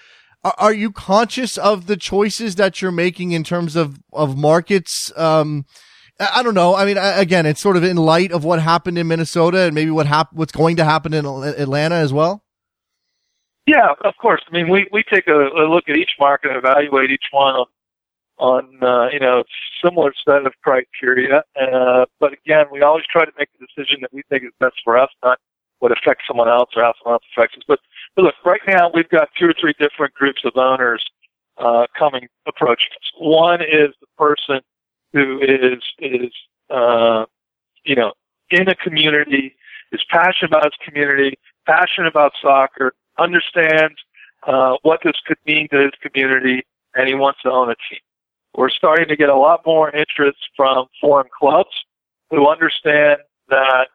are 0.45 0.73
you 0.73 0.91
conscious 0.91 1.59
of 1.59 1.87
the 1.87 1.97
choices 1.97 2.57
that 2.57 2.81
you're 2.81 2.93
making 2.93 3.33
in 3.33 3.45
terms 3.45 3.77
of, 3.77 4.01
of 4.13 4.37
markets? 4.37 5.13
Um, 5.17 5.67
I 6.21 6.43
don't 6.43 6.55
know. 6.55 6.75
I 6.75 6.85
mean, 6.85 6.99
again, 6.99 7.47
it's 7.47 7.61
sort 7.61 7.77
of 7.77 7.85
in 7.85 7.97
light 7.97 8.33
of 8.33 8.45
what 8.45 8.61
happened 8.61 8.99
in 8.99 9.07
Minnesota 9.07 9.63
and 9.63 9.75
maybe 9.75 9.91
what 9.91 10.07
hap- 10.07 10.33
what's 10.33 10.53
going 10.53 10.77
to 10.77 10.85
happen 10.85 11.15
in 11.15 11.25
Atlanta 11.27 11.95
as 11.95 12.13
well. 12.13 12.43
Yeah, 13.67 13.93
of 14.05 14.17
course. 14.17 14.41
I 14.49 14.53
mean, 14.53 14.69
we, 14.71 14.89
we 14.93 15.03
take 15.03 15.29
a, 15.29 15.35
a 15.35 15.69
look 15.69 15.89
at 15.89 15.97
each 15.97 16.13
market 16.19 16.49
and 16.51 16.57
evaluate 16.57 17.11
each 17.11 17.27
one 17.31 17.55
on 17.55 17.67
on 18.39 18.83
uh, 18.83 19.09
you 19.13 19.21
know 19.21 19.45
similar 19.85 20.13
set 20.27 20.47
of 20.47 20.53
criteria. 20.63 21.43
Uh, 21.61 22.07
but 22.21 22.33
again, 22.33 22.67
we 22.73 22.83
always 22.83 23.05
try 23.11 23.25
to 23.25 23.33
make 23.39 23.49
the 23.59 23.67
decision 23.67 24.01
that 24.01 24.13
we 24.13 24.23
think 24.29 24.45
is 24.45 24.53
best 24.61 24.77
for 24.85 24.97
us, 24.97 25.11
not 25.23 25.39
what 25.81 25.93
affects 25.93 26.25
someone 26.27 26.49
else 26.49 26.71
or 26.77 26.83
how 26.83 26.95
someone 27.03 27.15
else 27.15 27.25
affects 27.37 27.57
us. 27.57 27.63
But, 27.67 27.81
but 28.17 28.25
look, 28.25 28.35
right 28.45 28.61
now 28.67 28.91
we've 28.93 29.09
got 29.09 29.29
two 29.39 29.47
or 29.47 29.55
three 29.59 29.75
different 29.79 30.15
groups 30.15 30.43
of 30.45 30.53
owners 30.57 31.05
uh, 31.59 31.87
coming 31.99 32.29
approaching 32.47 32.91
us. 32.93 33.13
One 33.19 33.61
is 33.63 33.91
the 34.01 34.07
person 34.17 34.61
who 35.13 35.41
is 35.41 35.83
is 35.99 36.33
uh, 36.71 37.25
you 37.85 37.95
know 37.95 38.13
in 38.51 38.69
a 38.69 38.75
community, 38.75 39.55
is 39.93 40.01
passionate 40.11 40.51
about 40.51 40.65
his 40.65 40.73
community, 40.85 41.39
passionate 41.67 42.09
about 42.09 42.33
soccer, 42.41 42.93
understands 43.19 43.97
uh, 44.47 44.77
what 44.83 45.01
this 45.05 45.17
could 45.27 45.39
mean 45.47 45.69
to 45.71 45.81
his 45.81 45.93
community, 46.01 46.63
and 46.95 47.09
he 47.09 47.15
wants 47.15 47.41
to 47.43 47.51
own 47.51 47.71
a 47.71 47.77
team. 47.91 48.01
We're 48.55 48.71
starting 48.71 49.09
to 49.09 49.17
get 49.17 49.29
a 49.29 49.37
lot 49.37 49.61
more 49.67 49.95
interest 49.95 50.39
from 50.57 50.87
foreign 51.01 51.29
clubs 51.39 51.71
who 52.31 52.49
understand 52.49 53.21
that 53.49 53.89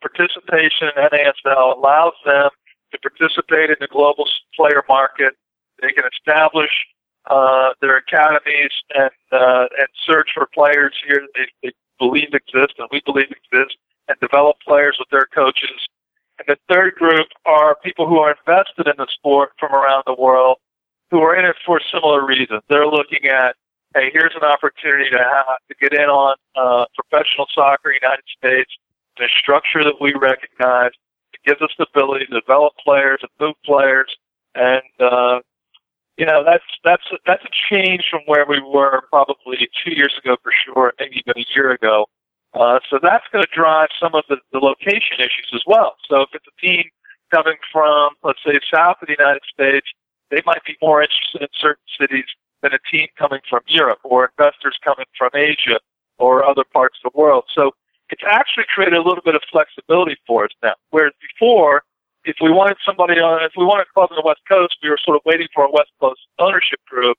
participation 0.00 0.88
in 0.96 1.08
NASL 1.08 1.76
allows 1.76 2.14
them 2.24 2.50
to 2.92 2.98
participate 2.98 3.70
in 3.70 3.76
the 3.80 3.88
global 3.88 4.24
player 4.54 4.82
market. 4.88 5.34
They 5.80 5.92
can 5.92 6.04
establish 6.12 6.70
uh, 7.30 7.70
their 7.80 7.98
academies 7.98 8.70
and 8.94 9.10
uh, 9.30 9.66
and 9.78 9.88
search 10.06 10.30
for 10.34 10.48
players 10.52 10.94
here 11.06 11.26
they, 11.34 11.46
they 11.62 11.72
believe 11.98 12.34
exist 12.34 12.74
and 12.78 12.88
we 12.90 13.00
believe 13.04 13.30
exist, 13.30 13.76
and 14.08 14.18
develop 14.20 14.56
players 14.66 14.96
with 14.98 15.08
their 15.10 15.26
coaches. 15.34 15.80
And 16.38 16.46
the 16.48 16.58
third 16.72 16.94
group 16.94 17.28
are 17.46 17.76
people 17.76 18.08
who 18.08 18.18
are 18.18 18.34
invested 18.34 18.88
in 18.88 18.94
the 18.98 19.06
sport 19.12 19.52
from 19.58 19.72
around 19.72 20.02
the 20.06 20.14
world, 20.14 20.58
who 21.10 21.20
are 21.20 21.36
in 21.36 21.44
it 21.44 21.56
for 21.64 21.80
similar 21.92 22.26
reasons. 22.26 22.62
They're 22.68 22.86
looking 22.86 23.26
at 23.26 23.56
hey, 23.94 24.10
here's 24.12 24.34
an 24.34 24.42
opportunity 24.42 25.10
to 25.10 25.18
have, 25.18 25.58
to 25.68 25.74
get 25.78 25.92
in 25.92 26.08
on 26.08 26.34
uh, 26.56 26.86
professional 26.96 27.46
soccer 27.54 27.90
in 27.90 27.98
the 28.00 28.06
United 28.06 28.24
States 28.38 28.72
a 29.20 29.28
structure 29.38 29.84
that 29.84 30.00
we 30.00 30.14
recognize. 30.14 30.92
Gives 31.44 31.60
us 31.60 31.70
the 31.78 31.86
ability 31.94 32.26
to 32.26 32.40
develop 32.40 32.74
players 32.84 33.20
and 33.22 33.30
move 33.40 33.56
players, 33.64 34.14
and 34.54 34.82
uh, 35.00 35.40
you 36.16 36.26
know 36.26 36.44
that's 36.44 36.64
that's 36.84 37.02
that's 37.26 37.44
a 37.44 37.74
change 37.74 38.04
from 38.10 38.20
where 38.26 38.46
we 38.48 38.60
were 38.60 39.02
probably 39.10 39.68
two 39.84 39.92
years 39.94 40.14
ago 40.22 40.36
for 40.42 40.52
sure, 40.64 40.92
maybe 41.00 41.16
even 41.26 41.42
a 41.42 41.46
year 41.54 41.72
ago. 41.72 42.06
Uh, 42.54 42.78
so 42.90 42.98
that's 43.02 43.24
going 43.32 43.42
to 43.42 43.50
drive 43.54 43.88
some 43.98 44.14
of 44.14 44.24
the, 44.28 44.36
the 44.52 44.58
location 44.58 45.16
issues 45.18 45.50
as 45.54 45.62
well. 45.66 45.96
So 46.08 46.20
if 46.20 46.28
it's 46.34 46.44
a 46.46 46.60
team 46.60 46.84
coming 47.32 47.56
from, 47.72 48.10
let's 48.22 48.40
say, 48.44 48.60
south 48.72 48.98
of 49.00 49.08
the 49.08 49.16
United 49.18 49.40
States, 49.52 49.86
they 50.30 50.42
might 50.44 50.62
be 50.64 50.76
more 50.82 51.02
interested 51.02 51.42
in 51.42 51.48
certain 51.58 51.84
cities 51.98 52.26
than 52.62 52.72
a 52.74 52.78
team 52.90 53.08
coming 53.18 53.40
from 53.48 53.60
Europe 53.66 54.00
or 54.04 54.30
investors 54.36 54.78
coming 54.84 55.06
from 55.16 55.30
Asia 55.34 55.80
or 56.18 56.44
other 56.44 56.64
parts 56.72 56.98
of 57.04 57.12
the 57.12 57.18
world. 57.18 57.44
So 57.54 57.72
it's 58.12 58.22
actually 58.28 58.64
created 58.72 58.94
a 58.94 59.02
little 59.02 59.22
bit 59.24 59.34
of 59.34 59.40
flexibility 59.50 60.16
for 60.26 60.44
us 60.44 60.50
now. 60.62 60.74
Whereas 60.90 61.14
before, 61.20 61.82
if 62.24 62.36
we 62.40 62.52
wanted 62.52 62.76
somebody 62.84 63.14
on, 63.14 63.42
if 63.42 63.52
we 63.56 63.64
wanted 63.64 63.86
a 63.90 63.92
club 63.94 64.10
on 64.12 64.16
the 64.16 64.22
West 64.24 64.42
Coast, 64.46 64.76
we 64.82 64.90
were 64.90 64.98
sort 65.02 65.16
of 65.16 65.22
waiting 65.24 65.48
for 65.54 65.64
a 65.64 65.70
West 65.70 65.90
Coast 65.98 66.20
ownership 66.38 66.78
group. 66.86 67.16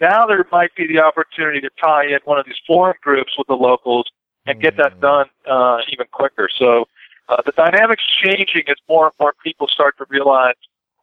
Now 0.00 0.26
there 0.26 0.44
might 0.50 0.74
be 0.74 0.86
the 0.88 0.98
opportunity 0.98 1.60
to 1.60 1.70
tie 1.80 2.06
in 2.06 2.18
one 2.24 2.38
of 2.40 2.44
these 2.44 2.60
foreign 2.66 2.96
groups 3.02 3.32
with 3.38 3.46
the 3.46 3.54
locals 3.54 4.06
and 4.44 4.60
get 4.60 4.76
that 4.76 4.98
mm. 4.98 5.00
done 5.00 5.26
uh, 5.48 5.78
even 5.92 6.06
quicker. 6.10 6.48
So 6.58 6.86
uh, 7.28 7.36
the 7.46 7.52
dynamics 7.52 8.02
changing 8.20 8.64
as 8.68 8.76
more 8.88 9.06
and 9.06 9.14
more 9.20 9.34
people 9.44 9.68
start 9.68 9.96
to 9.98 10.06
realize 10.08 10.56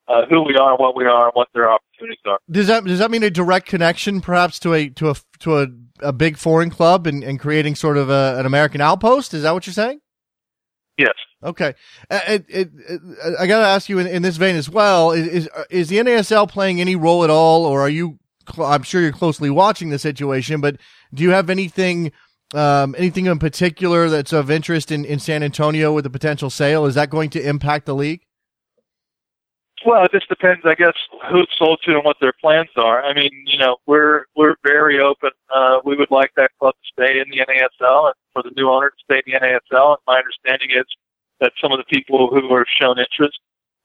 uh, 0.10 0.26
who 0.30 0.44
we 0.44 0.56
are, 0.56 0.76
what 0.78 0.96
we 0.96 1.06
are, 1.06 1.26
and 1.26 1.34
what 1.34 1.48
their 1.54 1.72
opportunities 1.72 2.20
are. 2.26 2.40
Does 2.50 2.68
that 2.68 2.84
does 2.84 3.00
that 3.00 3.12
mean 3.12 3.24
a 3.24 3.30
direct 3.30 3.68
connection, 3.68 4.22
perhaps, 4.22 4.60
to 4.60 4.74
a 4.74 4.90
to 4.90 5.12
a 5.12 5.16
to 5.40 5.60
a, 5.60 5.68
a 6.02 6.14
big 6.14 6.38
foreign 6.38 6.70
club 6.70 7.08
and, 7.08 7.24
and 7.24 7.40
creating 7.40 7.76
sort 7.76 7.98
of 7.98 8.10
a, 8.10 8.36
an 8.40 8.46
American 8.46 8.82
outpost? 8.82 9.34
Is 9.34 9.44
that 9.44 9.54
what 9.54 9.68
you're 9.68 9.74
saying? 9.74 10.02
Yes, 10.98 11.14
Okay, 11.42 11.74
uh, 12.10 12.20
it, 12.28 12.46
it, 12.50 12.70
it, 12.90 13.02
I 13.40 13.48
got 13.48 13.62
to 13.62 13.66
ask 13.66 13.88
you 13.88 13.98
in, 13.98 14.08
in, 14.08 14.24
this 14.24 14.36
vein 14.36 14.58
as 14.58 14.70
well: 14.70 15.12
is, 15.12 15.28
is, 15.28 15.50
is 15.70 15.90
the 15.90 15.98
NASL 15.98 16.50
playing 16.50 16.82
any 16.82 16.98
role 16.98 17.24
at 17.24 17.30
all, 17.30 17.66
or 17.66 17.80
are 17.80 17.90
you? 17.90 18.20
I'm 18.58 18.84
sure 18.84 19.02
you're 19.02 19.14
closely 19.14 19.50
watching 19.50 19.90
the 19.90 20.00
situation, 20.00 20.60
but 20.60 20.76
do 21.14 21.24
you 21.24 21.30
have 21.30 21.50
anything, 21.50 22.12
um, 22.54 22.94
anything 22.98 23.28
in 23.28 23.40
particular 23.40 24.10
that's 24.10 24.34
of 24.34 24.52
interest 24.52 24.92
in, 24.92 25.06
in 25.06 25.20
San 25.20 25.44
Antonio 25.44 25.94
with 25.94 26.04
the 26.04 26.10
potential 26.10 26.50
sale? 26.50 26.86
Is 26.86 26.96
that 26.96 27.10
going 27.10 27.30
to 27.30 27.48
impact 27.48 27.86
the 27.86 27.96
league? 27.96 28.22
Well, 29.86 30.04
it 30.04 30.12
just 30.12 30.28
depends, 30.28 30.62
I 30.66 30.76
guess, 30.76 30.96
who 31.30 31.40
it's 31.42 31.58
sold 31.58 31.80
to 31.84 31.96
and 31.96 32.04
what 32.04 32.18
their 32.20 32.34
plans 32.34 32.70
are. 32.76 33.02
I 33.04 33.14
mean, 33.14 33.32
you 33.46 33.58
know, 33.58 33.78
we're 33.86 34.26
we're 34.36 34.56
very 34.64 35.00
open. 35.00 35.32
Uh, 35.54 35.80
we 35.86 35.96
would 35.96 36.12
like 36.12 36.32
that 36.36 36.52
club 36.60 36.74
to 36.74 37.04
stay 37.04 37.20
in 37.20 37.30
the 37.30 37.38
NASL 37.38 38.08
and 38.08 38.16
for 38.34 38.44
the 38.44 38.52
new 38.58 38.70
owner 38.70 38.90
to 38.90 38.96
stay 39.04 39.22
in 39.26 39.34
the 39.34 39.40
NASL. 39.40 39.92
And 39.92 39.98
my 40.06 40.18
understanding 40.18 40.70
is 40.72 40.86
that 41.40 41.54
some 41.62 41.72
of 41.72 41.78
the 41.78 41.86
people 41.86 42.30
who 42.30 42.54
are 42.54 42.66
shown 42.80 43.00
interest 43.00 43.40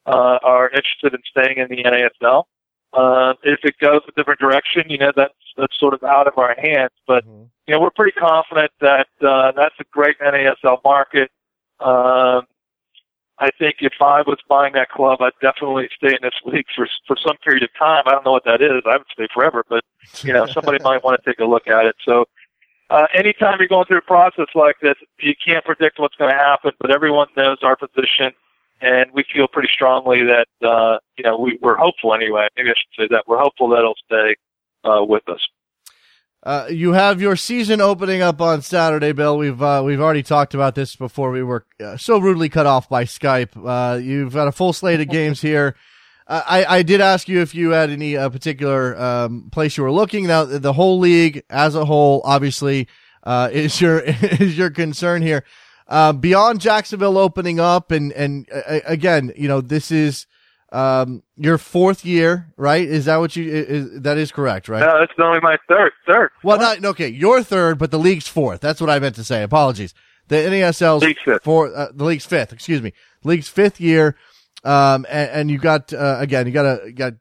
uh, 0.07 0.39
are 0.43 0.69
interested 0.71 1.15
in 1.15 1.21
staying 1.31 1.59
in 1.59 1.69
the 1.69 1.85
NASL. 1.85 2.45
Uh, 2.93 3.35
if 3.43 3.61
it 3.65 3.75
goes 3.81 4.01
a 4.09 4.13
different 4.13 4.41
direction, 4.41 4.85
you 4.89 4.99
know, 4.99 5.13
that's 5.15 5.35
that's 5.57 5.79
sort 5.79 5.95
of 5.95 6.03
out 6.03 6.27
of 6.27 6.39
our 6.39 6.55
hands. 6.59 6.93
But 7.07 7.25
mm-hmm. 7.25 7.45
you 7.67 7.75
know, 7.75 7.81
we're 7.81 7.91
pretty 7.91 8.19
confident 8.19 8.73
that 8.81 9.09
uh, 9.21 9.53
that's 9.53 9.75
a 9.81 9.85
great 9.93 10.19
NASL 10.19 10.79
market. 10.85 11.31
Um, 11.81 12.47
I 13.39 13.51
think 13.59 13.77
if 13.81 13.95
I 14.01 14.23
was 14.23 14.39
buying 14.49 14.75
that 14.75 14.91
club, 14.91 15.21
I'd 15.21 15.33
definitely 15.43 15.89
stay 15.97 16.09
in 16.15 16.19
this 16.23 16.35
league 16.45 16.67
for 16.75 16.89
for 17.07 17.17
some 17.17 17.37
period 17.39 17.65
of 17.65 17.71
time. 17.77 18.05
I 18.07 18.13
don't 18.13 18.25
know 18.25 18.33
what 18.33 18.45
that 18.45 18.63
is. 18.63 18.83
I 18.87 18.97
would 18.97 19.07
stay 19.13 19.27
forever, 19.33 19.65
but 19.69 19.85
you 20.23 20.33
know, 20.33 20.47
somebody 20.47 20.83
might 20.83 21.03
want 21.03 21.21
to 21.23 21.31
take 21.31 21.41
a 21.41 21.45
look 21.45 21.67
at 21.67 21.85
it. 21.87 21.97
So, 22.05 22.27
uh, 22.91 23.07
anytime 23.13 23.57
you're 23.59 23.69
going 23.69 23.87
through 23.87 23.99
a 23.99 24.03
process 24.03 24.47
like 24.55 24.77
this, 24.81 24.95
you 25.19 25.35
can't 25.45 25.65
predict 25.65 25.99
what's 25.99 26.15
going 26.15 26.31
to 26.31 26.39
happen. 26.39 26.73
But 26.79 26.93
everyone 26.93 27.27
knows 27.37 27.59
our 27.63 27.77
position, 27.77 28.33
and 28.81 29.11
we 29.13 29.25
feel 29.33 29.49
pretty 29.49 29.71
strongly 29.73 30.23
that 30.25 30.47
uh, 30.65 30.99
you 31.17 31.25
know 31.25 31.37
we, 31.37 31.59
we're 31.61 31.77
hopeful 31.77 32.15
anyway. 32.15 32.47
Maybe 32.57 32.71
I 32.71 32.75
should 32.75 33.03
say 33.03 33.09
that 33.11 33.25
we're 33.27 33.39
hopeful 33.39 33.69
that 33.71 33.79
it'll 33.79 33.95
stay 34.07 34.37
uh, 34.85 35.05
with 35.05 35.29
us. 35.29 35.41
Uh, 36.45 36.67
you 36.69 36.93
have 36.93 37.23
your 37.23 37.37
season 37.37 37.81
opening 37.81 38.21
up 38.21 38.39
on 38.39 38.61
Saturday, 38.61 39.13
Bill. 39.13 39.39
We've 39.39 39.63
uh, 39.63 39.81
we've 39.83 40.01
already 40.01 40.23
talked 40.23 40.53
about 40.53 40.75
this 40.75 40.95
before. 40.95 41.31
We 41.31 41.43
were 41.43 41.65
uh, 41.83 41.97
so 41.97 42.19
rudely 42.19 42.51
cut 42.51 42.67
off 42.67 42.87
by 42.87 43.05
Skype. 43.05 43.57
Uh, 43.57 43.97
you've 43.97 44.35
got 44.35 44.47
a 44.47 44.53
full 44.53 44.75
slate 44.75 45.01
of 45.01 45.09
games 45.09 45.41
here. 45.41 45.75
Uh, 46.27 46.43
I 46.47 46.65
I 46.79 46.83
did 46.83 47.01
ask 47.01 47.29
you 47.29 47.41
if 47.41 47.55
you 47.55 47.71
had 47.71 47.89
any 47.89 48.19
uh, 48.19 48.29
particular 48.29 48.95
um, 49.01 49.49
place 49.53 49.79
you 49.79 49.85
were 49.85 49.93
looking. 49.93 50.27
Now 50.27 50.45
the 50.45 50.75
whole 50.75 50.99
league 50.99 51.43
as 51.49 51.75
a 51.75 51.87
whole, 51.87 52.21
obviously, 52.27 52.89
is 53.27 53.81
your 53.81 54.01
is 54.01 54.59
your 54.59 54.69
concern 54.69 55.23
here. 55.23 55.45
beyond 55.89 56.61
Jacksonville 56.61 57.17
opening 57.17 57.59
up, 57.59 57.91
and 57.91 58.13
and 58.13 58.47
again, 58.87 59.33
you 59.35 59.49
know, 59.49 59.63
this 59.63 59.91
is 59.91 60.27
um, 60.75 61.23
your 61.37 61.57
fourth 61.57 62.05
year, 62.05 62.53
right? 62.57 62.87
Is 62.87 63.05
that 63.05 63.19
what 63.19 63.37
you? 63.37 63.51
Is, 63.51 64.01
that 64.03 64.19
is 64.19 64.33
correct, 64.33 64.69
right? 64.69 64.81
No, 64.81 65.03
it's 65.03 65.13
only 65.19 65.41
my 65.41 65.57
third. 65.69 65.93
Third. 66.07 66.31
Well, 66.43 66.59
not 66.59 66.85
okay. 66.85 67.09
Your 67.09 67.43
third, 67.43 67.79
but 67.79 67.93
the 67.93 67.99
league's 67.99 68.27
fourth. 68.27 68.61
That's 68.61 68.81
what 68.81 68.91
I 68.91 68.99
meant 68.99 69.15
to 69.17 69.25
say. 69.25 69.43
Apologies. 69.45 69.95
The 70.29 70.37
NASL's 70.37 71.03
league's 71.03 71.21
fifth. 71.25 71.45
For, 71.45 71.75
uh, 71.75 71.89
the 71.95 72.05
league's 72.05 72.27
fifth. 72.27 72.53
Excuse 72.53 72.83
me. 72.83 72.93
League's 73.23 73.49
fifth 73.49 73.81
year. 73.81 74.17
Um, 74.65 75.07
and, 75.09 75.31
and 75.31 75.51
you 75.51 75.59
got 75.59 75.93
uh, 75.93 76.17
again, 76.19 76.47
you 76.47 76.53
got 76.53 76.83
a 76.83 76.93
got 76.93 77.15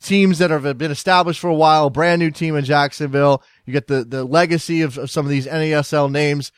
teams 0.00 0.38
that 0.38 0.50
have 0.50 0.76
been 0.76 0.90
established 0.90 1.38
for 1.38 1.48
a 1.48 1.54
while. 1.54 1.88
Brand 1.88 2.18
new 2.18 2.32
team 2.32 2.56
in 2.56 2.64
Jacksonville. 2.64 3.44
You 3.64 3.72
get 3.72 3.86
the 3.86 4.04
the 4.04 4.24
legacy 4.24 4.82
of, 4.82 4.98
of 4.98 5.08
some 5.08 5.24
of 5.24 5.30
these 5.30 5.46
NASL 5.46 6.10
names. 6.10 6.50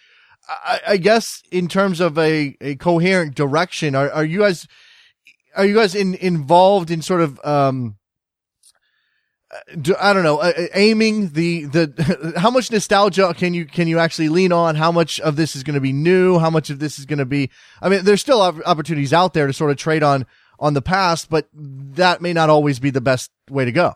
I, 0.48 0.80
I 0.88 0.96
guess 0.96 1.42
in 1.50 1.68
terms 1.68 2.00
of 2.00 2.18
a, 2.18 2.56
a 2.60 2.76
coherent 2.76 3.34
direction, 3.34 3.94
are, 3.94 4.10
are 4.10 4.24
you 4.24 4.40
guys 4.40 4.66
are 5.56 5.64
you 5.64 5.74
guys 5.74 5.94
in, 5.94 6.14
involved 6.14 6.90
in 6.90 7.02
sort 7.02 7.20
of 7.20 7.40
um 7.44 7.96
I 10.00 10.12
don't 10.12 10.24
know, 10.24 10.38
uh, 10.38 10.52
uh, 10.56 10.66
aiming 10.74 11.30
the 11.30 11.66
the 11.66 12.34
how 12.36 12.50
much 12.50 12.70
nostalgia 12.72 13.32
can 13.34 13.54
you 13.54 13.66
can 13.66 13.86
you 13.86 13.98
actually 13.98 14.28
lean 14.28 14.52
on? 14.52 14.74
How 14.74 14.90
much 14.90 15.20
of 15.20 15.36
this 15.36 15.54
is 15.54 15.62
going 15.62 15.74
to 15.74 15.80
be 15.80 15.92
new? 15.92 16.38
How 16.38 16.50
much 16.50 16.70
of 16.70 16.78
this 16.80 16.98
is 16.98 17.06
going 17.06 17.20
to 17.20 17.24
be? 17.24 17.50
I 17.80 17.88
mean, 17.88 18.04
there's 18.04 18.20
still 18.20 18.42
opportunities 18.42 19.12
out 19.12 19.32
there 19.32 19.46
to 19.46 19.52
sort 19.52 19.70
of 19.70 19.76
trade 19.76 20.02
on 20.02 20.26
on 20.58 20.74
the 20.74 20.82
past, 20.82 21.30
but 21.30 21.48
that 21.52 22.20
may 22.20 22.32
not 22.32 22.50
always 22.50 22.80
be 22.80 22.90
the 22.90 23.00
best 23.00 23.30
way 23.48 23.64
to 23.64 23.72
go. 23.72 23.94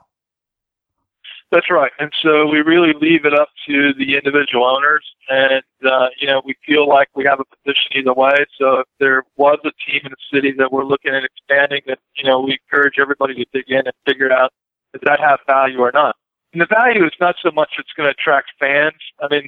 That's 1.51 1.71
right. 1.71 1.93
And 1.99 2.13
so 2.23 2.47
we 2.47 2.61
really 2.61 2.93
leave 3.01 3.25
it 3.25 3.33
up 3.33 3.49
to 3.67 3.95
the 3.95 4.17
individual 4.17 4.67
owners. 4.67 5.05
And, 5.31 5.63
uh, 5.85 6.09
you 6.21 6.27
know, 6.27 6.43
we 6.45 6.55
feel 6.67 6.87
like 6.87 7.09
we 7.15 7.25
have 7.25 7.41
a 7.41 7.45
position 7.45 7.93
either 7.95 8.13
way. 8.13 8.45
So 8.59 8.81
if 8.81 8.87
there 9.01 9.25
was 9.37 9.59
a 9.65 9.71
team 9.91 10.03
in 10.05 10.11
the 10.11 10.37
city 10.37 10.53
that 10.59 10.71
we're 10.71 10.85
looking 10.85 11.15
at 11.15 11.25
expanding, 11.25 11.81
then, 11.87 11.97
you 12.17 12.25
know, 12.25 12.41
we 12.41 12.53
encourage 12.53 12.99
everybody 12.99 13.35
to 13.35 13.47
dig 13.53 13.65
in 13.69 13.79
and 13.79 13.93
figure 14.07 14.31
out 14.31 14.53
does 14.93 15.03
that 15.05 15.21
have 15.21 15.41
value 15.47 15.79
or 15.79 15.93
not. 15.93 16.17
And 16.53 16.63
the 16.63 16.67
value 16.67 17.05
is 17.05 17.13
not 17.21 17.37
so 17.43 17.51
much 17.51 17.75
it's 17.79 17.93
going 17.97 18.07
to 18.07 18.11
attract 18.11 18.53
fans. 18.59 18.97
I 19.21 19.29
mean, 19.29 19.47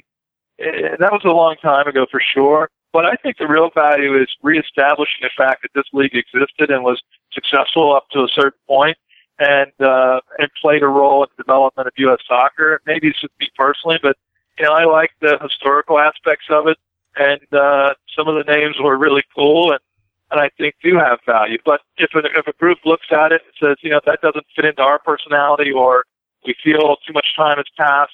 eh, 0.59 0.95
that 0.99 1.11
was 1.11 1.21
a 1.25 1.29
long 1.29 1.55
time 1.61 1.87
ago 1.87 2.05
for 2.09 2.21
sure. 2.33 2.69
But 2.93 3.05
I 3.05 3.15
think 3.15 3.37
the 3.37 3.47
real 3.47 3.69
value 3.73 4.21
is 4.21 4.27
reestablishing 4.41 5.21
the 5.21 5.29
fact 5.37 5.61
that 5.61 5.71
this 5.73 5.85
league 5.93 6.15
existed 6.15 6.69
and 6.69 6.83
was 6.83 7.01
successful 7.31 7.95
up 7.95 8.09
to 8.11 8.19
a 8.23 8.27
certain 8.27 8.59
point 8.67 8.97
and 9.41 9.71
uh, 9.81 10.21
and 10.37 10.49
played 10.61 10.83
a 10.83 10.87
role 10.87 11.23
in 11.23 11.29
the 11.35 11.43
development 11.43 11.87
of 11.87 11.93
U.S. 11.97 12.19
soccer. 12.27 12.81
Maybe 12.85 13.07
it's 13.07 13.19
just 13.19 13.33
me 13.39 13.49
personally, 13.57 13.97
but 14.01 14.15
you 14.57 14.65
know 14.65 14.71
I 14.71 14.85
like 14.85 15.11
the 15.19 15.37
historical 15.41 15.99
aspects 15.99 16.45
of 16.49 16.67
it, 16.67 16.77
and 17.15 17.41
uh, 17.51 17.95
some 18.15 18.27
of 18.27 18.35
the 18.35 18.43
names 18.43 18.75
were 18.79 18.97
really 18.97 19.23
cool, 19.35 19.71
and 19.71 19.79
and 20.29 20.39
I 20.39 20.49
think 20.57 20.75
do 20.83 20.95
have 20.95 21.19
value. 21.25 21.57
But 21.65 21.81
if 21.97 22.11
a, 22.13 22.19
if 22.37 22.47
a 22.47 22.53
group 22.53 22.77
looks 22.85 23.07
at 23.11 23.31
it 23.31 23.41
and 23.43 23.69
says, 23.69 23.77
you 23.81 23.89
know, 23.89 23.99
that 24.05 24.21
doesn't 24.21 24.45
fit 24.55 24.65
into 24.65 24.81
our 24.81 24.99
personality, 24.99 25.71
or 25.71 26.05
we 26.45 26.55
feel 26.63 26.97
too 27.05 27.13
much 27.13 27.27
time 27.35 27.57
has 27.57 27.65
passed, 27.75 28.13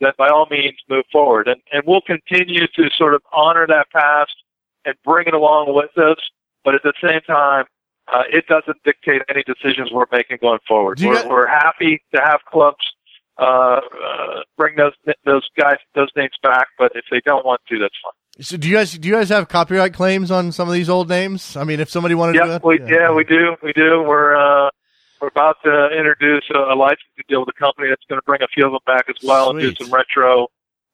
then 0.00 0.12
by 0.18 0.28
all 0.28 0.46
means 0.50 0.76
move 0.90 1.06
forward, 1.10 1.48
and 1.48 1.60
and 1.72 1.82
we'll 1.86 2.02
continue 2.02 2.66
to 2.66 2.90
sort 2.98 3.14
of 3.14 3.22
honor 3.32 3.66
that 3.66 3.90
past 3.90 4.34
and 4.84 4.94
bring 5.04 5.26
it 5.26 5.34
along 5.34 5.74
with 5.74 5.96
us. 5.96 6.18
But 6.64 6.74
at 6.74 6.82
the 6.82 6.92
same 7.02 7.20
time, 7.22 7.64
uh, 8.08 8.22
it 8.32 8.46
doesn't 8.46 8.82
dictate 8.84 9.22
any 9.28 9.42
decisions 9.42 9.90
we're 9.92 10.06
making 10.12 10.38
going 10.40 10.60
forward. 10.66 11.00
We're, 11.00 11.14
get- 11.14 11.28
we're 11.28 11.46
happy 11.46 12.02
to 12.14 12.20
have 12.20 12.40
clubs 12.50 12.84
uh, 13.38 13.42
uh, 13.44 13.80
bring 14.56 14.76
those 14.76 14.92
those 15.24 15.46
guys 15.58 15.76
those 15.94 16.08
names 16.16 16.32
back, 16.42 16.68
but 16.78 16.92
if 16.94 17.04
they 17.10 17.20
don't 17.24 17.44
want 17.44 17.60
to, 17.68 17.78
that's 17.78 17.94
fine. 18.02 18.44
So 18.44 18.56
do 18.56 18.68
you 18.68 18.76
guys 18.76 18.92
do 18.92 19.08
you 19.08 19.14
guys 19.14 19.28
have 19.28 19.48
copyright 19.48 19.92
claims 19.92 20.30
on 20.30 20.52
some 20.52 20.68
of 20.68 20.74
these 20.74 20.88
old 20.88 21.08
names? 21.08 21.56
I 21.56 21.64
mean, 21.64 21.80
if 21.80 21.90
somebody 21.90 22.14
wanted 22.14 22.36
yep, 22.36 22.62
to, 22.62 22.66
we, 22.66 22.80
yeah. 22.80 22.86
yeah, 22.90 23.12
we 23.12 23.24
do, 23.24 23.56
we 23.62 23.72
do. 23.74 24.02
We're 24.02 24.36
uh, 24.36 24.70
we're 25.20 25.28
about 25.28 25.56
to 25.64 25.88
introduce 25.88 26.44
a, 26.54 26.58
a 26.58 26.76
licensing 26.76 27.24
deal 27.28 27.40
with 27.40 27.50
a 27.50 27.58
company 27.58 27.88
that's 27.88 28.04
going 28.08 28.18
to 28.18 28.24
bring 28.24 28.42
a 28.42 28.48
few 28.48 28.64
of 28.64 28.72
them 28.72 28.80
back 28.86 29.04
as 29.08 29.16
well 29.22 29.50
Sweet. 29.50 29.64
and 29.64 29.76
do 29.76 29.84
some 29.84 29.92
retro 29.92 30.48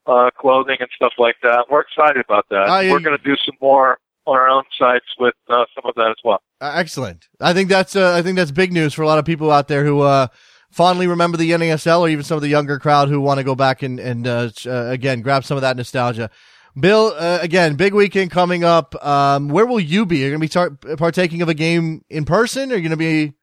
uh, 0.06 0.30
clothing 0.36 0.76
and 0.80 0.88
stuff 0.96 1.12
like 1.18 1.36
that. 1.42 1.66
We're 1.70 1.82
excited 1.82 2.24
about 2.24 2.46
that. 2.50 2.68
I, 2.68 2.90
we're 2.90 3.00
going 3.00 3.16
to 3.16 3.24
do 3.24 3.36
some 3.44 3.56
more 3.60 3.98
on 4.26 4.36
our 4.36 4.48
own 4.48 4.64
sites 4.78 5.06
with 5.18 5.34
uh, 5.48 5.64
some 5.74 5.88
of 5.88 5.94
that 5.96 6.10
as 6.10 6.16
well. 6.24 6.42
Uh, 6.60 6.72
excellent. 6.74 7.28
I 7.40 7.52
think 7.52 7.68
that's 7.68 7.96
uh, 7.96 8.14
I 8.14 8.22
think 8.22 8.36
that's 8.36 8.50
big 8.50 8.72
news 8.72 8.94
for 8.94 9.02
a 9.02 9.06
lot 9.06 9.18
of 9.18 9.24
people 9.24 9.50
out 9.50 9.68
there 9.68 9.84
who 9.84 10.00
uh, 10.00 10.28
fondly 10.70 11.06
remember 11.06 11.36
the 11.36 11.50
NASL, 11.50 12.00
or 12.00 12.08
even 12.08 12.24
some 12.24 12.36
of 12.36 12.42
the 12.42 12.48
younger 12.48 12.78
crowd 12.78 13.08
who 13.08 13.20
want 13.20 13.38
to 13.38 13.44
go 13.44 13.54
back 13.54 13.82
and 13.82 13.98
and 13.98 14.26
uh, 14.26 14.50
uh, 14.66 14.86
again 14.86 15.22
grab 15.22 15.44
some 15.44 15.56
of 15.56 15.62
that 15.62 15.76
nostalgia. 15.76 16.30
Bill, 16.78 17.14
again, 17.18 17.74
big 17.74 17.92
weekend 17.92 18.30
coming 18.30 18.64
up. 18.64 18.94
Um, 19.04 19.50
where 19.50 19.66
will 19.66 19.78
you 19.78 20.06
be? 20.06 20.22
Are 20.22 20.28
you 20.28 20.30
going 20.30 20.40
to 20.40 20.44
be 20.44 20.48
tar- 20.48 20.96
partaking 20.96 21.42
of 21.42 21.50
a 21.50 21.54
game 21.54 22.02
in 22.08 22.24
person, 22.24 22.72
or 22.72 22.74
are 22.74 22.78
you 22.78 22.88
going 22.88 22.90
to 22.92 22.96
be 22.96 23.34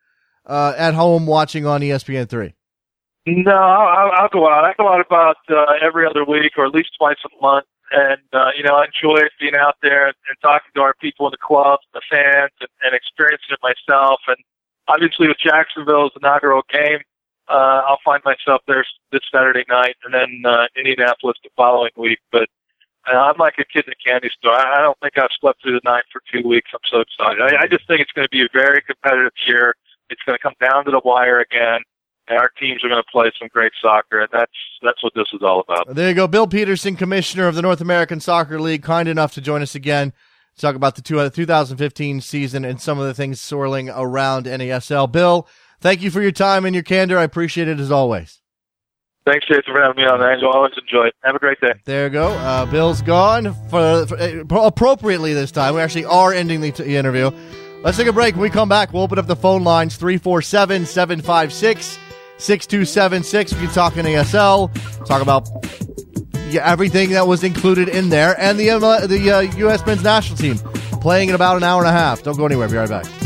at 0.47 0.95
home 0.95 1.27
watching 1.27 1.67
on 1.67 1.81
ESPN 1.81 2.27
three? 2.27 2.55
No, 3.27 3.51
I'll, 3.51 4.11
I'll 4.13 4.29
go 4.29 4.49
out. 4.49 4.63
I 4.63 4.73
go 4.75 4.91
out 4.91 5.05
about 5.05 5.35
every 5.79 6.07
other 6.07 6.25
week, 6.25 6.53
or 6.57 6.65
at 6.65 6.73
least 6.73 6.89
twice 6.97 7.17
a 7.23 7.29
month 7.39 7.67
and 7.91 8.21
uh, 8.33 8.51
you 8.55 8.63
know 8.63 8.75
I 8.75 8.85
enjoy 8.85 9.21
being 9.39 9.55
out 9.55 9.75
there 9.81 10.07
and, 10.07 10.15
talking 10.41 10.71
to 10.75 10.81
our 10.81 10.93
people 11.01 11.27
in 11.27 11.31
the 11.31 11.37
clubs, 11.37 11.83
the 11.93 12.01
fans, 12.09 12.51
and, 12.61 12.69
and 12.83 12.95
experiencing 12.95 13.51
it 13.51 13.59
myself. 13.61 14.19
And 14.27 14.37
obviously, 14.87 15.27
with 15.27 15.37
Jacksonville's 15.43 16.13
inaugural 16.15 16.63
game, 16.71 16.99
uh, 17.49 17.83
I'll 17.85 17.99
find 18.05 18.23
myself 18.23 18.61
there 18.67 18.85
this 19.11 19.21
Saturday 19.33 19.65
night, 19.67 19.95
and 20.03 20.13
then 20.13 20.43
uh, 20.45 20.67
Indianapolis 20.75 21.37
the 21.43 21.49
following 21.55 21.91
week. 21.97 22.19
But 22.31 22.47
uh, 23.11 23.17
I'm 23.17 23.37
like 23.37 23.55
a 23.59 23.65
kid 23.65 23.85
in 23.87 23.93
a 23.93 24.09
candy 24.09 24.29
store. 24.37 24.53
I, 24.53 24.79
I 24.79 24.81
don't 24.81 24.97
think 24.99 25.17
I've 25.17 25.33
slept 25.39 25.61
through 25.61 25.73
the 25.73 25.89
night 25.89 26.03
for 26.11 26.21
two 26.31 26.47
weeks. 26.47 26.69
I'm 26.73 26.79
so 26.89 26.99
excited. 27.01 27.41
I, 27.41 27.63
I 27.63 27.67
just 27.67 27.87
think 27.87 28.01
it's 28.01 28.11
going 28.11 28.25
to 28.25 28.31
be 28.31 28.43
a 28.43 28.49
very 28.53 28.81
competitive 28.81 29.33
year. 29.47 29.75
It's 30.09 30.21
going 30.25 30.37
to 30.37 30.41
come 30.41 30.55
down 30.61 30.85
to 30.85 30.91
the 30.91 31.01
wire 31.03 31.39
again 31.39 31.81
and 32.29 32.37
our 32.37 32.49
teams 32.59 32.83
are 32.83 32.89
going 32.89 33.01
to 33.01 33.11
play 33.11 33.31
some 33.39 33.47
great 33.51 33.71
soccer, 33.81 34.21
and 34.21 34.29
that's 34.31 34.51
that's 34.81 35.03
what 35.03 35.13
this 35.15 35.27
is 35.33 35.41
all 35.41 35.61
about. 35.61 35.93
There 35.93 36.09
you 36.09 36.15
go, 36.15 36.27
Bill 36.27 36.47
Peterson, 36.47 36.95
commissioner 36.95 37.47
of 37.47 37.55
the 37.55 37.61
North 37.61 37.81
American 37.81 38.19
Soccer 38.19 38.59
League, 38.59 38.83
kind 38.83 39.09
enough 39.09 39.33
to 39.33 39.41
join 39.41 39.61
us 39.61 39.75
again 39.75 40.13
to 40.55 40.61
talk 40.61 40.75
about 40.75 40.95
the 40.95 41.01
2015 41.01 42.21
season 42.21 42.63
and 42.65 42.79
some 42.79 42.99
of 42.99 43.07
the 43.07 43.13
things 43.13 43.41
swirling 43.41 43.89
around 43.89 44.45
NASL. 44.45 45.11
Bill, 45.11 45.47
thank 45.81 46.01
you 46.01 46.11
for 46.11 46.21
your 46.21 46.31
time 46.31 46.65
and 46.65 46.75
your 46.75 46.83
candor. 46.83 47.17
I 47.17 47.23
appreciate 47.23 47.67
it 47.67 47.79
as 47.79 47.91
always. 47.91 48.41
Thanks, 49.25 49.45
Jason, 49.47 49.63
for 49.73 49.81
having 49.81 49.97
me 50.03 50.09
on. 50.09 50.21
I 50.21 50.35
always 50.41 50.73
enjoy 50.81 51.07
it. 51.07 51.13
Have 51.23 51.35
a 51.35 51.39
great 51.39 51.59
day. 51.59 51.73
There 51.85 52.05
you 52.05 52.09
go. 52.09 52.29
Uh, 52.29 52.65
Bill's 52.65 53.01
gone 53.01 53.53
for, 53.69 54.07
for 54.07 54.17
uh, 54.17 54.65
appropriately 54.65 55.33
this 55.33 55.51
time. 55.51 55.75
We 55.75 55.81
actually 55.81 56.05
are 56.05 56.33
ending 56.33 56.61
the, 56.61 56.71
t- 56.71 56.95
interview. 56.95 57.29
Let's 57.83 57.97
take 57.97 58.07
a 58.07 58.13
break. 58.13 58.35
When 58.35 58.41
we 58.41 58.49
come 58.49 58.69
back, 58.69 58.91
we'll 58.91 59.03
open 59.03 59.19
up 59.19 59.27
the 59.27 59.35
phone 59.35 59.63
lines 59.63 59.97
347 59.97 60.85
756 60.85 61.99
6276. 62.39 63.53
We 63.53 63.59
can 63.59 63.69
talk 63.69 63.93
NASL, 63.93 65.05
talk 65.05 65.21
about 65.21 65.47
yeah, 66.49 66.69
everything 66.69 67.11
that 67.11 67.27
was 67.27 67.43
included 67.43 67.89
in 67.89 68.09
there, 68.09 68.39
and 68.39 68.59
the, 68.59 68.71
uh, 68.71 69.07
the 69.07 69.31
uh, 69.31 69.39
U.S. 69.41 69.85
men's 69.85 70.03
national 70.03 70.37
team 70.37 70.57
playing 70.99 71.29
in 71.29 71.35
about 71.35 71.57
an 71.57 71.63
hour 71.63 71.81
and 71.81 71.89
a 71.89 71.91
half. 71.91 72.23
Don't 72.23 72.37
go 72.37 72.45
anywhere. 72.45 72.67
Be 72.67 72.75
right 72.75 72.89
back. 72.89 73.18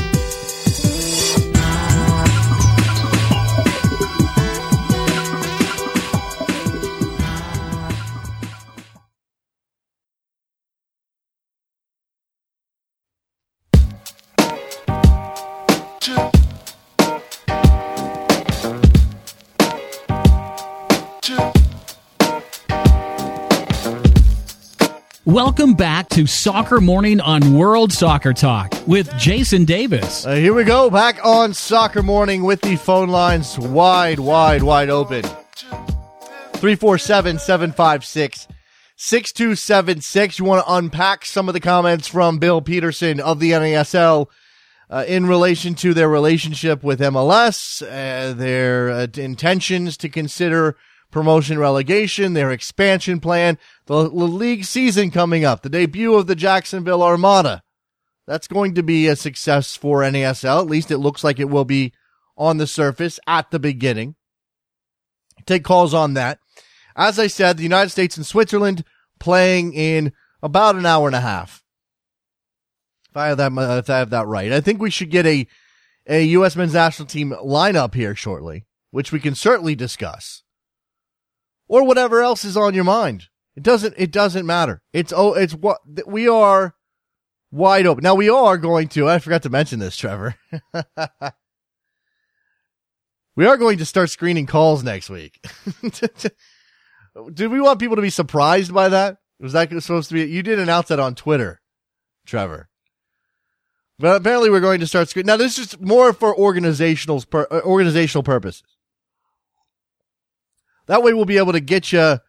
Welcome 25.34 25.74
back 25.74 26.08
to 26.10 26.28
Soccer 26.28 26.80
Morning 26.80 27.20
on 27.20 27.56
World 27.56 27.92
Soccer 27.92 28.34
Talk 28.34 28.72
with 28.86 29.12
Jason 29.18 29.66
Davis. 29.66 30.28
Uh, 30.28 30.36
here 30.36 30.54
we 30.54 30.64
go, 30.64 30.92
back 30.92 31.18
on 31.26 31.56
Soccer 31.56 32.04
Morning 32.04 32.44
with 32.44 32.62
the 32.62 32.76
phone 32.76 33.10
lines 33.10 33.58
wide, 33.58 34.20
wide, 34.20 34.62
wide 34.62 34.92
open. 34.92 35.24
347 35.24 37.40
756 37.40 38.48
6276. 38.96 40.38
You 40.38 40.46
want 40.46 40.68
to 40.68 40.72
unpack 40.72 41.26
some 41.26 41.48
of 41.48 41.56
the 41.56 41.60
comments 41.60 42.08
from 42.08 42.38
Bill 42.38 42.62
Peterson 42.62 43.20
of 43.20 43.40
the 43.40 43.54
NASL 43.54 44.28
uh, 44.92 45.04
in 45.08 45.26
relation 45.26 45.74
to 45.74 45.96
their 45.96 46.10
relationship 46.10 46.84
with 46.84 47.00
MLS, 47.00 47.82
uh, 47.82 48.34
their 48.34 48.92
uh, 48.92 49.08
intentions 49.16 49.98
to 49.98 50.10
consider 50.10 50.76
promotion 51.14 51.60
relegation, 51.60 52.34
their 52.34 52.52
expansion 52.52 53.20
plan, 53.20 53.58
the, 53.86 53.96
league 53.96 54.66
season 54.66 55.12
coming 55.12 55.46
up, 55.46 55.62
the 55.62 55.70
debut 55.70 56.16
of 56.16 56.28
the 56.28 56.36
Jacksonville 56.36 57.04
Armada. 57.04 57.62
That's 58.26 58.48
going 58.48 58.74
to 58.76 58.84
be 58.84 59.08
a 59.08 59.16
success 59.16 59.76
for 59.76 60.02
NASL. 60.02 60.60
At 60.60 60.68
least 60.68 60.92
it 60.92 60.98
looks 60.98 61.24
like 61.24 61.40
it 61.40 61.50
will 61.50 61.66
be 61.66 61.94
on 62.36 62.58
the 62.58 62.68
surface 62.68 63.20
at 63.28 63.52
the 63.52 63.60
beginning. 63.60 64.16
Take 65.46 65.64
calls 65.64 65.94
on 65.94 66.16
that. 66.16 66.40
As 66.96 67.20
I 67.20 67.28
said, 67.28 67.58
the 67.58 67.64
United 67.64 67.90
States 67.92 68.18
and 68.18 68.26
Switzerland 68.26 68.84
playing 69.20 69.74
in 69.74 70.14
about 70.42 70.76
an 70.76 70.86
hour 70.86 71.08
and 71.08 71.16
a 71.16 71.22
half. 71.22 71.64
If 73.12 73.18
I 73.18 73.28
have 73.28 73.38
that, 73.38 73.52
uh, 73.52 73.78
if 73.78 73.90
I 73.90 74.00
have 74.00 74.10
that 74.10 74.28
right, 74.28 74.52
I 74.52 74.62
think 74.62 74.82
we 74.82 74.90
should 74.90 75.12
get 75.12 75.28
a, 75.28 75.46
a 76.08 76.24
U.S. 76.24 76.56
men's 76.56 76.74
national 76.74 77.08
team 77.08 77.36
lineup 77.44 77.94
here 77.94 78.16
shortly, 78.16 78.66
which 78.90 79.12
we 79.12 79.20
can 79.20 79.36
certainly 79.36 79.76
discuss 79.76 80.43
or 81.74 81.84
whatever 81.84 82.22
else 82.22 82.46
is 82.46 82.56
on 82.56 82.76
your 82.76 82.84
mind. 82.84 83.30
It 83.56 83.64
doesn't, 83.64 83.96
it 83.98 84.12
doesn't 84.12 84.46
matter. 84.46 84.84
It's, 84.94 85.12
oh, 85.12 85.34
it's 85.34 85.56
what 85.56 85.80
we 86.06 86.28
are 86.28 86.76
wide 87.50 87.88
open. 87.88 88.04
Now 88.04 88.14
we 88.14 88.30
are 88.30 88.60
going 88.60 88.90
to, 88.90 89.10
I 89.10 89.18
forgot 89.18 89.42
to 89.42 89.50
mention 89.50 89.80
this, 89.80 89.98
Trevor. 89.98 90.36
we 93.36 93.48
are 93.48 93.58
going 93.58 93.80
to 93.80 93.86
start 93.86 94.12
screening 94.12 94.46
calls 94.46 94.84
next 94.84 95.10
week. 95.10 95.44
Did 97.34 97.52
we 97.52 97.60
want 97.60 97.80
people 97.80 97.96
to 97.96 98.04
be 98.04 98.12
surprised 98.12 98.72
by 98.72 98.90
that? 98.90 99.18
Was 99.40 99.54
that 99.54 99.72
supposed 99.82 100.10
to 100.10 100.14
be, 100.14 100.26
you 100.26 100.44
did 100.44 100.60
announce 100.60 100.90
that 100.90 101.00
on 101.00 101.16
Twitter, 101.16 101.60
Trevor. 102.28 102.70
But 103.98 104.18
apparently 104.18 104.52
we're 104.52 104.60
going 104.60 104.80
to 104.82 104.88
start 104.88 105.10
screening. 105.10 105.26
Now 105.26 105.38
this 105.38 105.58
is 105.58 105.80
more 105.80 106.14
for 106.14 106.38
organizational, 106.38 107.24
uh, 107.34 107.62
organizational 107.66 108.22
purposes. 108.22 108.64
That 110.88 111.04
way 111.04 111.14
we'll 111.14 111.26
be 111.26 111.38
able 111.38 111.54
to 111.54 111.60
get 111.60 111.92
you, 111.92 112.20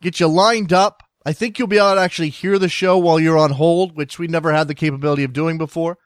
get 0.00 0.20
you 0.20 0.26
lined 0.26 0.72
up. 0.72 1.02
I 1.26 1.32
think 1.32 1.58
you'll 1.58 1.68
be 1.68 1.78
able 1.78 1.94
to 1.94 2.00
actually 2.00 2.28
hear 2.28 2.58
the 2.58 2.68
show 2.68 2.98
while 2.98 3.18
you're 3.18 3.38
on 3.38 3.52
hold, 3.52 3.96
which 3.96 4.18
we 4.18 4.26
never 4.26 4.52
had 4.52 4.68
the 4.68 4.74
capability 4.74 5.24
of 5.24 5.32
doing 5.32 5.58
before. 5.58 5.98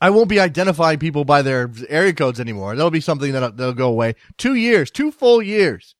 I 0.00 0.10
won't 0.10 0.28
be 0.28 0.40
identifying 0.40 0.98
people 0.98 1.24
by 1.24 1.42
their 1.42 1.70
area 1.88 2.12
codes 2.12 2.40
anymore. 2.40 2.74
That'll 2.74 2.90
be 2.90 3.00
something 3.00 3.32
that 3.32 3.56
will 3.56 3.74
go 3.74 3.88
away. 3.88 4.14
Two 4.38 4.54
years, 4.54 4.90
two 4.90 5.12
full 5.12 5.42
years 5.42 5.94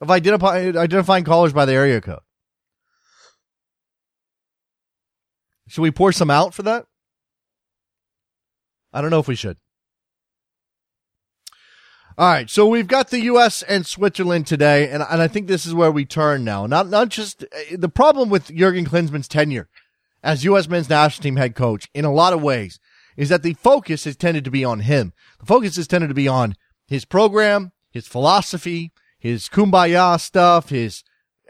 of 0.00 0.10
identify, 0.10 0.58
identifying 0.58 1.24
callers 1.24 1.52
by 1.52 1.64
the 1.64 1.72
area 1.72 2.00
code. 2.00 2.20
Should 5.68 5.82
we 5.82 5.90
pour 5.90 6.12
some 6.12 6.30
out 6.30 6.54
for 6.54 6.62
that? 6.62 6.86
I 8.92 9.00
don't 9.00 9.10
know 9.10 9.18
if 9.18 9.28
we 9.28 9.34
should. 9.34 9.58
All 12.18 12.26
right, 12.26 12.50
so 12.50 12.66
we've 12.66 12.88
got 12.88 13.10
the 13.10 13.20
U.S. 13.20 13.62
and 13.62 13.86
Switzerland 13.86 14.44
today, 14.48 14.90
and, 14.90 15.04
and 15.08 15.22
I 15.22 15.28
think 15.28 15.46
this 15.46 15.64
is 15.64 15.72
where 15.72 15.92
we 15.92 16.04
turn 16.04 16.42
now. 16.42 16.66
Not 16.66 16.88
not 16.88 17.10
just 17.10 17.44
uh, 17.44 17.76
the 17.76 17.88
problem 17.88 18.28
with 18.28 18.52
Jurgen 18.52 18.86
Klinsmann's 18.86 19.28
tenure 19.28 19.68
as 20.20 20.42
U.S. 20.42 20.66
men's 20.66 20.90
national 20.90 21.22
team 21.22 21.36
head 21.36 21.54
coach 21.54 21.86
in 21.94 22.04
a 22.04 22.12
lot 22.12 22.32
of 22.32 22.42
ways 22.42 22.80
is 23.16 23.28
that 23.28 23.44
the 23.44 23.54
focus 23.54 24.02
has 24.02 24.16
tended 24.16 24.44
to 24.46 24.50
be 24.50 24.64
on 24.64 24.80
him. 24.80 25.12
The 25.38 25.46
focus 25.46 25.76
has 25.76 25.86
tended 25.86 26.08
to 26.08 26.14
be 26.14 26.26
on 26.26 26.56
his 26.88 27.04
program, 27.04 27.70
his 27.92 28.08
philosophy, 28.08 28.90
his 29.20 29.48
kumbaya 29.48 30.18
stuff, 30.18 30.70
his 30.70 31.04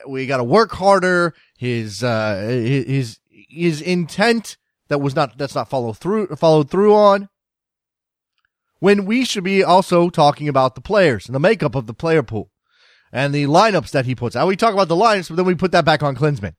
we 0.06 0.26
got 0.26 0.36
to 0.36 0.44
work 0.44 0.72
harder, 0.72 1.32
his 1.56 2.04
uh 2.04 2.46
his 2.46 3.20
his 3.30 3.80
intent 3.80 4.58
that 4.88 4.98
was 4.98 5.16
not 5.16 5.38
that's 5.38 5.54
not 5.54 5.70
followed 5.70 5.96
through 5.96 6.26
followed 6.36 6.68
through 6.68 6.94
on 6.94 7.30
when 8.80 9.04
we 9.04 9.24
should 9.24 9.44
be 9.44 9.62
also 9.62 10.10
talking 10.10 10.48
about 10.48 10.74
the 10.74 10.80
players 10.80 11.26
and 11.26 11.34
the 11.34 11.40
makeup 11.40 11.74
of 11.74 11.86
the 11.86 11.94
player 11.94 12.22
pool 12.22 12.50
and 13.12 13.34
the 13.34 13.44
lineups 13.44 13.90
that 13.90 14.06
he 14.06 14.14
puts 14.14 14.36
out. 14.36 14.46
We 14.46 14.56
talk 14.56 14.74
about 14.74 14.88
the 14.88 14.96
lineups, 14.96 15.28
but 15.28 15.36
then 15.36 15.46
we 15.46 15.54
put 15.54 15.72
that 15.72 15.84
back 15.84 16.02
on 16.02 16.16
Klinsmann. 16.16 16.54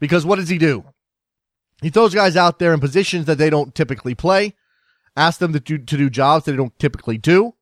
Because 0.00 0.26
what 0.26 0.36
does 0.36 0.48
he 0.48 0.58
do? 0.58 0.84
He 1.82 1.90
throws 1.90 2.14
guys 2.14 2.36
out 2.36 2.58
there 2.58 2.72
in 2.72 2.80
positions 2.80 3.26
that 3.26 3.38
they 3.38 3.50
don't 3.50 3.74
typically 3.74 4.14
play, 4.14 4.54
asks 5.16 5.38
them 5.38 5.52
to 5.52 5.60
do, 5.60 5.78
to 5.78 5.96
do 5.96 6.10
jobs 6.10 6.44
that 6.44 6.52
they 6.52 6.56
don't 6.56 6.78
typically 6.78 7.18
do. 7.18 7.54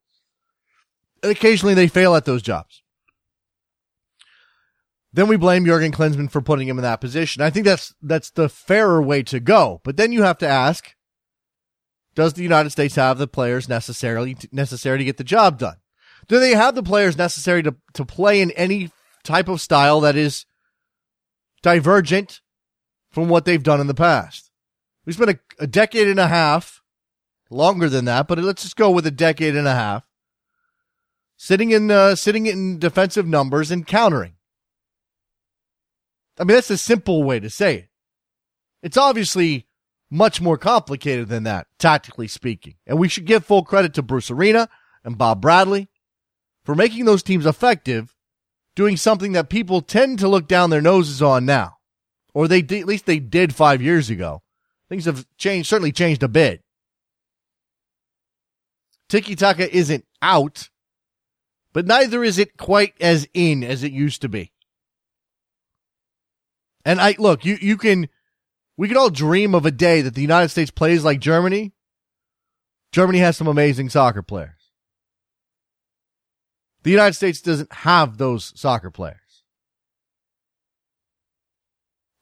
And 1.23 1.33
occasionally 1.33 1.75
they 1.75 1.89
fail 1.89 2.15
at 2.15 2.25
those 2.25 2.43
jobs. 2.43 2.83
Then 5.13 5.29
we 5.29 5.37
blame 5.37 5.67
Jurgen 5.67 5.93
Klinsmann 5.93 6.31
for 6.31 6.41
putting 6.41 6.69
him 6.69 6.79
in 6.79 6.83
that 6.83 7.01
position. 7.01 7.43
I 7.43 7.51
think 7.51 7.67
that's, 7.67 7.95
that's 8.01 8.31
the 8.31 8.49
fairer 8.49 9.03
way 9.03 9.23
to 9.25 9.41
go. 9.41 9.81
But 9.85 9.99
then 9.99 10.11
you 10.13 10.23
have 10.23 10.39
to 10.39 10.49
ask, 10.49 10.95
does 12.15 12.35
the 12.35 12.43
United 12.43 12.71
States 12.71 12.97
have 12.97 13.19
the 13.19 13.27
players 13.27 13.69
necessarily 13.69 14.37
necessary 14.51 14.99
to 14.99 15.05
get 15.05 15.17
the 15.17 15.25
job 15.25 15.59
done? 15.59 15.77
Do 16.29 16.39
they 16.39 16.55
have 16.55 16.75
the 16.75 16.83
players 16.83 17.17
necessary 17.17 17.63
to, 17.63 17.75
to 17.95 18.05
play 18.05 18.41
in 18.41 18.51
any 18.53 18.91
type 19.25 19.49
of 19.49 19.61
style 19.61 20.01
that 20.01 20.17
is 20.17 20.45
divergent 21.63 22.41
from 23.11 23.29
what 23.29 23.45
they've 23.45 23.63
done 23.63 23.81
in 23.81 23.87
the 23.87 23.95
past? 23.95 24.51
We 25.05 25.13
spent 25.13 25.31
a, 25.31 25.39
a 25.59 25.67
decade 25.67 26.09
and 26.09 26.21
a 26.21 26.29
half, 26.29 26.83
longer 27.53 27.89
than 27.89 28.07
that, 28.07 28.27
but 28.27 28.39
let's 28.39 28.63
just 28.63 28.77
go 28.77 28.91
with 28.91 29.07
a 29.07 29.11
decade 29.11 29.55
and 29.55 29.69
a 29.69 29.75
half, 29.75 30.09
sitting 31.37 31.71
in 31.71 31.91
uh, 31.91 32.15
sitting 32.15 32.47
in 32.47 32.79
defensive 32.79 33.27
numbers 33.27 33.71
and 33.71 33.87
countering. 33.87 34.35
I 36.39 36.45
mean, 36.45 36.55
that's 36.55 36.71
a 36.71 36.79
simple 36.79 37.23
way 37.23 37.41
to 37.41 37.51
say 37.51 37.77
it. 37.77 37.89
It's 38.83 38.97
obviously 38.97 39.67
much 40.13 40.43
more 40.43 40.59
complicated 40.59 41.29
than 41.29 41.45
that, 41.45 41.67
tactically 41.79 42.29
speaking. 42.29 42.75
And 42.87 42.99
we 42.99 43.09
should 43.09 43.25
give 43.25 43.47
full 43.47 43.65
credit 43.65 43.95
to 43.95 44.03
Bruce 44.03 44.31
Arena 44.31 44.69
and 45.03 45.17
Bob 45.17 45.41
Bradley 45.41 45.89
for 46.65 46.75
making 46.75 47.07
those 47.07 47.23
teams 47.23 47.47
effective, 47.47 48.15
doing 48.77 48.99
something 48.99 49.33
that 49.33 49.49
people 49.49 49.81
tend 49.81 50.19
to 50.19 50.29
look 50.29 50.47
down 50.47 50.69
their 50.69 50.83
noses 50.83 51.23
on 51.23 51.47
now. 51.47 51.79
Or 52.35 52.47
they 52.47 52.59
at 52.59 52.87
least 52.87 53.07
they 53.07 53.19
did 53.19 53.55
five 53.55 53.81
years 53.81 54.11
ago. 54.11 54.43
Things 54.89 55.07
have 55.07 55.27
changed, 55.39 55.69
certainly 55.69 55.93
changed 55.93 56.23
a 56.23 56.29
bit. 56.29 56.61
Tiki 59.09 59.35
Taka 59.35 59.75
isn't 59.75 60.05
out, 60.21 60.69
but 61.73 61.87
neither 61.87 62.23
is 62.23 62.39
it 62.39 62.59
quite 62.59 62.93
as 63.01 63.27
in 63.33 63.65
as 63.65 63.83
it 63.83 63.93
used 63.93 64.21
to 64.23 64.29
be. 64.29 64.53
And 66.85 67.01
I 67.01 67.15
look, 67.19 67.47
you, 67.47 67.57
you 67.61 67.79
can, 67.79 68.09
we 68.77 68.89
can 68.89 68.97
all 68.97 69.11
dream 69.11 69.55
of 69.55 69.67
a 69.67 69.71
day 69.71 70.01
that 70.03 70.15
the 70.15 70.23
United 70.23 70.49
States 70.49 70.71
plays 70.71 71.05
like 71.05 71.21
Germany. 71.21 71.73
Germany 72.93 73.19
has 73.19 73.37
some 73.37 73.47
amazing 73.47 73.91
soccer 73.91 74.23
players. 74.23 74.51
The 76.83 76.91
United 76.91 77.15
States 77.15 77.41
doesn't 77.41 77.73
have 77.73 78.19
those 78.19 78.53
soccer 78.59 78.91
players. 78.91 79.19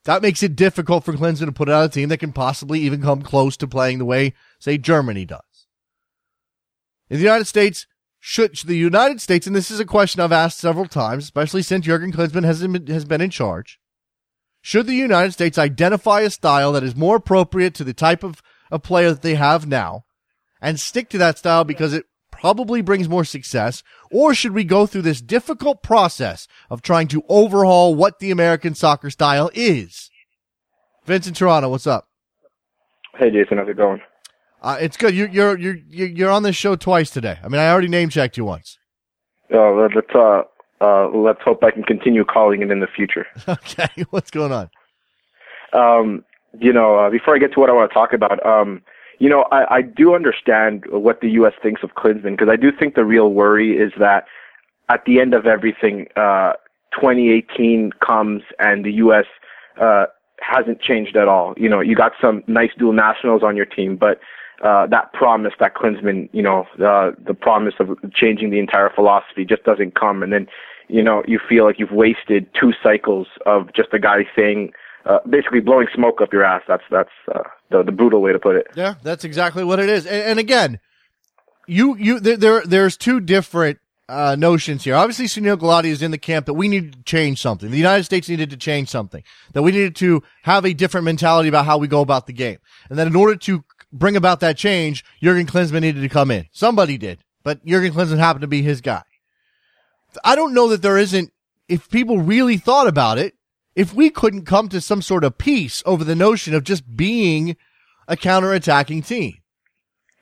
That 0.05 0.21
makes 0.21 0.41
it 0.41 0.55
difficult 0.55 1.03
for 1.03 1.13
Klinsmann 1.13 1.45
to 1.45 1.51
put 1.51 1.69
out 1.69 1.85
a 1.85 1.89
team 1.89 2.09
that 2.09 2.17
can 2.17 2.33
possibly 2.33 2.79
even 2.81 3.01
come 3.01 3.21
close 3.21 3.55
to 3.57 3.67
playing 3.67 3.99
the 3.99 4.05
way, 4.05 4.33
say, 4.59 4.77
Germany 4.77 5.25
does. 5.25 5.67
In 7.09 7.17
the 7.17 7.23
United 7.23 7.45
States, 7.45 7.85
should 8.19 8.55
the 8.55 8.75
United 8.75 9.19
States, 9.19 9.47
and 9.47 9.55
this 9.55 9.71
is 9.71 9.79
a 9.79 9.85
question 9.85 10.21
I've 10.21 10.31
asked 10.31 10.59
several 10.59 10.85
times, 10.85 11.23
especially 11.23 11.63
since 11.63 11.85
Jurgen 11.85 12.11
Klinsmann 12.11 12.45
has 12.45 12.61
has 12.87 13.05
been 13.05 13.21
in 13.21 13.31
charge, 13.31 13.79
should 14.61 14.87
the 14.87 14.93
United 14.93 15.31
States 15.31 15.57
identify 15.57 16.21
a 16.21 16.29
style 16.29 16.71
that 16.71 16.83
is 16.83 16.95
more 16.95 17.15
appropriate 17.17 17.73
to 17.75 17.83
the 17.83 17.93
type 17.93 18.23
of, 18.23 18.41
of 18.69 18.83
player 18.83 19.09
that 19.09 19.21
they 19.21 19.35
have 19.35 19.67
now 19.67 20.05
and 20.61 20.79
stick 20.79 21.09
to 21.09 21.17
that 21.17 21.37
style 21.37 21.63
because 21.63 21.93
it 21.93 22.05
probably 22.31 22.81
brings 22.81 23.09
more 23.09 23.25
success, 23.25 23.83
or 24.11 24.33
should 24.33 24.53
we 24.53 24.63
go 24.63 24.85
through 24.85 25.03
this 25.03 25.21
difficult 25.21 25.83
process 25.83 26.47
of 26.69 26.81
trying 26.81 27.07
to 27.07 27.23
overhaul 27.29 27.93
what 27.93 28.19
the 28.19 28.31
American 28.31 28.73
soccer 28.73 29.09
style 29.09 29.49
is? 29.53 30.09
Vincent 31.05 31.35
Toronto, 31.35 31.69
what's 31.69 31.87
up? 31.87 32.07
Hey 33.17 33.29
Jason, 33.29 33.57
how's 33.57 33.69
it 33.69 33.77
going? 33.77 34.01
Uh, 34.61 34.77
it's 34.79 34.95
good. 34.95 35.15
You're 35.15 35.27
you're 35.29 35.57
you're 35.57 36.07
you're 36.07 36.29
on 36.29 36.43
this 36.43 36.55
show 36.55 36.75
twice 36.75 37.09
today. 37.09 37.37
I 37.43 37.47
mean, 37.47 37.59
I 37.59 37.69
already 37.69 37.87
name 37.87 38.09
checked 38.09 38.37
you 38.37 38.45
once. 38.45 38.77
Uh, 39.53 39.71
let's 39.71 40.15
uh, 40.15 40.43
uh, 40.81 41.09
let's 41.09 41.41
hope 41.41 41.63
I 41.63 41.71
can 41.71 41.83
continue 41.83 42.25
calling 42.25 42.61
it 42.61 42.71
in 42.71 42.79
the 42.79 42.87
future. 42.87 43.27
okay, 43.47 43.87
what's 44.09 44.31
going 44.31 44.51
on? 44.51 44.69
Um, 45.73 46.25
you 46.59 46.73
know, 46.73 46.97
uh, 46.97 47.09
before 47.09 47.35
I 47.35 47.39
get 47.39 47.53
to 47.53 47.59
what 47.59 47.69
I 47.69 47.73
want 47.73 47.89
to 47.89 47.93
talk 47.93 48.13
about, 48.13 48.45
um, 48.45 48.81
you 49.19 49.29
know, 49.29 49.45
I, 49.51 49.75
I 49.75 49.81
do 49.81 50.15
understand 50.15 50.85
what 50.89 51.21
the 51.21 51.29
U.S. 51.31 51.53
thinks 51.61 51.83
of 51.83 51.91
Klinsmann 51.91 52.31
because 52.31 52.49
I 52.49 52.55
do 52.55 52.71
think 52.71 52.95
the 52.95 53.05
real 53.05 53.31
worry 53.31 53.77
is 53.77 53.93
that 53.99 54.25
at 54.89 55.05
the 55.05 55.21
end 55.21 55.33
of 55.33 55.45
everything, 55.45 56.07
uh, 56.15 56.53
2018 56.93 57.91
comes 58.05 58.41
and 58.59 58.83
the 58.83 58.91
U.S. 58.93 59.25
Uh, 59.79 60.07
hasn't 60.41 60.81
changed 60.81 61.15
at 61.15 61.27
all. 61.27 61.53
You 61.55 61.69
know, 61.69 61.79
you 61.79 61.95
got 61.95 62.13
some 62.19 62.43
nice 62.47 62.71
dual 62.77 62.93
nationals 62.93 63.43
on 63.43 63.55
your 63.55 63.65
team, 63.65 63.95
but 63.95 64.19
uh, 64.63 64.87
that 64.87 65.13
promise 65.13 65.53
that 65.59 65.75
Klinsmann, 65.75 66.29
you 66.33 66.41
know, 66.41 66.67
uh, 66.83 67.11
the 67.25 67.33
promise 67.33 67.75
of 67.79 67.97
changing 68.13 68.49
the 68.49 68.59
entire 68.59 68.89
philosophy 68.89 69.45
just 69.45 69.63
doesn't 69.63 69.95
come. 69.95 70.21
And 70.21 70.31
then, 70.33 70.47
you 70.91 71.01
know, 71.01 71.23
you 71.27 71.39
feel 71.47 71.65
like 71.65 71.79
you've 71.79 71.91
wasted 71.91 72.47
two 72.59 72.73
cycles 72.83 73.27
of 73.45 73.73
just 73.73 73.89
a 73.93 73.99
guy 73.99 74.25
saying, 74.35 74.71
uh, 75.05 75.19
basically 75.27 75.59
blowing 75.59 75.87
smoke 75.95 76.21
up 76.21 76.31
your 76.33 76.43
ass. 76.43 76.61
That's, 76.67 76.83
that's, 76.91 77.09
uh, 77.33 77.43
the, 77.69 77.83
the 77.83 77.91
brutal 77.91 78.21
way 78.21 78.33
to 78.33 78.39
put 78.39 78.55
it. 78.55 78.67
Yeah, 78.75 78.95
that's 79.01 79.23
exactly 79.23 79.63
what 79.63 79.79
it 79.79 79.89
is. 79.89 80.05
And, 80.05 80.23
and 80.23 80.39
again, 80.39 80.79
you, 81.67 81.95
you, 81.97 82.19
there, 82.19 82.37
there, 82.37 82.61
there's 82.65 82.97
two 82.97 83.19
different, 83.19 83.79
uh, 84.09 84.35
notions 84.37 84.83
here. 84.83 84.95
Obviously, 84.95 85.25
Sunil 85.25 85.57
Gulati 85.57 85.85
is 85.85 86.01
in 86.01 86.11
the 86.11 86.17
camp 86.17 86.45
that 86.45 86.53
we 86.55 86.67
need 86.67 86.91
to 86.91 87.03
change 87.03 87.41
something. 87.41 87.71
The 87.71 87.77
United 87.77 88.03
States 88.03 88.27
needed 88.27 88.49
to 88.49 88.57
change 88.57 88.89
something. 88.89 89.23
That 89.53 89.61
we 89.61 89.71
needed 89.71 89.95
to 89.97 90.21
have 90.41 90.65
a 90.65 90.73
different 90.73 91.05
mentality 91.05 91.47
about 91.47 91.65
how 91.65 91.77
we 91.77 91.87
go 91.87 92.01
about 92.01 92.27
the 92.27 92.33
game. 92.33 92.57
And 92.89 92.99
that 92.99 93.07
in 93.07 93.15
order 93.15 93.37
to 93.37 93.63
bring 93.93 94.17
about 94.17 94.41
that 94.41 94.57
change, 94.57 95.05
Jurgen 95.23 95.47
Klinsmann 95.47 95.81
needed 95.81 96.01
to 96.01 96.09
come 96.09 96.29
in. 96.29 96.47
Somebody 96.51 96.97
did, 96.97 97.23
but 97.43 97.65
Jurgen 97.65 97.93
Klinsmann 97.93 98.17
happened 98.17 98.41
to 98.41 98.47
be 98.47 98.61
his 98.61 98.81
guy. 98.81 99.03
I 100.23 100.35
don't 100.35 100.53
know 100.53 100.67
that 100.69 100.81
there 100.81 100.97
isn't, 100.97 101.31
if 101.67 101.89
people 101.89 102.19
really 102.19 102.57
thought 102.57 102.87
about 102.87 103.17
it, 103.17 103.35
if 103.75 103.93
we 103.93 104.09
couldn't 104.09 104.45
come 104.45 104.69
to 104.69 104.81
some 104.81 105.01
sort 105.01 105.23
of 105.23 105.37
peace 105.37 105.81
over 105.85 106.03
the 106.03 106.15
notion 106.15 106.53
of 106.53 106.63
just 106.63 106.95
being 106.95 107.55
a 108.07 108.17
counterattacking 108.17 109.05
team. 109.05 109.37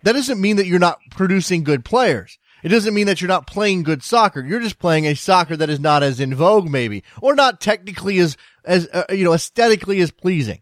That 0.04 0.14
doesn't 0.14 0.40
mean 0.40 0.58
that 0.58 0.68
you're 0.68 0.80
not 0.80 1.00
producing 1.12 1.64
good 1.64 1.84
players. 1.84 2.38
It 2.64 2.70
doesn't 2.70 2.94
mean 2.94 3.08
that 3.08 3.22
you're 3.22 3.28
not 3.28 3.48
playing 3.48 3.84
good 3.84 4.04
soccer. 4.04 4.46
You're 4.46 4.60
just 4.60 4.80
playing 4.80 5.06
a 5.06 5.16
soccer 5.16 5.56
that 5.58 5.70
is 5.70 5.80
not 5.80 6.04
as 6.04 6.20
in 6.20 6.36
vogue, 6.36 6.70
maybe, 6.70 7.04
or 7.22 7.34
not 7.36 7.62
technically 7.62 8.20
as, 8.20 8.38
as, 8.66 8.88
uh, 8.94 9.06
you 9.10 9.24
know, 9.24 9.34
aesthetically 9.34 10.02
as 10.02 10.12
pleasing. 10.12 10.62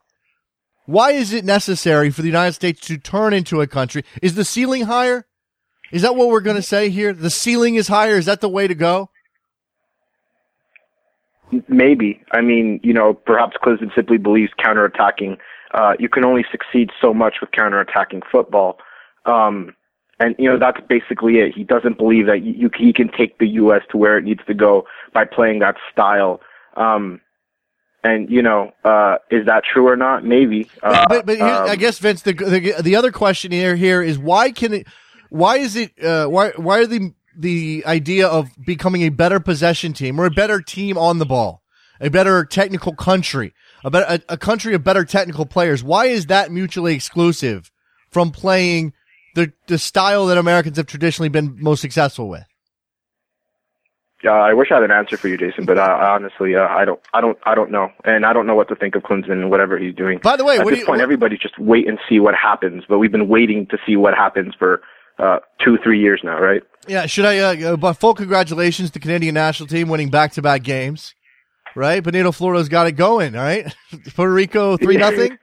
Why 0.86 1.12
is 1.12 1.34
it 1.34 1.44
necessary 1.44 2.12
for 2.12 2.22
the 2.22 2.30
United 2.30 2.54
States 2.54 2.80
to 2.88 2.98
turn 2.98 3.34
into 3.34 3.62
a 3.62 3.68
country? 3.68 4.06
Is 4.22 4.36
the 4.36 4.46
ceiling 4.46 4.84
higher? 4.84 5.26
Is 5.92 6.02
that 6.04 6.16
what 6.16 6.30
we're 6.30 6.42
going 6.42 6.56
to 6.56 6.62
say 6.62 6.90
here? 6.90 7.14
The 7.14 7.30
ceiling 7.30 7.76
is 7.76 7.88
higher. 7.88 8.16
Is 8.16 8.26
that 8.26 8.42
the 8.42 8.50
way 8.50 8.68
to 8.68 8.76
go? 8.76 9.10
Maybe. 11.68 12.22
I 12.32 12.42
mean, 12.42 12.80
you 12.84 12.94
know, 12.94 13.14
perhaps 13.14 13.56
Klinsmann 13.64 13.94
simply 13.96 14.18
believes 14.18 14.52
counterattacking. 14.60 15.38
Uh, 15.74 15.94
you 16.00 16.10
can 16.10 16.26
only 16.26 16.46
succeed 16.52 16.92
so 17.02 17.14
much 17.14 17.36
with 17.42 17.52
counterattacking 17.52 18.24
football. 18.32 18.80
Um, 19.26 19.76
and 20.20 20.36
you 20.40 20.50
know 20.50 20.58
that's 20.58 20.80
basically 20.88 21.38
it. 21.38 21.54
He 21.54 21.64
doesn't 21.64 21.98
believe 21.98 22.26
that 22.26 22.44
you, 22.44 22.70
he 22.76 22.92
can 22.92 23.10
take 23.10 23.38
the 23.38 23.48
U.S. 23.50 23.84
to 23.92 23.98
where 23.98 24.18
it 24.18 24.24
needs 24.24 24.42
to 24.48 24.54
go 24.54 24.88
by 25.14 25.26
playing 25.26 25.60
that 25.60 25.76
style. 25.92 26.42
Um, 26.76 27.22
and 28.04 28.30
you 28.30 28.42
know, 28.42 28.72
uh, 28.84 29.18
is 29.30 29.46
that 29.46 29.64
true 29.64 29.88
or 29.88 29.96
not? 29.96 30.24
Maybe. 30.24 30.70
Uh, 30.82 31.06
but 31.08 31.26
but 31.26 31.40
um, 31.40 31.70
I 31.70 31.76
guess 31.76 32.00
Vince, 32.00 32.24
the, 32.24 32.34
the 32.34 32.82
the 32.82 32.96
other 32.96 33.12
question 33.12 33.52
here 33.52 33.76
here 33.76 34.02
is 34.02 34.18
why 34.18 34.52
can 34.52 34.74
it? 34.74 34.88
Why 35.30 35.58
is 35.58 35.76
it? 35.76 35.92
Uh, 36.04 36.28
why 36.28 36.52
why 36.56 36.80
are 36.80 36.88
the 36.88 37.14
the 37.38 37.84
idea 37.86 38.28
of 38.28 38.50
becoming 38.66 39.04
a 39.04 39.10
better 39.10 39.40
possession 39.40 39.94
team 39.94 40.20
or 40.20 40.26
a 40.26 40.32
better 40.32 40.62
team 40.62 40.98
on 40.98 41.20
the 41.20 41.26
ball, 41.26 41.62
a 42.02 42.10
better 42.10 42.44
technical 42.46 42.94
country, 42.96 43.54
a 43.84 43.92
better 43.92 44.06
a, 44.30 44.34
a 44.34 44.38
country 44.38 44.74
of 44.74 44.84
better 44.84 45.06
technical 45.06 45.46
players? 45.46 45.84
Why 45.84 46.06
is 46.06 46.28
that 46.28 46.52
mutually 46.52 46.96
exclusive 46.96 47.72
from 48.10 48.32
playing 48.32 48.94
the 49.36 49.54
the 49.68 49.78
style 49.78 50.26
that 50.28 50.38
Americans 50.38 50.78
have 50.78 50.88
traditionally 50.88 51.30
been 51.30 51.56
most 51.62 51.82
successful 51.82 52.28
with? 52.28 52.44
Uh, 54.26 54.32
I 54.32 54.54
wish 54.54 54.72
I 54.72 54.76
had 54.76 54.84
an 54.84 54.92
answer 54.92 55.16
for 55.16 55.28
you, 55.28 55.38
Jason, 55.38 55.66
but 55.66 55.78
uh, 55.78 55.84
honestly, 56.02 56.56
uh, 56.56 56.68
I 56.68 56.86
don't, 56.86 57.00
I 57.14 57.22
don't, 57.22 57.38
I 57.44 57.54
don't 57.54 57.70
know, 57.70 57.92
and 58.04 58.26
I 58.26 58.34
don't 58.34 58.48
know 58.48 58.56
what 58.56 58.68
to 58.70 58.76
think 58.76 58.96
of 58.96 59.04
Klinsmann 59.04 59.34
and 59.34 59.52
whatever 59.52 59.78
he's 59.78 59.94
doing. 59.94 60.18
By 60.24 60.38
the 60.38 60.44
way, 60.44 60.58
at 60.58 60.66
this 60.66 60.80
you, 60.80 60.86
point, 60.88 60.98
what, 60.98 61.04
everybody 61.04 61.38
just 61.38 61.58
wait 61.60 61.88
and 61.88 62.00
see 62.10 62.20
what 62.20 62.34
happens. 62.34 62.84
But 62.90 62.98
we've 62.98 63.12
been 63.12 63.28
waiting 63.28 63.68
to 63.68 63.78
see 63.86 63.96
what 63.96 64.16
happens 64.16 64.56
for 64.58 64.82
uh, 65.20 65.38
two, 65.64 65.78
three 65.84 66.00
years 66.00 66.22
now, 66.24 66.40
right? 66.40 66.64
Yeah. 66.88 67.06
Should 67.06 67.26
I? 67.26 67.40
Uh, 67.40 67.78
but 67.78 67.94
full 67.94 68.14
congratulations 68.14 68.92
to 68.92 69.00
Canadian 69.00 69.34
national 69.36 69.68
team 69.68 69.90
winning 69.90 70.10
back 70.10 70.32
to 70.34 70.42
back 70.42 70.64
games, 70.64 71.14
right? 71.76 72.04
Benito 72.04 72.32
Floro's 72.32 72.70
got 72.70 72.88
it 72.88 72.94
going. 72.94 73.34
right? 73.34 73.74
Puerto 74.16 74.34
Rico 74.34 74.78
three 74.84 74.98
nothing. 74.98 75.38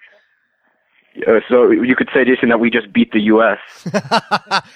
Uh, 1.28 1.38
so 1.48 1.70
you 1.70 1.94
could 1.94 2.08
say, 2.12 2.24
Jason, 2.24 2.48
that 2.48 2.58
we 2.58 2.70
just 2.70 2.92
beat 2.92 3.12
the 3.12 3.20
U.S. 3.20 3.58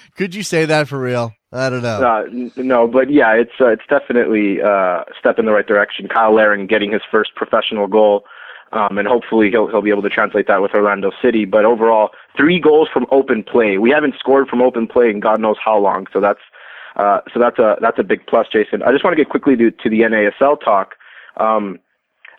could 0.15 0.33
you 0.33 0.41
say 0.41 0.63
that 0.63 0.87
for 0.87 0.97
real? 0.97 1.33
I 1.51 1.69
don't 1.69 1.81
know. 1.83 2.01
Uh, 2.01 2.23
n- 2.31 2.51
no, 2.55 2.87
but 2.87 3.11
yeah, 3.11 3.33
it's 3.33 3.51
uh, 3.59 3.67
it's 3.67 3.83
definitely 3.89 4.61
uh, 4.61 4.67
a 5.01 5.03
step 5.19 5.37
in 5.37 5.45
the 5.45 5.51
right 5.51 5.67
direction. 5.67 6.07
Cyle 6.13 6.33
Larin 6.33 6.65
getting 6.65 6.93
his 6.93 7.01
first 7.11 7.35
professional 7.35 7.87
goal, 7.87 8.23
um, 8.71 8.97
and 8.97 9.05
hopefully 9.05 9.49
he'll 9.49 9.67
he'll 9.67 9.81
be 9.81 9.89
able 9.89 10.01
to 10.03 10.09
translate 10.09 10.47
that 10.47 10.61
with 10.61 10.73
Orlando 10.73 11.11
City. 11.21 11.43
But 11.43 11.65
overall, 11.65 12.11
three 12.37 12.57
goals 12.61 12.87
from 12.93 13.05
open 13.11 13.43
play. 13.43 13.77
We 13.77 13.89
haven't 13.89 14.15
scored 14.17 14.47
from 14.47 14.61
open 14.61 14.87
play 14.87 15.09
in 15.09 15.19
God 15.19 15.41
knows 15.41 15.57
how 15.63 15.77
long. 15.77 16.07
So 16.13 16.21
that's 16.21 16.39
uh, 16.99 17.21
so 17.33 17.39
that's 17.39 17.57
a 17.59 17.77
that's 17.81 17.97
a 17.97 18.03
big 18.03 18.25
plus, 18.27 18.47
Jason. 18.51 18.83
I 18.83 18.91
just 18.91 19.03
want 19.03 19.15
to 19.15 19.23
get 19.23 19.29
quickly 19.29 19.55
to, 19.55 19.71
to 19.71 19.89
the 19.89 20.01
NASL 20.01 20.59
talk. 20.63 20.95
Um, 21.37 21.79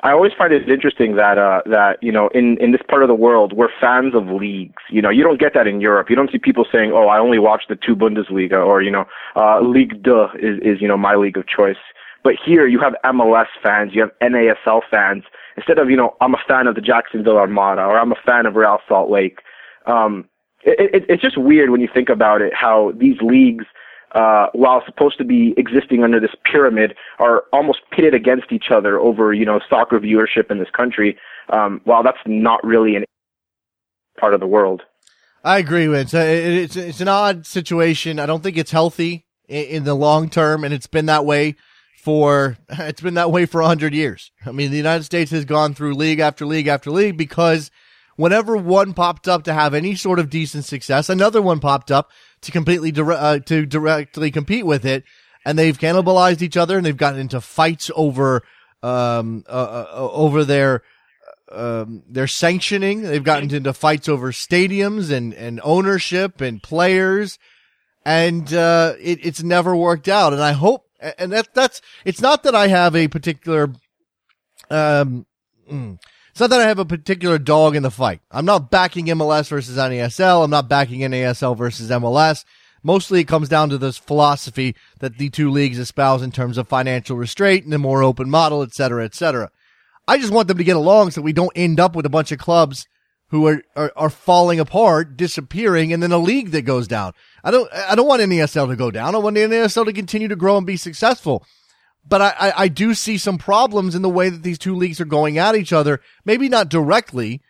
I 0.03 0.13
always 0.13 0.33
find 0.37 0.53
it 0.53 0.69
interesting 0.69 1.17
that 1.17 1.39
uh, 1.39 1.63
that 1.67 1.99
you 2.03 2.13
know 2.13 2.29
in 2.29 2.59
in 2.59 2.71
this 2.71 2.83
part 2.87 3.03
of 3.03 3.09
the 3.09 3.15
world 3.15 3.55
we're 3.55 3.71
fans 3.81 4.15
of 4.15 4.29
leagues. 4.29 4.83
You 4.91 5.01
know, 5.01 5.09
you 5.09 5.25
don't 5.25 5.41
get 5.41 5.55
that 5.55 5.67
in 5.67 5.81
Europe. 5.81 6.11
You 6.11 6.17
don't 6.17 6.31
see 6.31 6.39
people 6.39 6.67
saying, 6.71 6.93
"Oh, 6.93 7.09
I 7.09 7.19
only 7.19 7.39
watch 7.39 7.65
the 7.69 7.77
two 7.77 7.97
Bundesliga," 7.97 8.65
or 8.65 8.83
you 8.83 8.91
know, 8.91 9.07
uh, 9.35 9.61
Ligue 9.61 10.05
2 10.05 10.29
is 10.39 10.59
is 10.61 10.83
you 10.83 10.89
know 10.89 10.99
my 10.99 11.15
league 11.15 11.39
of 11.39 11.47
choice. 11.47 11.81
But 12.23 12.35
here 12.45 12.67
you 12.67 12.79
have 12.81 12.95
MLS 13.05 13.49
fans, 13.63 13.93
you 13.95 14.03
have 14.03 14.11
NASL 14.21 14.83
fans. 14.91 15.25
Instead 15.57 15.79
of 15.79 15.89
you 15.89 15.97
know, 15.97 16.17
I'm 16.21 16.35
a 16.35 16.43
fan 16.47 16.67
of 16.67 16.75
the 16.75 16.83
Jacksonville 16.83 17.39
Armada 17.39 17.83
or 17.83 17.99
I'm 17.99 18.13
a 18.13 18.21
fan 18.27 18.45
of 18.45 18.57
Real 18.57 18.79
Salt 18.87 19.11
Lake. 19.11 19.39
Um, 19.87 20.27
it, 20.63 20.95
it, 20.95 21.05
it's 21.09 21.23
just 21.23 21.39
weird 21.39 21.71
when 21.71 21.81
you 21.81 21.89
think 21.93 22.11
about 22.11 22.43
it 22.43 22.53
how 22.55 22.93
these 22.97 23.17
leagues 23.23 23.65
uh, 24.13 24.47
while 24.53 24.83
supposed 24.87 25.19
to 25.19 25.25
be 25.25 25.55
existing 25.57 26.03
under 26.03 26.21
this 26.21 26.35
pyramid, 26.51 26.95
are 27.19 27.45
almost 27.53 27.81
pitted 27.91 28.15
against 28.15 28.53
each 28.53 28.71
other 28.71 28.99
over, 28.99 29.33
you 29.33 29.45
know, 29.45 29.61
soccer 29.69 29.99
viewership 30.01 30.51
in 30.51 30.59
this 30.59 30.71
country. 30.77 31.19
Um, 31.51 31.81
while 31.85 32.03
that's 32.03 32.19
not 32.27 32.65
really 32.65 32.97
an 32.97 33.05
part 34.19 34.35
of 34.35 34.41
the 34.41 34.47
world. 34.47 34.83
I 35.43 35.59
agree 35.59 35.89
with 35.89 36.13
it. 36.13 36.17
It's 36.17 36.77
it's 36.77 37.01
an 37.01 37.09
odd 37.09 37.47
situation. 37.47 38.21
I 38.21 38.27
don't 38.27 38.43
think 38.43 38.59
it's 38.59 38.71
healthy 38.71 39.27
in, 39.49 39.85
the 39.85 39.95
long 39.95 40.29
term, 40.29 40.65
and 40.65 40.75
it's 40.75 40.87
been 40.87 41.07
that 41.07 41.25
way 41.25 41.57
for 41.97 42.59
it's 42.69 43.01
been 43.01 43.15
that 43.15 43.31
way 43.31 43.47
for 43.47 43.63
a 43.63 43.67
hundred 43.67 43.95
years. 43.95 44.31
I 44.45 44.53
mean, 44.53 44.71
the 44.71 44.77
United 44.77 45.05
States 45.05 45.31
has 45.31 45.47
gone 45.47 45.75
through 45.75 45.95
league 45.95 46.21
after 46.21 46.45
league 46.45 46.67
after 46.67 46.91
league 46.91 47.17
because 47.17 47.71
whenever 48.17 48.55
one 48.57 48.93
popped 48.93 49.27
up 49.27 49.45
to 49.45 49.55
have 49.55 49.73
any 49.73 49.95
sort 49.95 50.19
of 50.19 50.29
decent 50.29 50.67
success, 50.67 51.09
another 51.09 51.41
one 51.41 51.59
popped 51.59 51.91
up 51.91 52.11
to 52.43 52.53
completely 52.53 52.93
dire- 52.93 53.13
uh, 53.13 53.39
to 53.41 53.67
directly 53.67 54.31
compete 54.31 54.67
with 54.67 54.85
it, 54.85 55.05
and 55.45 55.59
they've 55.59 55.79
cannibalized 55.79 56.43
each 56.43 56.57
other 56.57 56.77
and 56.77 56.87
they've 56.87 56.97
gotten 56.97 57.21
into 57.21 57.41
fights 57.41 57.91
over 57.95 58.43
um 58.83 59.45
uh, 59.47 59.53
uh, 59.53 59.87
uh 59.93 60.11
over 60.13 60.45
their 60.45 60.83
um, 61.51 62.03
their 62.09 62.27
sanctioning. 62.27 63.03
They've 63.03 63.25
gotten 63.25 63.53
into 63.55 63.73
fights 63.73 64.09
over 64.09 64.33
stadiums 64.33 65.11
and, 65.11 65.35
and 65.35 65.61
ownership 65.65 66.41
and 66.41 66.63
players. 66.63 67.39
And, 68.05 68.53
uh, 68.53 68.95
it, 69.01 69.25
it's 69.25 69.43
never 69.43 69.77
worked 69.77 70.09
out. 70.09 70.33
And 70.33 70.43
I 70.43 70.53
hope, 70.53 70.87
and 71.19 71.33
that, 71.33 71.53
that's, 71.55 71.81
it's 72.05 72.21
not 72.21 72.45
that 72.45 72.55
I 72.55 72.69
have 72.69 72.95
a 72.97 73.09
particular, 73.09 73.73
um, 74.71 75.27
mm, 75.71 75.99
it's 76.31 76.41
not 76.41 76.51
that 76.51 76.61
I 76.61 76.69
have 76.69 76.79
a 76.79 76.85
particular 76.85 77.39
dog 77.39 77.77
in 77.77 77.83
the 77.83 77.91
fight. 77.91 78.21
I'm 78.31 78.45
not 78.45 78.71
backing 78.71 79.07
MLS 79.07 79.49
versus 79.49 79.77
NASL. 79.77 80.45
I'm 80.45 80.51
not 80.51 80.69
backing 80.69 81.01
NASL 81.01 81.57
versus 81.57 81.91
MLS. 81.91 82.45
Mostly 82.83 83.21
it 83.21 83.29
comes 83.29 83.49
down 83.49 83.69
to 83.71 83.79
this 83.79 83.99
philosophy 83.99 84.75
that 85.01 85.19
the 85.19 85.29
two 85.29 85.51
leagues 85.51 85.79
espouse 85.79 86.23
in 86.23 86.33
terms 86.33 86.57
of 86.57 86.69
financial 86.69 87.17
restraint 87.17 87.65
and 87.65 87.75
a 87.75 87.79
more 87.79 88.03
open 88.03 88.31
model, 88.31 88.63
et 88.63 88.73
cetera, 88.73 89.05
et 89.05 89.15
cetera. 89.15 89.51
I 90.09 90.19
just 90.19 90.33
want 90.33 90.49
them 90.49 90.59
to 90.59 90.65
get 90.65 90.77
along 90.77 91.11
so 91.11 91.21
we 91.21 91.33
don't 91.33 91.53
end 91.55 91.79
up 91.79 91.95
with 91.95 92.07
a 92.07 92.11
bunch 92.11 92.33
of 92.33 92.39
clubs 92.39 92.87
who 93.29 93.47
are, 93.47 93.63
are, 93.77 93.93
are 93.97 94.11
falling 94.11 94.59
apart, 94.59 95.17
disappearing, 95.17 95.93
and 95.93 96.03
then 96.03 96.11
a 96.11 96.19
league 96.19 96.51
that 96.51 96.63
goes 96.63 96.89
down. 96.89 97.13
I 97.45 97.51
don't, 97.51 97.73
I 97.73 97.95
don't 97.95 98.09
want 98.09 98.23
NASL 98.23 98.69
to 98.69 98.77
go 98.77 98.91
down. 98.91 99.15
I 99.15 99.19
want 99.19 99.37
the 99.37 99.43
NASL 99.43 99.85
to 99.85 99.93
continue 99.93 100.29
to 100.29 100.37
grow 100.37 100.57
and 100.57 100.67
be 100.67 100.77
successful. 100.77 101.45
But 102.07 102.23
I, 102.23 102.35
I, 102.39 102.53
I 102.57 102.69
do 102.69 102.95
see 102.95 103.19
some 103.19 103.39
problems 103.39 103.95
in 103.95 104.03
the 104.03 104.09
way 104.09 104.29
that 104.31 104.43
these 104.43 104.59
two 104.59 104.75
leagues 104.75 105.01
are 105.01 105.05
going 105.07 105.39
at 105.39 105.55
each 105.55 105.73
other. 105.73 106.01
Maybe 106.25 106.49
not 106.49 106.69
directly, 106.69 107.41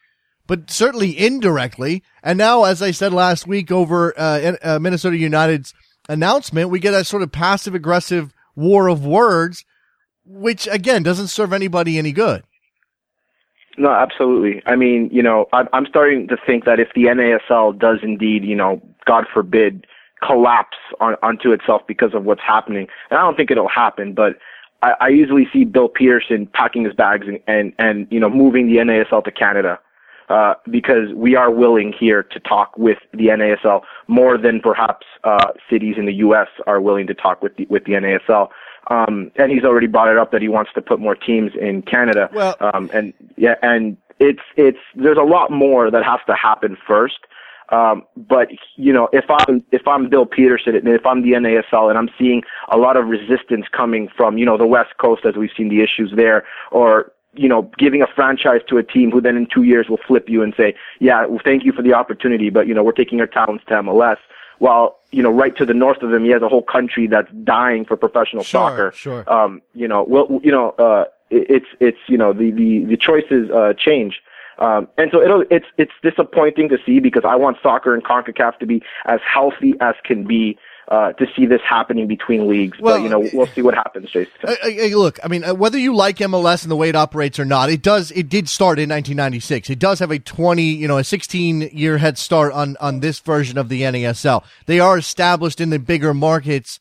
but 0.46 0.70
certainly 0.70 1.18
indirectly. 1.18 2.02
And 2.22 2.36
now, 2.36 2.64
as 2.64 2.82
I 2.82 2.90
said 2.90 3.12
last 3.12 3.46
week 3.46 3.70
over 3.70 4.12
uh, 4.18 4.56
uh, 4.62 4.78
Minnesota 4.78 5.16
United's 5.16 5.72
announcement, 6.08 6.70
we 6.70 6.80
get 6.80 6.94
a 6.94 7.04
sort 7.04 7.22
of 7.22 7.32
passive 7.32 7.74
aggressive 7.74 8.34
war 8.56 8.88
of 8.88 9.06
words, 9.06 9.64
which 10.24 10.66
again 10.66 11.02
doesn't 11.02 11.28
serve 11.28 11.52
anybody 11.52 11.98
any 11.98 12.12
good. 12.12 12.42
No, 13.78 13.90
absolutely. 13.90 14.62
I 14.66 14.76
mean, 14.76 15.08
you 15.12 15.22
know, 15.22 15.46
I'm, 15.52 15.68
I'm 15.72 15.86
starting 15.86 16.28
to 16.28 16.36
think 16.44 16.64
that 16.64 16.80
if 16.80 16.88
the 16.94 17.04
NASL 17.04 17.78
does 17.78 18.00
indeed, 18.02 18.44
you 18.44 18.54
know, 18.54 18.82
God 19.06 19.24
forbid, 19.32 19.86
collapse 20.22 20.76
on, 21.00 21.16
onto 21.22 21.52
itself 21.52 21.82
because 21.86 22.14
of 22.14 22.24
what's 22.24 22.42
happening, 22.42 22.88
and 23.10 23.18
I 23.18 23.22
don't 23.22 23.36
think 23.36 23.50
it'll 23.50 23.68
happen, 23.68 24.14
but 24.14 24.36
I, 24.82 24.94
I 25.00 25.10
easily 25.10 25.46
see 25.52 25.64
Bill 25.64 25.88
Peterson 25.88 26.46
packing 26.46 26.84
his 26.84 26.94
bags 26.94 27.26
and, 27.26 27.40
and, 27.46 27.72
and 27.78 28.06
you 28.10 28.20
know, 28.20 28.30
moving 28.30 28.66
the 28.66 28.76
NASL 28.76 29.24
to 29.24 29.30
Canada. 29.30 29.78
Uh, 30.28 30.54
because 30.70 31.12
we 31.16 31.34
are 31.34 31.50
willing 31.50 31.92
here 31.92 32.22
to 32.22 32.38
talk 32.38 32.72
with 32.78 32.98
the 33.10 33.26
NASL 33.26 33.82
more 34.06 34.38
than 34.38 34.60
perhaps 34.60 35.04
uh, 35.24 35.48
cities 35.68 35.96
in 35.98 36.06
the 36.06 36.12
U.S. 36.14 36.46
are 36.68 36.80
willing 36.80 37.08
to 37.08 37.14
talk 37.14 37.42
with 37.42 37.56
the, 37.56 37.66
with 37.68 37.82
the 37.84 37.94
NASL. 37.94 38.48
Um, 38.90 39.32
and 39.34 39.50
he's 39.50 39.64
already 39.64 39.88
brought 39.88 40.08
it 40.08 40.16
up 40.16 40.30
that 40.30 40.40
he 40.40 40.46
wants 40.46 40.70
to 40.74 40.82
put 40.82 41.00
more 41.00 41.16
teams 41.16 41.50
in 41.60 41.82
Canada. 41.82 42.30
Well, 42.32 42.56
um, 42.60 42.88
and 42.94 43.12
yeah, 43.36 43.56
and 43.62 43.96
it's 44.20 44.42
it's 44.56 44.78
there's 44.94 45.18
a 45.18 45.24
lot 45.24 45.50
more 45.50 45.90
that 45.90 46.04
has 46.04 46.20
to 46.28 46.34
happen 46.36 46.76
first. 46.86 47.18
Um, 47.70 48.04
but 48.16 48.48
you 48.76 48.92
know, 48.92 49.08
if 49.12 49.24
I'm 49.28 49.64
if 49.70 49.86
I'm 49.86 50.08
Bill 50.08 50.26
Peterson 50.26 50.74
and 50.74 50.88
if 50.88 51.06
I'm 51.06 51.22
the 51.22 51.32
NASL 51.32 51.88
and 51.88 51.96
I'm 51.96 52.10
seeing 52.18 52.42
a 52.68 52.76
lot 52.76 52.96
of 52.96 53.06
resistance 53.06 53.66
coming 53.70 54.08
from 54.16 54.38
you 54.38 54.44
know 54.44 54.56
the 54.56 54.66
West 54.66 54.96
Coast 54.98 55.24
as 55.24 55.36
we've 55.36 55.50
seen 55.56 55.68
the 55.68 55.80
issues 55.80 56.12
there, 56.14 56.44
or 56.70 57.12
you 57.34 57.48
know, 57.48 57.70
giving 57.78 58.02
a 58.02 58.06
franchise 58.08 58.60
to 58.68 58.76
a 58.76 58.82
team 58.82 59.10
who 59.10 59.20
then 59.20 59.36
in 59.36 59.46
two 59.46 59.62
years 59.62 59.88
will 59.88 60.00
flip 60.06 60.28
you 60.28 60.42
and 60.42 60.52
say, 60.56 60.74
yeah, 60.98 61.24
well, 61.26 61.40
thank 61.44 61.64
you 61.64 61.72
for 61.72 61.82
the 61.82 61.92
opportunity, 61.92 62.50
but 62.50 62.66
you 62.66 62.74
know, 62.74 62.82
we're 62.82 62.90
taking 62.90 63.20
our 63.20 63.26
talents 63.26 63.64
to 63.68 63.74
MLS 63.74 64.16
while 64.58 64.98
you 65.10 65.22
know 65.22 65.30
right 65.30 65.56
to 65.56 65.64
the 65.64 65.74
north 65.74 66.02
of 66.02 66.12
him 66.12 66.22
he 66.24 66.30
has 66.30 66.42
a 66.42 66.48
whole 66.48 66.62
country 66.62 67.06
that's 67.06 67.30
dying 67.44 67.84
for 67.84 67.96
professional 67.96 68.44
sure, 68.44 68.70
soccer. 68.70 68.92
Sure. 68.94 69.32
Um, 69.32 69.60
you 69.74 69.88
know, 69.88 70.04
well, 70.04 70.40
you 70.44 70.52
know, 70.52 70.70
uh, 70.72 71.04
it, 71.30 71.46
it's 71.50 71.66
it's 71.80 71.98
you 72.06 72.18
know 72.18 72.32
the 72.32 72.50
the 72.50 72.84
the 72.84 72.96
choices 72.96 73.50
uh, 73.50 73.72
change. 73.76 74.20
Um, 74.60 74.88
and 74.98 75.10
so 75.10 75.22
it'll, 75.22 75.44
it's 75.50 75.66
it's 75.78 75.92
disappointing 76.02 76.68
to 76.68 76.76
see 76.84 77.00
because 77.00 77.22
I 77.26 77.36
want 77.36 77.56
soccer 77.62 77.94
and 77.94 78.04
Concacaf 78.04 78.58
to 78.58 78.66
be 78.66 78.82
as 79.06 79.20
healthy 79.26 79.74
as 79.80 79.94
can 80.04 80.26
be 80.26 80.58
uh, 80.88 81.12
to 81.12 81.26
see 81.36 81.46
this 81.46 81.60
happening 81.66 82.06
between 82.06 82.48
leagues. 82.48 82.78
Well, 82.78 82.98
but 82.98 83.02
you 83.02 83.08
know, 83.08 83.26
we'll 83.32 83.46
see 83.46 83.62
what 83.62 83.74
happens, 83.74 84.10
Jason. 84.10 84.32
Look, 84.94 85.18
I 85.24 85.28
mean, 85.28 85.44
uh, 85.44 85.54
whether 85.54 85.78
you 85.78 85.94
like 85.94 86.16
MLS 86.16 86.62
and 86.62 86.70
the 86.70 86.76
way 86.76 86.88
it 86.88 86.96
operates 86.96 87.38
or 87.38 87.44
not, 87.44 87.70
it 87.70 87.80
does. 87.80 88.10
It 88.10 88.28
did 88.28 88.48
start 88.48 88.78
in 88.78 88.90
1996. 88.90 89.70
It 89.70 89.78
does 89.78 89.98
have 90.00 90.10
a 90.10 90.18
20, 90.18 90.62
you 90.62 90.88
know, 90.88 90.98
a 90.98 91.04
16 91.04 91.70
year 91.72 91.98
head 91.98 92.18
start 92.18 92.52
on 92.52 92.76
on 92.80 93.00
this 93.00 93.20
version 93.20 93.56
of 93.56 93.68
the 93.68 93.82
NASL. 93.82 94.44
They 94.66 94.80
are 94.80 94.98
established 94.98 95.60
in 95.60 95.70
the 95.70 95.78
bigger 95.78 96.12
markets 96.12 96.80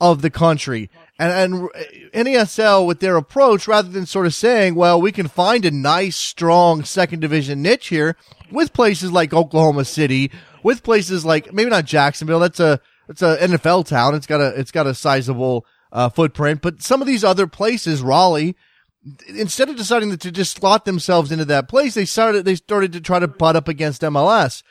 of 0.00 0.22
the 0.22 0.30
country. 0.30 0.90
And, 1.20 1.68
and 2.14 2.26
NASL 2.26 2.86
with 2.86 3.00
their 3.00 3.16
approach, 3.16 3.68
rather 3.68 3.90
than 3.90 4.06
sort 4.06 4.24
of 4.24 4.32
saying, 4.32 4.74
well, 4.74 4.98
we 4.98 5.12
can 5.12 5.28
find 5.28 5.66
a 5.66 5.70
nice, 5.70 6.16
strong 6.16 6.82
second 6.82 7.20
division 7.20 7.60
niche 7.60 7.88
here 7.88 8.16
with 8.50 8.72
places 8.72 9.12
like 9.12 9.34
Oklahoma 9.34 9.84
City, 9.84 10.30
with 10.62 10.82
places 10.82 11.22
like 11.26 11.52
maybe 11.52 11.68
not 11.68 11.84
Jacksonville. 11.84 12.40
That's 12.40 12.58
a, 12.58 12.80
it's 13.10 13.20
a 13.20 13.36
NFL 13.36 13.86
town. 13.86 14.14
It's 14.14 14.26
got 14.26 14.40
a 14.40 14.58
it's 14.58 14.70
got 14.70 14.86
a 14.86 14.94
sizable 14.94 15.66
uh, 15.92 16.08
footprint, 16.08 16.62
but 16.62 16.80
some 16.80 17.02
of 17.02 17.06
these 17.06 17.22
other 17.22 17.46
places, 17.46 18.00
Raleigh, 18.00 18.56
instead 19.28 19.68
of 19.68 19.76
deciding 19.76 20.16
to 20.16 20.30
just 20.30 20.56
slot 20.56 20.84
themselves 20.86 21.32
into 21.32 21.44
that 21.46 21.68
place, 21.68 21.94
they 21.94 22.04
started 22.06 22.46
they 22.46 22.54
started 22.54 22.92
to 22.92 23.00
try 23.00 23.18
to 23.18 23.28
butt 23.28 23.56
up 23.56 23.68
against 23.68 24.02
MLS. 24.02 24.62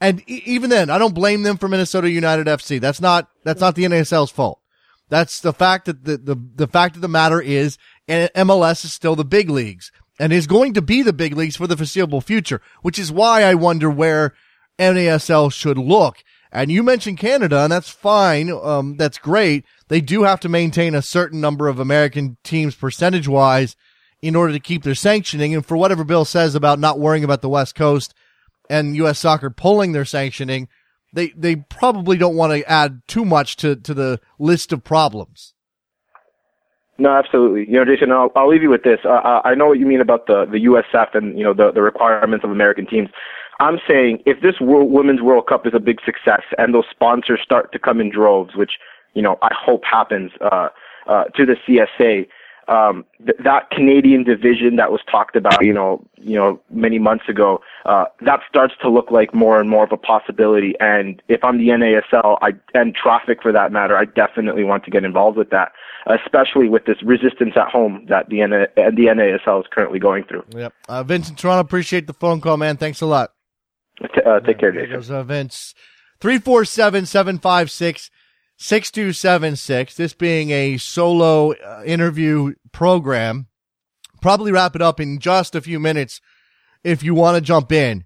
And 0.00 0.22
e- 0.28 0.42
even 0.44 0.70
then, 0.70 0.90
I 0.90 0.98
don't 0.98 1.14
blame 1.14 1.42
them 1.42 1.56
for 1.56 1.68
Minnesota 1.68 2.10
United 2.10 2.46
FC. 2.46 2.80
That's 2.80 3.00
not 3.00 3.28
that's 3.44 3.60
not 3.60 3.74
the 3.74 3.84
NASL's 3.84 4.30
fault. 4.30 4.60
That's 5.08 5.40
the 5.40 5.52
fact 5.52 5.86
that 5.86 6.04
the, 6.04 6.16
the, 6.16 6.36
the 6.56 6.66
fact 6.66 6.96
of 6.96 7.02
the 7.02 7.08
matter 7.08 7.40
is 7.40 7.78
MLS 8.08 8.84
is 8.84 8.92
still 8.92 9.16
the 9.16 9.24
big 9.24 9.48
leagues 9.48 9.92
and 10.18 10.32
is 10.32 10.46
going 10.46 10.74
to 10.74 10.82
be 10.82 11.02
the 11.02 11.12
big 11.12 11.36
leagues 11.36 11.56
for 11.56 11.66
the 11.66 11.76
foreseeable 11.76 12.20
future, 12.20 12.60
which 12.82 12.98
is 12.98 13.12
why 13.12 13.42
I 13.42 13.54
wonder 13.54 13.90
where 13.90 14.34
NASL 14.78 15.52
should 15.52 15.78
look. 15.78 16.22
And 16.52 16.70
you 16.70 16.82
mentioned 16.82 17.18
Canada, 17.18 17.60
and 17.60 17.72
that's 17.72 17.90
fine. 17.90 18.50
Um, 18.50 18.96
that's 18.96 19.18
great. 19.18 19.64
They 19.88 20.00
do 20.00 20.22
have 20.22 20.40
to 20.40 20.48
maintain 20.48 20.94
a 20.94 21.02
certain 21.02 21.40
number 21.40 21.68
of 21.68 21.78
American 21.78 22.38
teams 22.44 22.74
percentage 22.74 23.28
wise 23.28 23.76
in 24.22 24.34
order 24.34 24.52
to 24.52 24.60
keep 24.60 24.82
their 24.82 24.94
sanctioning. 24.94 25.54
And 25.54 25.66
for 25.66 25.76
whatever 25.76 26.04
Bill 26.04 26.24
says 26.24 26.54
about 26.54 26.78
not 26.78 26.98
worrying 26.98 27.24
about 27.24 27.42
the 27.42 27.48
West 27.48 27.74
Coast 27.74 28.14
and 28.70 28.96
U.S. 28.96 29.18
soccer 29.18 29.50
pulling 29.50 29.92
their 29.92 30.04
sanctioning, 30.04 30.68
they, 31.16 31.28
they 31.36 31.56
probably 31.56 32.16
don't 32.16 32.36
want 32.36 32.52
to 32.52 32.70
add 32.70 33.02
too 33.08 33.24
much 33.24 33.56
to, 33.56 33.74
to 33.74 33.92
the 33.92 34.20
list 34.38 34.72
of 34.72 34.84
problems. 34.84 35.54
No, 36.98 37.10
absolutely. 37.10 37.66
You 37.66 37.84
know, 37.84 37.84
Jason, 37.84 38.12
I'll, 38.12 38.30
I'll 38.36 38.48
leave 38.48 38.62
you 38.62 38.70
with 38.70 38.84
this. 38.84 39.00
Uh, 39.04 39.40
I 39.44 39.54
know 39.54 39.66
what 39.66 39.78
you 39.78 39.86
mean 39.86 40.00
about 40.00 40.26
the, 40.26 40.46
the 40.46 40.64
USF 40.64 41.14
and, 41.14 41.36
you 41.36 41.44
know, 41.44 41.52
the, 41.52 41.72
the 41.72 41.82
requirements 41.82 42.44
of 42.44 42.50
American 42.50 42.86
teams. 42.86 43.08
I'm 43.58 43.78
saying 43.88 44.22
if 44.26 44.40
this 44.42 44.60
World, 44.60 44.90
Women's 44.90 45.22
World 45.22 45.46
Cup 45.46 45.66
is 45.66 45.72
a 45.74 45.80
big 45.80 45.98
success 46.04 46.42
and 46.58 46.74
those 46.74 46.84
sponsors 46.90 47.40
start 47.42 47.72
to 47.72 47.78
come 47.78 48.00
in 48.00 48.10
droves, 48.10 48.54
which 48.54 48.72
you 49.14 49.22
know 49.22 49.38
I 49.42 49.54
hope 49.54 49.82
happens 49.84 50.30
uh, 50.40 50.68
uh, 51.06 51.24
to 51.36 51.46
the 51.46 51.56
CSA, 51.66 52.28
um, 52.68 53.04
th- 53.24 53.38
that 53.44 53.70
Canadian 53.70 54.24
division 54.24 54.76
that 54.76 54.90
was 54.90 55.00
talked 55.10 55.36
about, 55.36 55.64
you 55.64 55.72
know, 55.72 56.04
you 56.16 56.36
know, 56.36 56.60
many 56.70 56.98
months 56.98 57.28
ago, 57.28 57.60
uh, 57.84 58.06
that 58.22 58.40
starts 58.48 58.74
to 58.82 58.88
look 58.88 59.10
like 59.10 59.34
more 59.34 59.60
and 59.60 59.70
more 59.70 59.84
of 59.84 59.92
a 59.92 59.96
possibility. 59.96 60.74
And 60.80 61.22
if 61.28 61.44
I'm 61.44 61.58
the 61.58 61.68
NASL, 61.68 62.38
I 62.42 62.52
and 62.74 62.94
traffic 62.94 63.42
for 63.42 63.52
that 63.52 63.72
matter, 63.72 63.96
I 63.96 64.04
definitely 64.04 64.64
want 64.64 64.84
to 64.84 64.90
get 64.90 65.04
involved 65.04 65.36
with 65.36 65.50
that, 65.50 65.72
especially 66.06 66.68
with 66.68 66.86
this 66.86 67.02
resistance 67.02 67.54
at 67.56 67.68
home 67.68 68.06
that 68.08 68.28
the 68.28 68.42
N- 68.42 68.50
the 68.50 69.06
NASL 69.06 69.60
is 69.60 69.66
currently 69.70 69.98
going 69.98 70.24
through. 70.24 70.44
Yep, 70.54 70.72
uh, 70.88 71.02
Vincent 71.04 71.38
Toronto, 71.38 71.60
appreciate 71.60 72.06
the 72.06 72.14
phone 72.14 72.40
call, 72.40 72.56
man. 72.56 72.76
Thanks 72.76 73.00
a 73.00 73.06
lot. 73.06 73.32
Uh, 74.24 74.40
take 74.40 74.58
care, 74.58 74.72
Jason. 74.72 74.90
Goes, 74.90 75.10
uh, 75.10 75.22
Vince. 75.22 75.74
347-756-6276. 78.58 79.94
This 79.96 80.14
being 80.14 80.50
a 80.50 80.76
solo 80.78 81.52
uh, 81.52 81.82
interview 81.84 82.54
program. 82.72 83.46
Probably 84.20 84.52
wrap 84.52 84.74
it 84.74 84.82
up 84.82 84.98
in 84.98 85.18
just 85.18 85.54
a 85.54 85.60
few 85.60 85.78
minutes 85.78 86.20
if 86.82 87.02
you 87.02 87.14
want 87.14 87.36
to 87.36 87.40
jump 87.40 87.70
in. 87.70 88.04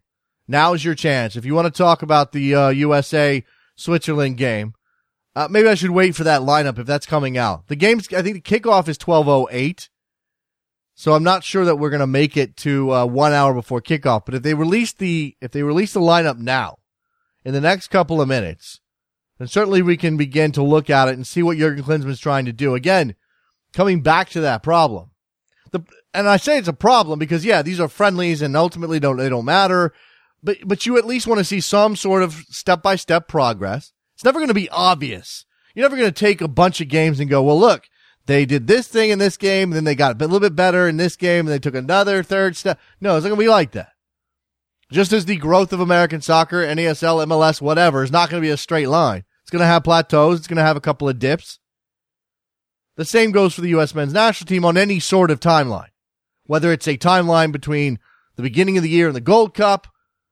Now's 0.48 0.84
your 0.84 0.94
chance. 0.94 1.36
If 1.36 1.44
you 1.44 1.54
want 1.54 1.72
to 1.72 1.78
talk 1.78 2.02
about 2.02 2.32
the 2.32 2.54
uh, 2.54 2.68
USA 2.70 3.44
Switzerland 3.76 4.36
game, 4.36 4.74
uh, 5.36 5.46
maybe 5.48 5.68
I 5.68 5.76
should 5.76 5.90
wait 5.90 6.16
for 6.16 6.24
that 6.24 6.40
lineup 6.40 6.78
if 6.78 6.86
that's 6.86 7.06
coming 7.06 7.38
out. 7.38 7.68
The 7.68 7.76
game's, 7.76 8.12
I 8.12 8.22
think 8.22 8.42
the 8.42 8.60
kickoff 8.60 8.88
is 8.88 8.98
1208. 8.98 9.88
So 10.96 11.14
I'm 11.14 11.22
not 11.22 11.44
sure 11.44 11.64
that 11.64 11.76
we're 11.76 11.90
going 11.90 12.00
to 12.00 12.06
make 12.06 12.36
it 12.36 12.56
to 12.58 12.92
uh, 12.92 13.06
one 13.06 13.32
hour 13.32 13.54
before 13.54 13.80
kickoff. 13.80 14.26
But 14.26 14.34
if 14.34 14.42
they 14.42 14.52
release 14.52 14.92
the 14.92 15.34
if 15.40 15.50
they 15.52 15.62
release 15.62 15.94
the 15.94 16.00
lineup 16.00 16.36
now, 16.36 16.76
in 17.44 17.54
the 17.54 17.60
next 17.60 17.88
couple 17.88 18.20
of 18.20 18.28
minutes, 18.28 18.79
then 19.40 19.48
certainly 19.48 19.80
we 19.80 19.96
can 19.96 20.18
begin 20.18 20.52
to 20.52 20.62
look 20.62 20.90
at 20.90 21.08
it 21.08 21.14
and 21.14 21.26
see 21.26 21.42
what 21.42 21.56
Jurgen 21.56 21.82
Klinsmann's 21.82 22.20
trying 22.20 22.44
to 22.44 22.52
do. 22.52 22.74
Again, 22.74 23.14
coming 23.72 24.02
back 24.02 24.28
to 24.30 24.40
that 24.42 24.62
problem. 24.62 25.12
The 25.70 25.80
and 26.12 26.28
I 26.28 26.36
say 26.36 26.58
it's 26.58 26.68
a 26.68 26.74
problem 26.74 27.18
because 27.18 27.42
yeah, 27.42 27.62
these 27.62 27.80
are 27.80 27.88
friendlies 27.88 28.42
and 28.42 28.54
ultimately 28.54 29.00
don't 29.00 29.16
they 29.16 29.30
don't 29.30 29.46
matter. 29.46 29.94
But 30.42 30.58
but 30.66 30.84
you 30.84 30.98
at 30.98 31.06
least 31.06 31.26
want 31.26 31.38
to 31.38 31.44
see 31.44 31.60
some 31.60 31.96
sort 31.96 32.22
of 32.22 32.34
step 32.50 32.82
by 32.82 32.96
step 32.96 33.28
progress. 33.28 33.94
It's 34.14 34.24
never 34.26 34.38
going 34.38 34.48
to 34.48 34.54
be 34.54 34.68
obvious. 34.68 35.46
You're 35.74 35.84
never 35.84 35.96
going 35.96 36.12
to 36.12 36.12
take 36.12 36.42
a 36.42 36.48
bunch 36.48 36.82
of 36.82 36.88
games 36.88 37.18
and 37.18 37.30
go, 37.30 37.42
well, 37.42 37.58
look, 37.58 37.84
they 38.26 38.44
did 38.44 38.66
this 38.66 38.88
thing 38.88 39.08
in 39.08 39.18
this 39.18 39.38
game, 39.38 39.70
then 39.70 39.84
they 39.84 39.94
got 39.94 40.16
a 40.16 40.18
little 40.18 40.40
bit 40.40 40.54
better 40.54 40.86
in 40.86 40.98
this 40.98 41.16
game, 41.16 41.46
and 41.46 41.48
they 41.48 41.58
took 41.58 41.74
another 41.74 42.22
third 42.22 42.56
step. 42.56 42.78
No, 43.00 43.16
it's 43.16 43.24
not 43.24 43.30
going 43.30 43.38
to 43.38 43.44
be 43.44 43.48
like 43.48 43.72
that. 43.72 43.92
Just 44.92 45.12
as 45.12 45.24
the 45.24 45.36
growth 45.36 45.72
of 45.72 45.80
American 45.80 46.20
soccer, 46.20 46.66
NASL, 46.66 47.24
MLS, 47.26 47.62
whatever, 47.62 48.02
is 48.02 48.10
not 48.10 48.28
going 48.28 48.42
to 48.42 48.46
be 48.46 48.50
a 48.50 48.56
straight 48.56 48.88
line. 48.88 49.24
It's 49.50 49.52
going 49.52 49.62
to 49.62 49.66
have 49.66 49.82
plateaus. 49.82 50.38
It's 50.38 50.46
going 50.46 50.58
to 50.58 50.62
have 50.62 50.76
a 50.76 50.80
couple 50.80 51.08
of 51.08 51.18
dips. 51.18 51.58
The 52.94 53.04
same 53.04 53.32
goes 53.32 53.52
for 53.52 53.62
the 53.62 53.70
U.S. 53.70 53.96
men's 53.96 54.12
national 54.12 54.46
team 54.46 54.64
on 54.64 54.76
any 54.76 55.00
sort 55.00 55.28
of 55.28 55.40
timeline. 55.40 55.88
Whether 56.44 56.70
it's 56.70 56.86
a 56.86 56.96
timeline 56.96 57.50
between 57.50 57.98
the 58.36 58.44
beginning 58.44 58.76
of 58.76 58.84
the 58.84 58.88
year 58.88 59.08
and 59.08 59.16
the 59.16 59.20
Gold 59.20 59.52
Cup, 59.54 59.88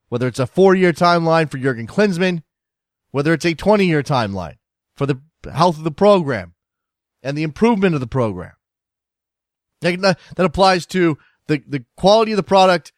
whether 0.07 0.25
it's 0.25 0.39
a 0.39 0.47
four 0.47 0.73
year 0.73 0.93
timeline 0.93 1.51
for 1.51 1.57
Jurgen 1.57 1.85
Klinsmann, 1.85 2.43
whether 3.11 3.33
it's 3.33 3.43
a 3.43 3.53
20 3.53 3.85
year 3.85 4.03
timeline 4.03 4.55
for 4.95 5.05
the 5.05 5.19
health 5.53 5.77
of 5.77 5.83
the 5.83 5.91
program 5.91 6.53
and 7.21 7.37
the 7.37 7.43
improvement 7.43 7.95
of 7.95 7.99
the 7.99 8.07
program. 8.07 8.53
That 9.81 10.15
applies 10.37 10.85
to 10.85 11.17
the, 11.47 11.61
the 11.67 11.83
quality 11.97 12.31
of 12.31 12.37
the 12.37 12.43
product 12.43 12.93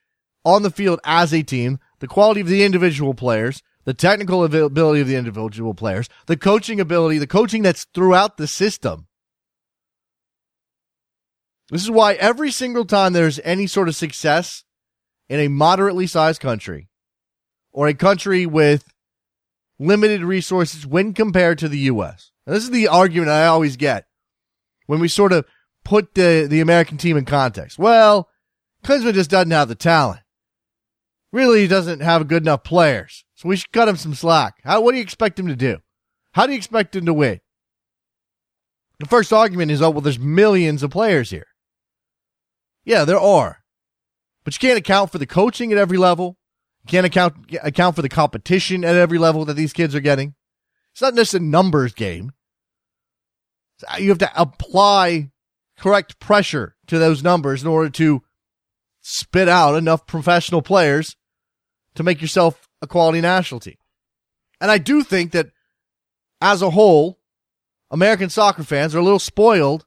on 0.45 0.61
the 0.61 0.69
field 0.69 0.99
as 1.03 1.33
a 1.33 1.41
team, 1.41 1.79
the 1.97 2.07
quality 2.07 2.41
of 2.41 2.47
the 2.47 2.63
individual 2.63 3.15
players, 3.15 3.63
the 3.85 3.93
technical 3.93 4.43
ability 4.43 5.01
of 5.01 5.07
the 5.07 5.15
individual 5.15 5.73
players, 5.73 6.07
the 6.27 6.37
coaching 6.37 6.79
ability, 6.79 7.17
the 7.17 7.27
coaching 7.27 7.63
that's 7.63 7.85
throughout 7.93 8.37
the 8.37 8.47
system. 8.47 9.07
This 11.69 11.83
is 11.83 11.91
why 11.91 12.13
every 12.13 12.51
single 12.51 12.85
time 12.85 13.13
there's 13.13 13.39
any 13.43 13.65
sort 13.65 13.87
of 13.87 13.95
success 13.95 14.63
in 15.29 15.39
a 15.39 15.47
moderately 15.47 16.05
sized 16.05 16.41
country 16.41 16.89
or 17.71 17.87
a 17.87 17.93
country 17.93 18.45
with 18.45 18.83
limited 19.79 20.23
resources 20.23 20.85
when 20.85 21.13
compared 21.13 21.57
to 21.59 21.69
the 21.69 21.79
U.S. 21.79 22.31
This 22.45 22.63
is 22.63 22.71
the 22.71 22.87
argument 22.87 23.31
I 23.31 23.45
always 23.45 23.77
get 23.77 24.05
when 24.85 24.99
we 24.99 25.07
sort 25.07 25.31
of 25.31 25.45
put 25.83 26.13
the, 26.13 26.45
the 26.49 26.59
American 26.59 26.97
team 26.97 27.15
in 27.15 27.25
context. 27.25 27.79
Well, 27.79 28.29
Klinsmann 28.83 29.13
just 29.13 29.29
doesn't 29.29 29.51
have 29.51 29.69
the 29.69 29.75
talent. 29.75 30.21
Really, 31.31 31.61
he 31.61 31.67
doesn't 31.67 32.01
have 32.01 32.27
good 32.27 32.43
enough 32.43 32.63
players. 32.63 33.23
So 33.41 33.49
we 33.49 33.55
should 33.55 33.71
cut 33.71 33.87
him 33.87 33.95
some 33.95 34.13
slack. 34.13 34.57
How, 34.63 34.81
what 34.81 34.91
do 34.91 34.97
you 34.97 35.03
expect 35.03 35.39
him 35.39 35.47
to 35.47 35.55
do? 35.55 35.79
How 36.33 36.45
do 36.45 36.51
you 36.51 36.59
expect 36.59 36.95
him 36.95 37.07
to 37.07 37.13
win? 37.13 37.39
The 38.99 39.07
first 39.07 39.33
argument 39.33 39.71
is, 39.71 39.81
oh, 39.81 39.89
well, 39.89 40.01
there's 40.01 40.19
millions 40.19 40.83
of 40.83 40.91
players 40.91 41.31
here. 41.31 41.47
Yeah, 42.85 43.03
there 43.03 43.19
are. 43.19 43.63
But 44.43 44.53
you 44.53 44.59
can't 44.59 44.77
account 44.77 45.11
for 45.11 45.17
the 45.17 45.25
coaching 45.25 45.71
at 45.71 45.79
every 45.79 45.97
level. 45.97 46.37
You 46.83 46.89
can't 46.89 47.05
account, 47.07 47.33
account 47.63 47.95
for 47.95 48.03
the 48.03 48.09
competition 48.09 48.85
at 48.85 48.95
every 48.95 49.17
level 49.17 49.43
that 49.45 49.55
these 49.55 49.73
kids 49.73 49.95
are 49.95 50.01
getting. 50.01 50.35
It's 50.91 51.01
not 51.01 51.15
just 51.15 51.33
a 51.33 51.39
numbers 51.39 51.93
game. 51.95 52.33
You 53.97 54.09
have 54.09 54.19
to 54.19 54.31
apply 54.39 55.31
correct 55.79 56.19
pressure 56.19 56.75
to 56.85 56.99
those 56.99 57.23
numbers 57.23 57.63
in 57.63 57.67
order 57.67 57.89
to 57.89 58.21
spit 59.01 59.49
out 59.49 59.73
enough 59.73 60.05
professional 60.05 60.61
players 60.61 61.15
to 61.95 62.03
make 62.03 62.21
yourself 62.21 62.67
a 62.81 62.87
quality 62.87 63.21
national 63.21 63.59
team. 63.59 63.77
And 64.59 64.69
I 64.71 64.77
do 64.77 65.03
think 65.03 65.31
that 65.31 65.51
as 66.39 66.61
a 66.61 66.69
whole, 66.69 67.19
American 67.89 68.29
soccer 68.29 68.63
fans 68.63 68.95
are 68.95 68.99
a 68.99 69.03
little 69.03 69.19
spoiled 69.19 69.85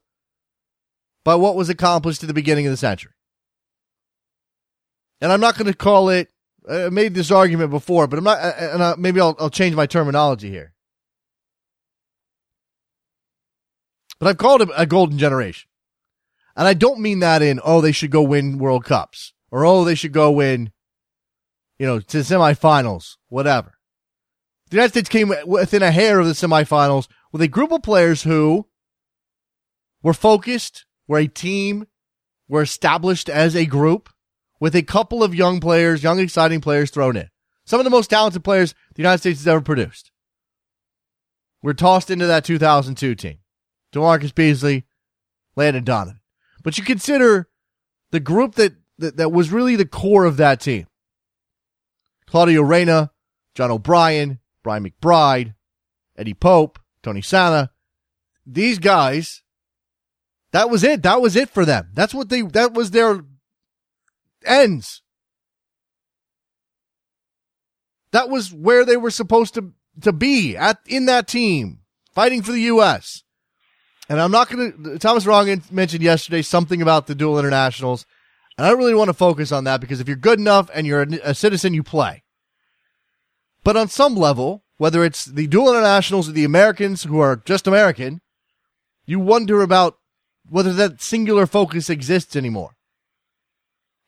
by 1.23 1.35
what 1.35 1.55
was 1.55 1.69
accomplished 1.69 2.23
at 2.23 2.27
the 2.27 2.33
beginning 2.33 2.67
of 2.67 2.71
the 2.71 2.77
century. 2.77 3.11
And 5.21 5.31
I'm 5.31 5.39
not 5.39 5.57
going 5.57 5.71
to 5.71 5.77
call 5.77 6.09
it, 6.09 6.29
I 6.69 6.89
made 6.89 7.13
this 7.13 7.31
argument 7.31 7.71
before, 7.71 8.07
but 8.07 8.17
I'm 8.17 8.25
not, 8.25 8.39
and 8.39 8.83
I, 8.83 8.95
maybe 8.97 9.19
I'll, 9.19 9.35
I'll 9.39 9.49
change 9.49 9.75
my 9.75 9.85
terminology 9.85 10.49
here. 10.49 10.73
But 14.19 14.27
I've 14.27 14.37
called 14.37 14.61
it 14.61 14.69
a 14.75 14.85
golden 14.85 15.17
generation. 15.17 15.69
And 16.55 16.67
I 16.67 16.73
don't 16.73 16.99
mean 16.99 17.19
that 17.19 17.41
in, 17.41 17.59
oh, 17.63 17.81
they 17.81 17.91
should 17.91 18.11
go 18.11 18.21
win 18.21 18.59
World 18.59 18.85
Cups 18.85 19.33
or, 19.51 19.65
oh, 19.65 19.83
they 19.83 19.95
should 19.95 20.13
go 20.13 20.31
win, 20.31 20.71
you 21.79 21.85
know, 21.85 21.99
to 21.99 22.17
semifinals, 22.19 23.17
whatever. 23.29 23.73
The 24.69 24.77
United 24.77 24.91
States 24.91 25.09
came 25.09 25.31
within 25.45 25.83
a 25.83 25.91
hair 25.91 26.19
of 26.19 26.27
the 26.27 26.33
semifinals 26.33 27.07
with 27.31 27.41
a 27.41 27.47
group 27.47 27.71
of 27.71 27.83
players 27.83 28.23
who 28.23 28.67
were 30.01 30.13
focused, 30.13 30.85
were 31.07 31.19
a 31.19 31.27
team, 31.27 31.85
were 32.47 32.61
established 32.61 33.29
as 33.29 33.55
a 33.55 33.65
group 33.65 34.09
with 34.59 34.75
a 34.75 34.81
couple 34.81 35.23
of 35.23 35.35
young 35.35 35.59
players, 35.59 36.03
young, 36.03 36.19
exciting 36.19 36.61
players 36.61 36.89
thrown 36.89 37.17
in. 37.17 37.29
Some 37.65 37.79
of 37.79 37.83
the 37.83 37.89
most 37.89 38.09
talented 38.09 38.43
players 38.43 38.73
the 38.93 39.01
United 39.01 39.19
States 39.19 39.39
has 39.39 39.47
ever 39.47 39.61
produced. 39.61 40.11
We're 41.61 41.73
tossed 41.73 42.11
into 42.11 42.27
that 42.27 42.45
2002 42.45 43.15
team. 43.15 43.39
DaMarcus 43.93 44.33
Beasley, 44.33 44.85
Landon 45.55 45.83
Donovan. 45.83 46.19
But 46.63 46.77
you 46.77 46.83
consider 46.83 47.49
the 48.11 48.19
group 48.19 48.55
that, 48.55 48.73
that, 48.99 49.17
that 49.17 49.31
was 49.31 49.51
really 49.51 49.75
the 49.75 49.85
core 49.85 50.25
of 50.25 50.37
that 50.37 50.59
team. 50.59 50.87
Claudio 52.27 52.61
Reyna, 52.61 53.11
John 53.53 53.71
O'Brien, 53.71 54.39
Brian 54.63 54.83
McBride, 54.83 55.53
Eddie 56.17 56.33
Pope, 56.33 56.79
Tony 57.03 57.21
Sanneh. 57.21 57.69
These 58.45 58.79
guys, 58.79 59.43
that 60.51 60.69
was 60.69 60.83
it. 60.83 61.03
That 61.03 61.21
was 61.21 61.35
it 61.35 61.49
for 61.49 61.65
them. 61.65 61.89
That's 61.93 62.13
what 62.13 62.29
they, 62.29 62.41
that 62.41 62.73
was 62.73 62.91
their 62.91 63.21
ends. 64.45 65.01
That 68.11 68.29
was 68.29 68.53
where 68.53 68.85
they 68.85 68.97
were 68.97 69.11
supposed 69.11 69.55
to, 69.55 69.73
to 70.01 70.13
be 70.13 70.55
at, 70.55 70.79
in 70.87 71.05
that 71.07 71.27
team, 71.27 71.79
fighting 72.13 72.41
for 72.41 72.53
the 72.53 72.61
U.S. 72.61 73.23
And 74.07 74.21
I'm 74.21 74.31
not 74.31 74.49
going 74.49 74.83
to, 74.83 74.99
Thomas 74.99 75.25
Rongen 75.25 75.69
mentioned 75.71 76.03
yesterday 76.03 76.41
something 76.41 76.81
about 76.81 77.07
the 77.07 77.15
dual 77.15 77.39
internationals. 77.39 78.05
And 78.57 78.65
I 78.65 78.71
really 78.71 78.93
want 78.93 79.09
to 79.09 79.13
focus 79.13 79.51
on 79.51 79.65
that 79.65 79.81
because 79.81 79.99
if 79.99 80.07
you're 80.07 80.15
good 80.15 80.39
enough 80.39 80.69
and 80.73 80.87
you're 80.87 81.01
a, 81.01 81.07
a 81.23 81.35
citizen, 81.35 81.73
you 81.73 81.83
play. 81.83 82.23
But 83.63 83.75
on 83.75 83.87
some 83.87 84.15
level, 84.15 84.63
whether 84.77 85.03
it's 85.03 85.25
the 85.25 85.47
dual 85.47 85.69
internationals 85.69 86.29
or 86.29 86.31
the 86.31 86.43
Americans 86.43 87.03
who 87.03 87.19
are 87.19 87.35
just 87.35 87.67
American, 87.67 88.21
you 89.05 89.19
wonder 89.19 89.61
about 89.61 89.97
whether 90.47 90.71
that 90.73 91.01
singular 91.01 91.45
focus 91.47 91.89
exists 91.89 92.35
anymore. 92.35 92.75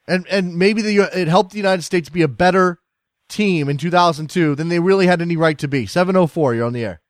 And, 0.08 0.26
and 0.30 0.58
maybe 0.58 0.82
the, 0.82 1.10
it 1.14 1.28
helped 1.28 1.52
the 1.52 1.58
United 1.58 1.82
States 1.82 2.10
be 2.10 2.22
a 2.22 2.28
better 2.28 2.80
team 3.28 3.68
in 3.68 3.78
2002 3.78 4.56
than 4.56 4.70
they 4.70 4.80
really 4.80 5.08
had 5.08 5.22
any 5.22 5.36
right 5.36 5.58
to 5.60 5.68
be. 5.68 5.86
704, 5.86 6.56
you're 6.56 6.66
on 6.66 6.74
the 6.74 6.86
air. 6.86 7.02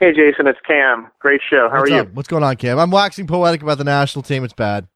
Hey, 0.00 0.12
Jason, 0.12 0.46
it's 0.46 0.58
Cam. 0.66 1.08
Great 1.20 1.40
show. 1.48 1.68
How 1.70 1.80
What's 1.80 1.90
are 1.90 1.96
you? 1.96 2.10
What's 2.12 2.28
going 2.28 2.44
on, 2.44 2.56
Cam? 2.56 2.78
I'm 2.78 2.90
waxing 2.90 3.26
poetic 3.26 3.62
about 3.62 3.78
the 3.78 3.84
national 3.84 4.22
team. 4.22 4.44
It's 4.44 4.52
bad. 4.52 4.86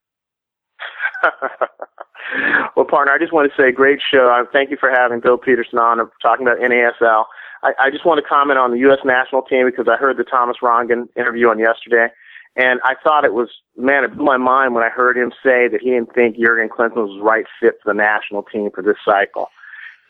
well, 2.77 2.87
partner, 2.87 3.13
I 3.13 3.19
just 3.19 3.33
want 3.33 3.51
to 3.51 3.63
say 3.63 3.73
great 3.73 4.01
show. 4.11 4.29
I 4.29 4.45
thank 4.53 4.71
you 4.71 4.77
for 4.79 4.91
having 4.91 5.21
Bill 5.21 5.39
Peterson 5.39 5.79
on 5.79 6.01
and 6.01 6.09
talking 6.21 6.47
about 6.47 6.59
NASL. 6.59 7.25
I, 7.63 7.73
I 7.79 7.91
just 7.91 8.05
want 8.05 8.23
to 8.23 8.29
comment 8.29 8.59
on 8.59 8.71
the 8.73 8.79
U.S. 8.79 8.99
national 9.05 9.43
team 9.43 9.67
because 9.67 9.87
I 9.89 9.97
heard 9.97 10.17
the 10.17 10.25
Thomas 10.25 10.57
Rongen 10.63 11.09
interview 11.17 11.49
on 11.49 11.59
yesterday, 11.59 12.09
and 12.57 12.81
I 12.85 12.95
thought 13.03 13.25
it 13.25 13.35
was, 13.35 13.49
man, 13.77 14.05
it 14.05 14.15
blew 14.15 14.25
my 14.25 14.37
mind 14.37 14.75
when 14.75 14.85
I 14.85 14.89
heard 14.89 15.17
him 15.17 15.33
say 15.43 15.69
that 15.69 15.81
he 15.81 15.91
didn't 15.91 16.15
think 16.15 16.37
Jurgen 16.37 16.69
Klinsmann 16.69 17.09
was 17.09 17.19
the 17.19 17.25
right 17.25 17.47
fit 17.61 17.79
for 17.83 17.93
the 17.93 17.97
national 17.97 18.43
team 18.43 18.71
for 18.75 18.83
this 18.83 18.97
cycle. 19.05 19.49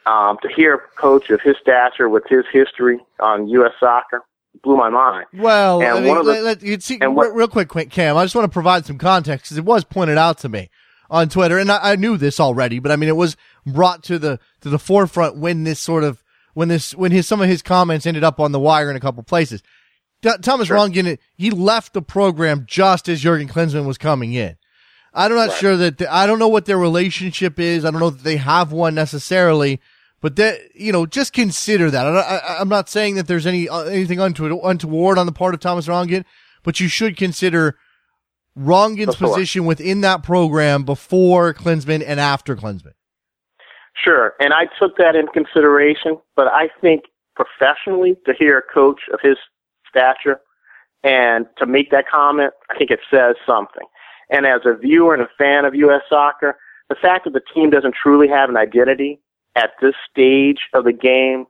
Um, 0.04 0.36
to 0.42 0.48
hear 0.48 0.74
a 0.74 0.80
coach 1.00 1.30
of 1.30 1.40
his 1.42 1.54
stature 1.60 2.08
with 2.08 2.24
his 2.28 2.44
history 2.52 2.98
on 3.20 3.46
U.S. 3.48 3.70
soccer, 3.78 4.22
blew 4.64 4.76
my 4.76 4.90
mind. 4.90 5.26
Well, 5.32 5.80
and 5.80 5.90
I 5.90 6.00
mean, 6.00 6.14
the, 6.16 6.22
let, 6.24 6.42
let, 6.42 6.62
you 6.62 6.80
see, 6.80 6.98
and 7.00 7.14
what, 7.14 7.32
real 7.32 7.46
quick, 7.46 7.90
Cam, 7.90 8.16
I 8.16 8.24
just 8.24 8.34
want 8.34 8.44
to 8.46 8.52
provide 8.52 8.84
some 8.84 8.98
context 8.98 9.44
because 9.44 9.58
it 9.58 9.64
was 9.64 9.84
pointed 9.84 10.18
out 10.18 10.38
to 10.38 10.48
me 10.48 10.70
on 11.12 11.28
Twitter, 11.28 11.58
and 11.58 11.70
I, 11.70 11.92
I, 11.92 11.96
knew 11.96 12.16
this 12.16 12.40
already, 12.40 12.78
but 12.78 12.90
I 12.90 12.96
mean, 12.96 13.10
it 13.10 13.16
was 13.16 13.36
brought 13.66 14.02
to 14.04 14.18
the 14.18 14.40
to 14.62 14.70
the 14.70 14.78
forefront 14.78 15.36
when 15.36 15.62
this 15.62 15.78
sort 15.78 16.04
of 16.04 16.24
when 16.54 16.68
this 16.68 16.94
when 16.94 17.12
his 17.12 17.28
some 17.28 17.42
of 17.42 17.48
his 17.48 17.60
comments 17.60 18.06
ended 18.06 18.24
up 18.24 18.40
on 18.40 18.50
the 18.50 18.58
wire 18.58 18.90
in 18.90 18.96
a 18.96 19.00
couple 19.00 19.22
places. 19.22 19.62
D- 20.22 20.30
Thomas 20.40 20.68
sure. 20.68 20.78
Rongen, 20.78 21.18
he 21.36 21.50
left 21.50 21.92
the 21.92 22.00
program 22.00 22.64
just 22.66 23.10
as 23.10 23.20
Jurgen 23.20 23.46
Klinsmann 23.46 23.84
was 23.84 23.98
coming 23.98 24.32
in. 24.32 24.56
I'm 25.12 25.34
not 25.34 25.48
right. 25.48 25.58
sure 25.58 25.76
that 25.76 25.98
the, 25.98 26.12
I 26.12 26.26
don't 26.26 26.38
know 26.38 26.48
what 26.48 26.64
their 26.64 26.78
relationship 26.78 27.60
is. 27.60 27.84
I 27.84 27.90
don't 27.90 28.00
know 28.00 28.10
that 28.10 28.24
they 28.24 28.38
have 28.38 28.72
one 28.72 28.94
necessarily, 28.94 29.80
but 30.22 30.36
that, 30.36 30.60
you 30.74 30.92
know, 30.92 31.04
just 31.04 31.34
consider 31.34 31.90
that. 31.90 32.06
I, 32.06 32.60
am 32.60 32.70
not 32.70 32.88
saying 32.88 33.16
that 33.16 33.26
there's 33.26 33.46
any, 33.46 33.68
uh, 33.68 33.82
anything 33.82 34.20
untoward 34.20 35.18
on 35.18 35.26
the 35.26 35.32
part 35.32 35.52
of 35.52 35.60
Thomas 35.60 35.86
Rongen, 35.86 36.24
but 36.62 36.80
you 36.80 36.88
should 36.88 37.18
consider 37.18 37.76
Rongen's 38.58 39.16
before. 39.16 39.28
position 39.28 39.64
within 39.64 40.02
that 40.02 40.22
program 40.22 40.84
before 40.84 41.54
Klinsmann 41.54 42.04
and 42.06 42.20
after 42.20 42.54
Klinsmann. 42.56 42.92
Sure. 43.94 44.34
And 44.40 44.52
I 44.52 44.66
took 44.78 44.96
that 44.96 45.16
in 45.16 45.26
consideration, 45.28 46.18
but 46.36 46.48
I 46.48 46.68
think 46.80 47.04
professionally 47.34 48.16
to 48.26 48.34
hear 48.38 48.58
a 48.58 48.74
coach 48.74 49.02
of 49.12 49.20
his 49.22 49.36
stature 49.88 50.40
and 51.02 51.46
to 51.58 51.66
make 51.66 51.90
that 51.90 52.08
comment, 52.08 52.52
I 52.70 52.78
think 52.78 52.90
it 52.90 53.00
says 53.10 53.36
something. 53.46 53.86
And 54.30 54.46
as 54.46 54.62
a 54.64 54.74
viewer 54.74 55.14
and 55.14 55.22
a 55.22 55.28
fan 55.36 55.64
of 55.64 55.74
U.S. 55.74 56.02
soccer, 56.08 56.56
the 56.88 56.94
fact 56.94 57.24
that 57.24 57.32
the 57.32 57.42
team 57.54 57.70
doesn't 57.70 57.94
truly 57.94 58.28
have 58.28 58.48
an 58.48 58.56
identity 58.56 59.20
at 59.56 59.70
this 59.80 59.94
stage 60.10 60.60
of 60.72 60.84
the 60.84 60.92
game, 60.92 61.46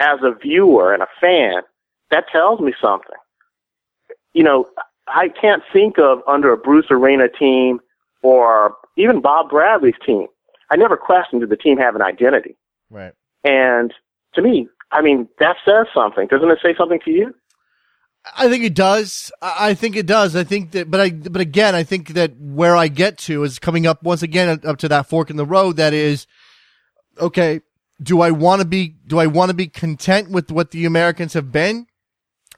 as 0.00 0.18
a 0.22 0.32
viewer 0.34 0.92
and 0.92 1.02
a 1.02 1.08
fan, 1.20 1.62
that 2.10 2.24
tells 2.30 2.60
me 2.60 2.72
something. 2.80 3.16
You 4.32 4.42
know, 4.42 4.66
I 5.08 5.28
can't 5.28 5.62
think 5.72 5.98
of 5.98 6.20
under 6.26 6.52
a 6.52 6.56
Bruce 6.56 6.86
Arena 6.90 7.28
team 7.28 7.80
or 8.22 8.76
even 8.96 9.20
Bob 9.20 9.50
Bradley's 9.50 9.94
team. 10.04 10.26
I 10.70 10.76
never 10.76 10.96
questioned 10.96 11.42
did 11.42 11.50
the 11.50 11.56
team 11.56 11.78
have 11.78 11.94
an 11.94 12.02
identity. 12.02 12.56
Right. 12.90 13.12
And 13.44 13.92
to 14.34 14.42
me, 14.42 14.68
I 14.90 15.02
mean, 15.02 15.28
that 15.38 15.56
says 15.64 15.86
something. 15.94 16.26
Doesn't 16.26 16.50
it 16.50 16.58
say 16.62 16.74
something 16.76 17.00
to 17.04 17.10
you? 17.10 17.34
I 18.36 18.48
think 18.48 18.64
it 18.64 18.74
does. 18.74 19.30
I 19.40 19.74
think 19.74 19.94
it 19.94 20.06
does. 20.06 20.34
I 20.34 20.42
think 20.42 20.72
that, 20.72 20.90
but 20.90 21.00
I, 21.00 21.10
but 21.10 21.40
again, 21.40 21.76
I 21.76 21.84
think 21.84 22.08
that 22.08 22.36
where 22.40 22.76
I 22.76 22.88
get 22.88 23.18
to 23.18 23.44
is 23.44 23.60
coming 23.60 23.86
up 23.86 24.02
once 24.02 24.22
again 24.22 24.60
up 24.64 24.78
to 24.78 24.88
that 24.88 25.08
fork 25.08 25.30
in 25.30 25.36
the 25.36 25.46
road 25.46 25.76
that 25.76 25.92
is, 25.92 26.26
okay, 27.20 27.60
do 28.02 28.20
I 28.20 28.32
want 28.32 28.62
to 28.62 28.66
be 28.66 28.96
do 29.06 29.18
I 29.18 29.26
want 29.26 29.50
to 29.50 29.54
be 29.54 29.68
content 29.68 30.30
with 30.30 30.50
what 30.50 30.70
the 30.70 30.84
Americans 30.84 31.34
have 31.34 31.52
been 31.52 31.86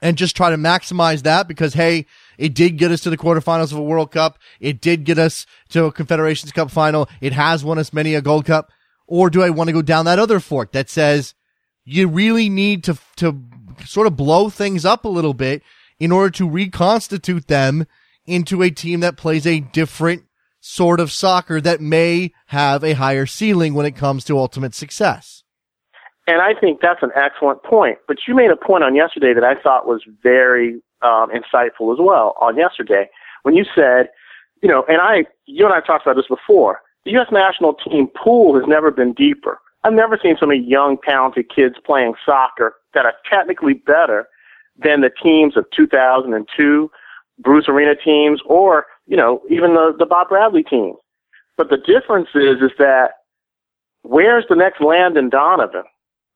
and 0.01 0.17
just 0.17 0.35
try 0.35 0.49
to 0.49 0.57
maximize 0.57 1.23
that 1.23 1.47
because 1.47 1.73
hey, 1.73 2.05
it 2.39 2.55
did 2.55 2.77
get 2.77 2.89
us 2.89 3.01
to 3.01 3.09
the 3.09 3.17
quarterfinals 3.17 3.73
of 3.73 3.77
a 3.77 3.83
World 3.83 4.11
Cup. 4.11 4.39
It 4.61 4.79
did 4.79 5.03
get 5.03 5.19
us 5.19 5.45
to 5.69 5.85
a 5.85 5.91
Confederations 5.91 6.53
Cup 6.53 6.71
final. 6.71 7.09
It 7.19 7.33
has 7.33 7.65
won 7.65 7.77
us 7.77 7.91
many 7.91 8.15
a 8.15 8.21
Gold 8.21 8.45
Cup. 8.45 8.71
Or 9.07 9.29
do 9.29 9.43
I 9.43 9.49
want 9.49 9.67
to 9.67 9.73
go 9.73 9.81
down 9.81 10.05
that 10.05 10.19
other 10.19 10.39
fork 10.39 10.71
that 10.71 10.89
says 10.89 11.35
you 11.83 12.07
really 12.07 12.47
need 12.47 12.85
to 12.85 12.97
to 13.17 13.43
sort 13.85 14.07
of 14.07 14.15
blow 14.15 14.49
things 14.49 14.85
up 14.85 15.03
a 15.03 15.09
little 15.09 15.33
bit 15.33 15.63
in 15.99 16.13
order 16.13 16.29
to 16.29 16.49
reconstitute 16.49 17.47
them 17.47 17.85
into 18.25 18.61
a 18.61 18.69
team 18.69 19.01
that 19.01 19.17
plays 19.17 19.45
a 19.45 19.59
different 19.59 20.23
sort 20.61 21.01
of 21.01 21.11
soccer 21.11 21.59
that 21.59 21.81
may 21.81 22.31
have 22.47 22.85
a 22.85 22.93
higher 22.93 23.25
ceiling 23.25 23.73
when 23.73 23.85
it 23.85 23.97
comes 23.97 24.23
to 24.23 24.37
ultimate 24.37 24.73
success. 24.73 25.43
And 26.25 26.41
I 26.41 26.57
think 26.57 26.79
that's 26.81 27.03
an 27.03 27.11
excellent 27.15 27.63
point. 27.63 27.97
But 28.07 28.17
you 28.27 28.35
made 28.35 28.51
a 28.51 28.55
point 28.55 28.85
on 28.85 28.95
yesterday 28.95 29.33
that 29.33 29.43
I 29.43 29.55
thought 29.61 29.87
was 29.87 30.03
very 30.23 30.81
um, 31.01 31.29
insightful 31.29 31.93
as 31.93 31.99
well 31.99 32.35
on 32.39 32.57
yesterday 32.57 33.09
when 33.43 33.55
you 33.55 33.65
said, 33.75 34.09
you 34.61 34.69
know, 34.69 34.83
and 34.89 35.01
I, 35.01 35.25
you 35.45 35.65
and 35.65 35.73
I 35.73 35.81
talked 35.81 36.05
about 36.05 36.15
this 36.15 36.27
before. 36.27 36.81
The 37.05 37.11
U.S. 37.11 37.27
national 37.31 37.75
team 37.75 38.07
pool 38.07 38.59
has 38.59 38.67
never 38.67 38.91
been 38.91 39.13
deeper. 39.13 39.59
I've 39.83 39.93
never 39.93 40.19
seen 40.21 40.35
so 40.37 40.45
many 40.45 40.61
young, 40.61 40.97
talented 40.97 41.49
kids 41.53 41.75
playing 41.85 42.15
soccer 42.25 42.75
that 42.93 43.05
are 43.05 43.13
technically 43.29 43.73
better 43.73 44.27
than 44.77 45.01
the 45.01 45.09
teams 45.09 45.55
of 45.55 45.65
2002, 45.75 46.91
Bruce 47.39 47.69
Arena 47.69 47.95
teams, 47.95 48.41
or 48.45 48.85
you 49.07 49.17
know, 49.17 49.41
even 49.49 49.73
the, 49.73 49.93
the 49.97 50.05
Bob 50.05 50.29
Bradley 50.29 50.63
team. 50.63 50.93
But 51.57 51.69
the 51.69 51.77
difference 51.77 52.29
is, 52.35 52.61
is 52.61 52.71
that 52.77 53.11
where's 54.03 54.45
the 54.47 54.55
next 54.55 54.81
Landon 54.81 55.29
Donovan? 55.29 55.83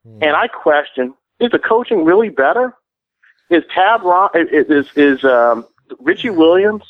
Mm. 0.08 0.24
And 0.24 0.36
I 0.36 0.48
question, 0.48 1.14
is 1.40 1.52
the 1.52 1.60
coaching 1.60 2.04
really 2.04 2.30
better? 2.30 2.74
Is 3.54 3.64
Tab 3.74 4.02
is 4.34 4.88
is 4.96 5.24
um, 5.24 5.66
Richie 6.00 6.32
Williams, 6.32 6.84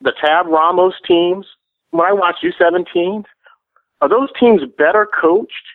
the 0.00 0.12
Tab 0.12 0.46
Ramos 0.46 0.94
teams? 1.06 1.46
When 1.90 2.06
I 2.06 2.12
watch 2.12 2.36
U17, 2.42 3.24
are 4.00 4.08
those 4.08 4.28
teams 4.38 4.62
better 4.78 5.06
coached 5.20 5.66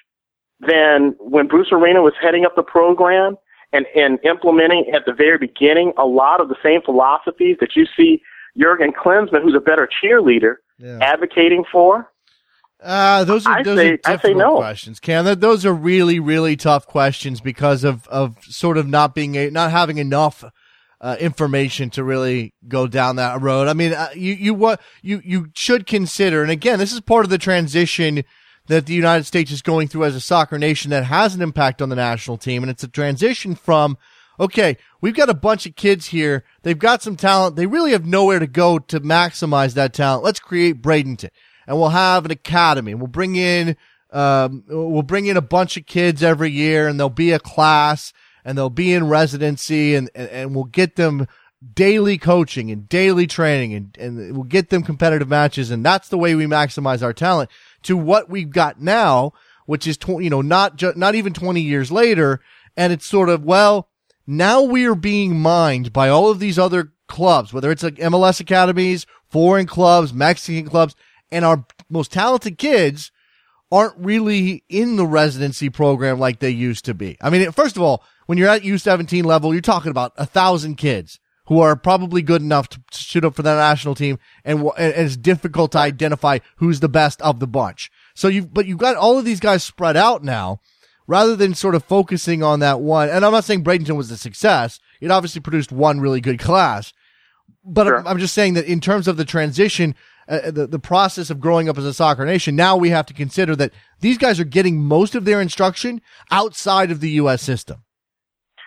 than 0.61 1.15
when 1.19 1.47
Bruce 1.47 1.71
Arena 1.71 2.01
was 2.01 2.13
heading 2.21 2.45
up 2.45 2.55
the 2.55 2.63
program 2.63 3.35
and 3.73 3.85
and 3.95 4.17
implementing 4.23 4.89
at 4.93 5.05
the 5.05 5.13
very 5.13 5.37
beginning 5.37 5.91
a 5.97 6.05
lot 6.05 6.39
of 6.39 6.47
the 6.47 6.55
same 6.63 6.81
philosophies 6.81 7.57
that 7.59 7.75
you 7.75 7.85
see 7.97 8.21
Jurgen 8.57 8.93
Klinsmann, 8.93 9.43
who's 9.43 9.55
a 9.55 9.59
better 9.59 9.89
cheerleader, 10.01 10.55
yeah. 10.79 10.99
advocating 11.01 11.65
for? 11.71 12.09
Uh, 12.81 13.23
those 13.23 13.45
are 13.47 13.63
those 13.63 13.77
say, 13.77 13.93
are 13.93 13.97
difficult 13.97 14.37
no. 14.37 14.57
questions, 14.57 14.99
Cam. 14.99 15.39
Those 15.39 15.65
are 15.65 15.73
really 15.73 16.19
really 16.19 16.55
tough 16.55 16.85
questions 16.85 17.41
because 17.41 17.83
of 17.83 18.07
of 18.07 18.37
sort 18.43 18.77
of 18.77 18.87
not 18.87 19.15
being 19.15 19.35
a, 19.35 19.49
not 19.49 19.71
having 19.71 19.97
enough 19.97 20.43
uh, 21.01 21.15
information 21.19 21.89
to 21.91 22.03
really 22.03 22.53
go 22.67 22.85
down 22.85 23.15
that 23.15 23.41
road. 23.41 23.67
I 23.67 23.73
mean, 23.73 23.93
uh, 23.93 24.09
you 24.15 24.33
you 24.33 24.53
what 24.53 24.79
you 25.01 25.21
you 25.25 25.47
should 25.55 25.87
consider, 25.87 26.43
and 26.43 26.51
again, 26.51 26.77
this 26.77 26.93
is 26.93 27.01
part 27.01 27.25
of 27.25 27.31
the 27.31 27.39
transition 27.39 28.23
that 28.67 28.85
the 28.85 28.93
United 28.93 29.23
States 29.23 29.51
is 29.51 29.63
going 29.63 29.87
through 29.87 30.03
as 30.03 30.15
a 30.15 30.21
soccer 30.21 30.59
nation 30.59 30.91
that 30.91 31.05
has 31.05 31.33
an 31.33 31.41
impact 31.41 31.81
on 31.81 31.89
the 31.89 31.95
national 31.95 32.37
team, 32.37 32.61
and 32.61 32.69
it's 32.69 32.83
a 32.83 32.87
transition 32.87 33.55
from 33.55 33.97
okay, 34.39 34.77
we've 35.01 35.15
got 35.15 35.29
a 35.29 35.33
bunch 35.33 35.65
of 35.65 35.75
kids 35.75 36.07
here. 36.07 36.43
They've 36.61 36.77
got 36.77 37.01
some 37.01 37.15
talent. 37.15 37.55
They 37.55 37.65
really 37.65 37.93
have 37.93 38.05
nowhere 38.05 38.37
to 38.37 38.45
go 38.45 38.77
to 38.77 38.99
maximize 38.99 39.73
that 39.73 39.93
talent. 39.93 40.23
Let's 40.23 40.39
create 40.39 40.79
Bradenton 40.79 41.29
and 41.67 41.77
we'll 41.77 41.89
have 41.89 42.25
an 42.25 42.31
academy. 42.31 42.95
We'll 42.95 43.07
bring 43.07 43.35
in, 43.35 43.75
um, 44.11 44.63
we'll 44.67 45.03
bring 45.03 45.27
in 45.27 45.37
a 45.37 45.41
bunch 45.41 45.77
of 45.77 45.85
kids 45.85 46.23
every 46.23 46.49
year 46.49 46.87
and 46.87 46.99
there'll 46.99 47.09
be 47.09 47.31
a 47.31 47.39
class 47.39 48.13
and 48.45 48.57
they'll 48.57 48.69
be 48.69 48.93
in 48.93 49.09
residency 49.09 49.93
and, 49.93 50.09
and, 50.15 50.29
and 50.29 50.55
we'll 50.55 50.63
get 50.63 50.95
them 50.95 51.27
daily 51.73 52.17
coaching 52.17 52.71
and 52.71 52.87
daily 52.87 53.27
training 53.27 53.73
and, 53.73 53.97
and 53.97 54.35
we'll 54.35 54.43
get 54.43 54.69
them 54.69 54.83
competitive 54.83 55.27
matches. 55.27 55.69
And 55.69 55.85
that's 55.85 56.07
the 56.07 56.17
way 56.17 56.35
we 56.35 56.45
maximize 56.45 57.03
our 57.03 57.13
talent 57.13 57.49
to 57.83 57.97
what 57.97 58.29
we've 58.29 58.49
got 58.49 58.79
now, 58.79 59.33
which 59.65 59.85
is, 59.85 59.97
tw- 59.97 60.21
you 60.21 60.29
know, 60.29 60.41
not 60.41 60.77
ju- 60.77 60.93
not 60.95 61.15
even 61.15 61.33
20 61.33 61.59
years 61.59 61.91
later. 61.91 62.39
And 62.77 62.93
it's 62.93 63.05
sort 63.05 63.27
of, 63.29 63.43
well, 63.43 63.89
now 64.25 64.61
we 64.61 64.85
are 64.85 64.95
being 64.95 65.39
mined 65.39 65.91
by 65.91 66.09
all 66.09 66.29
of 66.29 66.39
these 66.39 66.59
other 66.59 66.93
clubs, 67.07 67.51
whether 67.51 67.71
it's 67.71 67.83
like 67.83 67.95
MLS 67.95 68.39
academies, 68.39 69.05
foreign 69.29 69.65
clubs, 69.65 70.13
Mexican 70.13 70.69
clubs, 70.69 70.95
and 71.31 71.45
our 71.45 71.65
most 71.89 72.11
talented 72.11 72.57
kids 72.57 73.11
aren't 73.71 73.97
really 73.97 74.63
in 74.69 74.95
the 74.95 75.05
residency 75.05 75.69
program 75.69 76.19
like 76.19 76.39
they 76.39 76.49
used 76.49 76.85
to 76.85 76.93
be. 76.93 77.17
I 77.21 77.29
mean, 77.29 77.51
first 77.51 77.75
of 77.75 77.81
all, 77.81 78.03
when 78.25 78.37
you're 78.37 78.49
at 78.49 78.61
U17 78.61 79.23
level, 79.25 79.53
you're 79.53 79.61
talking 79.61 79.91
about 79.91 80.13
a 80.17 80.25
thousand 80.25 80.75
kids 80.75 81.19
who 81.47 81.59
are 81.59 81.75
probably 81.75 82.21
good 82.21 82.41
enough 82.41 82.67
to 82.69 82.81
shoot 82.91 83.23
up 83.23 83.35
for 83.35 83.41
the 83.41 83.55
national 83.55 83.95
team 83.95 84.19
and, 84.43 84.61
and 84.77 84.93
it's 84.95 85.15
difficult 85.15 85.71
to 85.71 85.77
identify 85.77 86.39
who's 86.57 86.81
the 86.81 86.89
best 86.89 87.21
of 87.21 87.39
the 87.39 87.47
bunch. 87.47 87.89
So 88.15 88.27
you, 88.27 88.45
but 88.45 88.65
you've 88.65 88.77
got 88.77 88.95
all 88.95 89.17
of 89.17 89.25
these 89.25 89.39
guys 89.39 89.63
spread 89.63 89.95
out 89.95 90.23
now 90.23 90.59
rather 91.07 91.35
than 91.35 91.53
sort 91.53 91.75
of 91.75 91.85
focusing 91.85 92.43
on 92.43 92.59
that 92.59 92.81
one. 92.81 93.09
And 93.09 93.25
I'm 93.25 93.31
not 93.31 93.45
saying 93.45 93.63
Bradenton 93.63 93.95
was 93.95 94.11
a 94.11 94.17
success. 94.17 94.79
It 94.99 95.09
obviously 95.09 95.41
produced 95.41 95.71
one 95.71 96.01
really 96.01 96.19
good 96.19 96.39
class. 96.39 96.93
But 97.63 97.85
sure. 97.85 98.05
I'm 98.05 98.19
just 98.19 98.33
saying 98.33 98.55
that 98.55 98.65
in 98.65 98.81
terms 98.81 99.07
of 99.07 99.15
the 99.15 99.25
transition, 99.25 99.95
uh, 100.27 100.51
the, 100.51 100.67
the 100.67 100.79
process 100.79 101.29
of 101.29 101.39
growing 101.39 101.69
up 101.69 101.77
as 101.77 101.85
a 101.85 101.93
soccer 101.93 102.25
nation, 102.25 102.55
now 102.55 102.75
we 102.75 102.89
have 102.89 103.05
to 103.05 103.13
consider 103.13 103.55
that 103.55 103.71
these 104.01 104.17
guys 104.17 104.39
are 104.39 104.45
getting 104.45 104.79
most 104.79 105.15
of 105.15 105.25
their 105.25 105.41
instruction 105.41 106.01
outside 106.31 106.91
of 106.91 106.99
the 106.99 107.09
U.S. 107.11 107.41
system. 107.41 107.83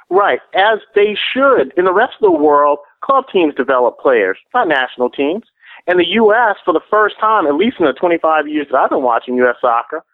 Right, 0.09 0.41
as 0.55 0.81
they 0.95 1.17
should. 1.33 1.73
In 1.77 1.85
the 1.85 1.93
rest 1.93 2.15
of 2.21 2.33
the 2.33 2.39
world, 2.39 2.79
club 3.05 3.25
teams 3.33 3.55
develop 3.55 3.99
players, 3.99 4.39
not 4.53 4.69
national 4.69 5.11
teams. 5.11 5.45
And 5.87 5.99
the 5.99 6.09
U.S., 6.09 6.57
for 6.65 6.75
the 6.75 6.81
first 6.91 7.19
time, 7.21 7.47
at 7.47 7.55
least 7.55 7.77
in 7.79 7.87
the 7.87 7.93
25 7.93 8.49
years 8.49 8.67
that 8.71 8.79
I've 8.79 8.91
been 8.91 9.03
watching 9.03 9.37
U.S. 9.37 9.57
soccer, 9.61 10.05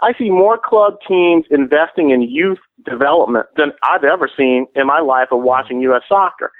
I 0.00 0.12
see 0.18 0.30
more 0.30 0.58
club 0.58 0.98
teams 1.08 1.46
investing 1.50 2.10
in 2.10 2.22
youth 2.22 2.58
development 2.84 3.46
than 3.56 3.72
I've 3.82 4.04
ever 4.04 4.28
seen 4.36 4.66
in 4.74 4.86
my 4.86 5.00
life 5.00 5.28
of 5.32 5.42
watching 5.42 5.80
U.S. 5.82 6.02
soccer. 6.08 6.52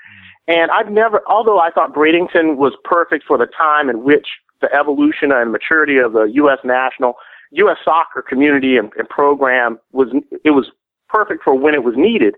And 0.49 0.70
I've 0.70 0.90
never, 0.90 1.22
although 1.26 1.59
I 1.59 1.70
thought 1.70 1.94
Bradenton 1.94 2.57
was 2.57 2.72
perfect 2.84 3.24
for 3.24 3.36
the 3.36 3.47
time 3.47 3.88
in 3.90 4.05
which 4.05 4.28
the 4.61 4.72
evolution 4.72 5.32
and 5.32 5.53
maturity 5.53 5.99
of 5.99 6.12
the 6.12 6.24
U.S. 6.34 6.59
national, 6.64 7.14
U.S. 7.53 7.78
soccer 7.84 8.22
community 8.22 8.76
and, 8.76 8.92
and 8.97 9.09
program 9.09 9.78
was, 9.92 10.09
it 10.44 10.51
was 10.51 10.70
perfect 11.09 11.42
for 11.42 11.55
when 11.55 11.74
it 11.74 11.82
was 11.82 11.94
needed. 11.97 12.34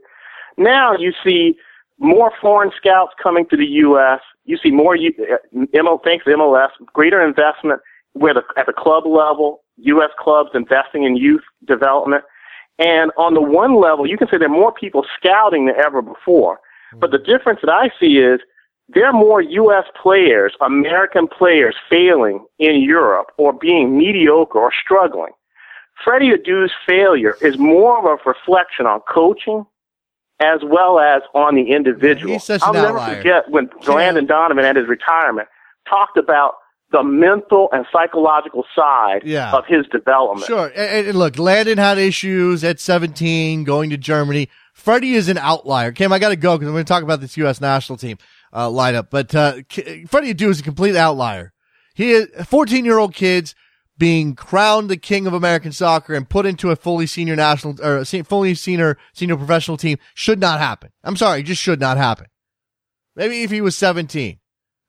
Now 0.56 0.96
you 0.96 1.12
see 1.24 1.56
more 1.98 2.32
foreign 2.40 2.70
scouts 2.76 3.12
coming 3.22 3.46
to 3.50 3.56
the 3.56 3.66
U.S. 3.66 4.20
You 4.44 4.56
see 4.56 4.70
more, 4.70 4.96
uh, 4.96 5.98
thanks 6.04 6.24
to 6.24 6.30
MLS, 6.30 6.70
greater 6.92 7.24
investment 7.24 7.80
where 8.12 8.34
the, 8.34 8.42
at 8.56 8.66
the 8.66 8.72
club 8.72 9.04
level, 9.06 9.62
U.S. 9.78 10.10
clubs 10.18 10.50
investing 10.54 11.04
in 11.04 11.16
youth 11.16 11.42
development. 11.66 12.24
And 12.78 13.10
on 13.16 13.34
the 13.34 13.42
one 13.42 13.80
level, 13.80 14.06
you 14.06 14.16
can 14.16 14.28
say 14.28 14.38
there 14.38 14.48
are 14.48 14.50
more 14.50 14.72
people 14.72 15.04
scouting 15.18 15.66
than 15.66 15.74
ever 15.76 16.00
before. 16.00 16.60
Hmm. 16.92 16.98
But 17.00 17.10
the 17.10 17.18
difference 17.18 17.60
that 17.62 17.70
I 17.70 17.90
see 17.98 18.18
is 18.18 18.40
there 18.88 19.06
are 19.06 19.12
more 19.12 19.42
U.S. 19.42 19.84
players, 20.00 20.54
American 20.60 21.28
players 21.28 21.76
failing 21.90 22.44
in 22.58 22.80
Europe 22.82 23.32
or 23.36 23.52
being 23.52 23.98
mediocre 23.98 24.58
or 24.58 24.72
struggling. 24.72 25.32
Freddie 26.04 26.30
Adu's 26.30 26.72
failure 26.86 27.36
is 27.42 27.58
more 27.58 27.98
of 27.98 28.04
a 28.04 28.28
reflection 28.28 28.86
on 28.86 29.00
coaching 29.12 29.66
as 30.40 30.60
well 30.64 31.00
as 31.00 31.22
on 31.34 31.56
the 31.56 31.72
individual. 31.74 32.34
He's 32.34 32.44
such 32.44 32.62
I'll 32.62 32.70
an 32.70 32.82
never 32.82 32.98
outlier. 32.98 33.16
forget 33.16 33.50
when 33.50 33.68
Landon 33.86 34.26
Donovan 34.26 34.64
at 34.64 34.76
his 34.76 34.86
retirement 34.86 35.48
talked 35.88 36.16
about 36.16 36.54
the 36.90 37.02
mental 37.02 37.68
and 37.72 37.84
psychological 37.92 38.64
side 38.74 39.22
yeah. 39.24 39.52
of 39.52 39.64
his 39.66 39.86
development. 39.88 40.46
Sure. 40.46 40.72
And, 40.74 41.08
and, 41.08 41.18
look, 41.18 41.38
Landon 41.38 41.76
had 41.76 41.98
issues 41.98 42.64
at 42.64 42.80
17 42.80 43.64
going 43.64 43.90
to 43.90 43.98
Germany. 43.98 44.48
Freddie 44.78 45.14
is 45.14 45.28
an 45.28 45.38
outlier. 45.38 45.90
Cam, 45.90 46.12
I 46.12 46.20
got 46.20 46.28
to 46.28 46.36
go 46.36 46.56
because 46.56 46.68
I'm 46.68 46.74
going 46.74 46.84
to 46.84 46.88
talk 46.88 47.02
about 47.02 47.20
this 47.20 47.36
U.S. 47.36 47.60
national 47.60 47.98
team 47.98 48.16
uh, 48.52 48.68
lineup. 48.68 49.08
But 49.10 49.34
uh, 49.34 49.54
Freddie 50.06 50.34
Adu 50.34 50.48
is 50.48 50.60
a 50.60 50.62
complete 50.62 50.94
outlier. 50.94 51.52
He 51.94 52.12
is 52.12 52.28
14 52.46 52.84
year 52.84 52.96
old 52.96 53.12
kids 53.12 53.56
being 53.98 54.36
crowned 54.36 54.88
the 54.88 54.96
king 54.96 55.26
of 55.26 55.34
American 55.34 55.72
soccer 55.72 56.14
and 56.14 56.28
put 56.28 56.46
into 56.46 56.70
a 56.70 56.76
fully 56.76 57.06
senior 57.08 57.34
national 57.34 57.84
or 57.84 58.04
fully 58.04 58.54
senior 58.54 58.96
senior 59.12 59.36
professional 59.36 59.76
team 59.76 59.98
should 60.14 60.38
not 60.38 60.60
happen. 60.60 60.90
I'm 61.02 61.16
sorry, 61.16 61.40
it 61.40 61.46
just 61.46 61.60
should 61.60 61.80
not 61.80 61.96
happen. 61.96 62.26
Maybe 63.16 63.42
if 63.42 63.50
he 63.50 63.60
was 63.60 63.76
17, 63.76 64.38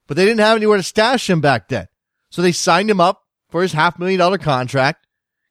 but 0.07 0.15
they 0.15 0.23
didn't 0.23 0.41
have 0.41 0.55
anywhere 0.55 0.77
to 0.77 0.83
stash 0.83 1.27
him 1.27 1.41
back 1.41 1.67
then. 1.67 1.87
So 2.29 2.43
they 2.43 2.51
signed 2.51 2.91
him 2.91 3.01
up 3.01 3.23
for 3.49 3.63
his 3.63 3.73
half 3.73 3.97
million 3.97 4.19
dollar 4.19 4.37
contract, 4.37 5.07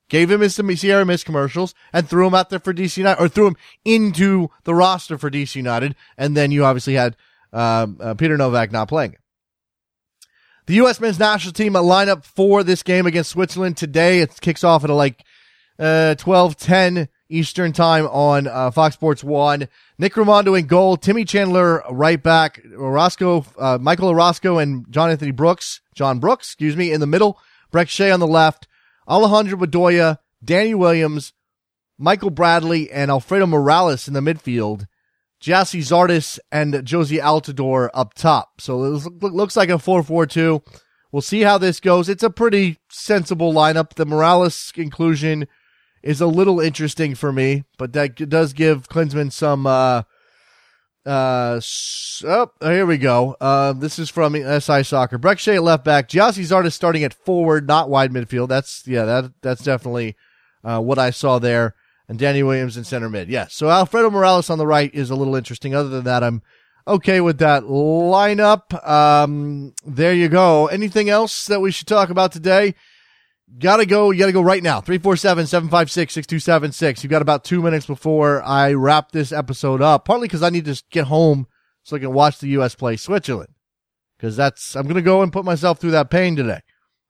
gave 0.09 0.30
him 0.30 0.40
his 0.40 0.54
Sierra 0.54 1.04
Mist 1.04 1.24
commercials, 1.24 1.74
and 1.92 2.09
threw 2.09 2.26
him 2.26 2.34
out 2.34 2.50
there 2.50 2.59
for 2.59 2.72
DC 2.72 2.96
United, 2.96 3.22
or 3.22 3.28
threw 3.28 3.48
him 3.48 3.56
into 3.84 4.48
the 4.64 4.74
roster 4.74 5.18
for 5.18 5.30
DC 5.30 5.56
United. 5.56 5.94
And 6.16 6.36
then 6.36 6.50
you 6.50 6.64
obviously 6.64 6.94
had 6.94 7.16
um, 7.52 7.98
uh, 8.00 8.14
Peter 8.14 8.36
Nowak 8.36 8.72
not 8.72 8.88
playing. 8.88 9.16
The 10.66 10.74
U.S. 10.74 11.00
men's 11.00 11.18
national 11.18 11.54
team 11.54 11.72
lineup 11.72 12.24
for 12.24 12.62
this 12.62 12.82
game 12.82 13.06
against 13.06 13.30
Switzerland 13.30 13.78
today. 13.78 14.20
It 14.20 14.38
kicks 14.40 14.62
off 14.62 14.84
at 14.84 14.90
like 14.90 15.24
uh, 15.78 16.14
12:10 16.18 17.09
Eastern 17.30 17.72
Time 17.72 18.06
on 18.06 18.46
uh, 18.46 18.70
Fox 18.70 18.94
Sports 18.94 19.24
1. 19.24 19.68
Nick 19.98 20.14
Rimando 20.14 20.59
in 20.59 20.66
goal, 20.66 20.96
Timmy 20.96 21.24
Chandler 21.24 21.82
right 21.90 22.22
back, 22.22 22.61
Orozco, 22.76 23.46
uh, 23.59 23.78
Michael 23.80 24.09
Orozco 24.09 24.59
and 24.59 24.84
John 24.90 25.11
Anthony 25.11 25.30
Brooks, 25.30 25.80
John 25.94 26.18
Brooks, 26.18 26.48
excuse 26.48 26.76
me, 26.76 26.92
in 26.92 27.00
the 27.00 27.06
middle, 27.06 27.38
Brek 27.72 27.88
Shea 27.88 28.11
on 28.11 28.20
the 28.20 28.26
left, 28.26 28.68
Alejandro 29.09 29.59
Bedoya, 29.59 30.18
Danny 30.44 30.74
Williams, 30.74 31.32
Michael 31.98 32.30
Bradley, 32.30 32.90
and 32.90 33.11
Alfredo 33.11 33.46
Morales 33.46 34.06
in 34.06 34.14
the 34.14 34.20
midfield. 34.20 34.86
Gyasi 35.42 35.80
Zardes 35.80 36.38
and 36.50 36.74
Jozy 36.74 37.20
Altidore 37.20 37.90
up 37.94 38.14
top. 38.14 38.61
So 38.61 38.84
it 38.84 39.22
looks 39.22 39.56
like 39.56 39.68
a 39.68 39.74
4-4-2. 39.74 40.62
We'll 41.12 41.22
see 41.22 41.42
how 41.42 41.59
this 41.59 41.80
goes. 41.80 42.09
It's 42.09 42.22
a 42.22 42.30
pretty 42.30 42.78
sensible 42.90 43.52
lineup. 43.52 43.94
The 43.94 44.04
Morales 44.04 44.72
inclusion 44.76 45.46
is 46.02 46.20
a 46.20 46.26
little 46.26 46.61
interesting 46.61 47.14
for 47.14 47.32
me, 47.32 47.64
but 47.78 47.92
that 47.92 48.16
does 48.28 48.52
give 48.52 48.88
Klinsmann 48.88 49.32
some, 49.32 49.66
uh, 49.66 50.02
uh, 51.09 51.61
oh, 52.24 52.50
here 52.61 52.84
we 52.84 52.98
go. 52.98 53.34
Uh, 53.40 53.72
this 53.72 53.98
is 53.98 54.11
from 54.11 54.34
SI 54.34 54.82
Soccer. 54.82 55.18
Brek 55.18 55.38
Shea 55.38 55.59
left 55.59 55.84
back. 55.84 56.09
Gyasi 56.09 56.44
Zardes 56.44 56.72
starting 56.72 57.02
at 57.02 57.14
forward, 57.14 57.66
not 57.66 57.88
wide 57.88 58.12
midfield. 58.12 58.48
That's, 58.48 58.86
yeah, 58.86 59.04
that, 59.04 59.32
that's 59.40 59.64
definitely, 59.64 60.16
uh, 60.62 60.80
what 60.80 60.98
I 60.98 61.11
saw 61.11 61.38
there. 61.38 61.74
And 62.09 62.18
Danny 62.18 62.42
Williams 62.42 62.76
in 62.76 62.84
center 62.84 63.09
mid. 63.09 63.28
Yes. 63.28 63.54
So 63.54 63.70
Alfredo 63.70 64.11
Morales 64.11 64.50
on 64.50 64.59
the 64.59 64.66
right 64.66 64.94
is 64.94 65.11
a 65.11 65.14
little 65.14 65.34
interesting. 65.34 65.74
Other 65.74 65.88
than 65.88 66.04
that, 66.04 66.22
I'm 66.22 66.42
okay 66.86 67.20
with 67.20 67.38
that 67.38 67.64
lineup. 67.64 68.86
Um, 68.86 69.74
there 69.86 70.14
you 70.14 70.28
go. 70.28 70.66
Anything 70.68 71.11
else 71.11 71.46
that 71.46 71.61
we 71.61 71.70
should 71.70 71.86
talk 71.86 72.09
about 72.09 72.32
today? 72.32 72.74
Gotta 73.57 73.86
go. 73.86 74.11
You 74.11 74.18
gotta 74.18 74.32
go 74.32 74.42
right 74.42 74.62
now. 74.62 74.82
347-756-6276. 74.82 77.03
You 77.03 77.09
got 77.09 77.22
about 77.22 77.44
two 77.44 77.62
minutes 77.62 77.86
before 77.86 78.42
I 78.42 78.74
wrap 78.74 79.12
this 79.12 79.32
episode 79.32 79.80
up, 79.80 80.05
partly 80.05 80.28
because 80.28 80.42
I 80.42 80.51
need 80.51 80.66
to 80.66 80.82
get 80.90 81.07
home 81.07 81.46
so 81.82 81.96
I 81.96 82.01
can 82.01 82.12
watch 82.12 82.38
the 82.38 82.49
U.S. 82.49 82.74
play 82.74 82.96
Switzerland. 82.96 83.55
Cause 84.20 84.36
that's, 84.36 84.76
I'm 84.76 84.86
gonna 84.88 85.01
go 85.01 85.22
and 85.22 85.32
put 85.32 85.44
myself 85.44 85.78
through 85.78 85.92
that 85.92 86.11
pain 86.11 86.34
today. 86.36 86.61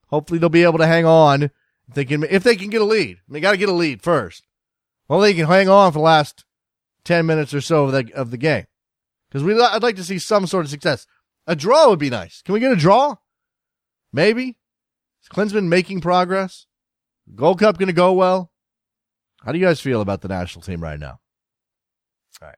Hopefully 0.09 0.39
they'll 0.39 0.51
be 0.51 0.63
able 0.63 0.79
to 0.79 0.87
hang 0.87 1.07
on 1.07 1.45
if 1.45 1.51
they 1.95 2.05
can, 2.05 2.23
if 2.25 2.43
they 2.43 2.55
can 2.55 2.69
get 2.69 2.83
a 2.83 2.85
lead. 2.85 3.17
They 3.29 3.41
gotta 3.41 3.57
get 3.57 3.71
a 3.71 3.73
lead 3.73 4.03
first. 4.03 4.45
Well, 5.09 5.21
they 5.21 5.33
can 5.33 5.47
hang 5.47 5.71
on 5.71 5.93
for 5.93 5.99
the 5.99 6.05
last 6.05 6.45
10 7.05 7.25
minutes 7.25 7.55
or 7.55 7.63
so 7.63 7.87
of 7.87 7.93
the, 7.93 8.13
of 8.15 8.31
the 8.31 8.37
game. 8.37 8.67
Cause 9.33 9.43
we, 9.43 9.59
I'd 9.59 9.83
like 9.83 9.97
to 9.97 10.05
see 10.05 10.19
some 10.19 10.47
sort 10.47 10.67
of 10.67 10.71
success. 10.71 11.07
A 11.47 11.57
draw 11.57 11.89
would 11.89 11.99
be 11.99 12.11
nice. 12.11 12.43
Can 12.43 12.53
we 12.53 12.61
get 12.61 12.73
a 12.73 12.77
draw? 12.77 13.17
Maybe. 14.13 14.59
Is 15.29 15.37
Klinsmann 15.37 15.69
making 15.69 16.01
progress? 16.01 16.67
Gold 17.35 17.59
Cup 17.59 17.79
going 17.79 17.89
to 17.89 17.93
go 17.93 18.13
well? 18.13 18.51
How 19.45 19.53
do 19.53 19.59
you 19.59 19.65
guys 19.65 19.81
feel 19.81 20.01
about 20.01 20.23
the 20.23 20.29
national 20.29 20.63
team 20.63 20.83
right 20.83 20.99
now? 20.99 21.21
All 22.41 22.49
right. 22.49 22.57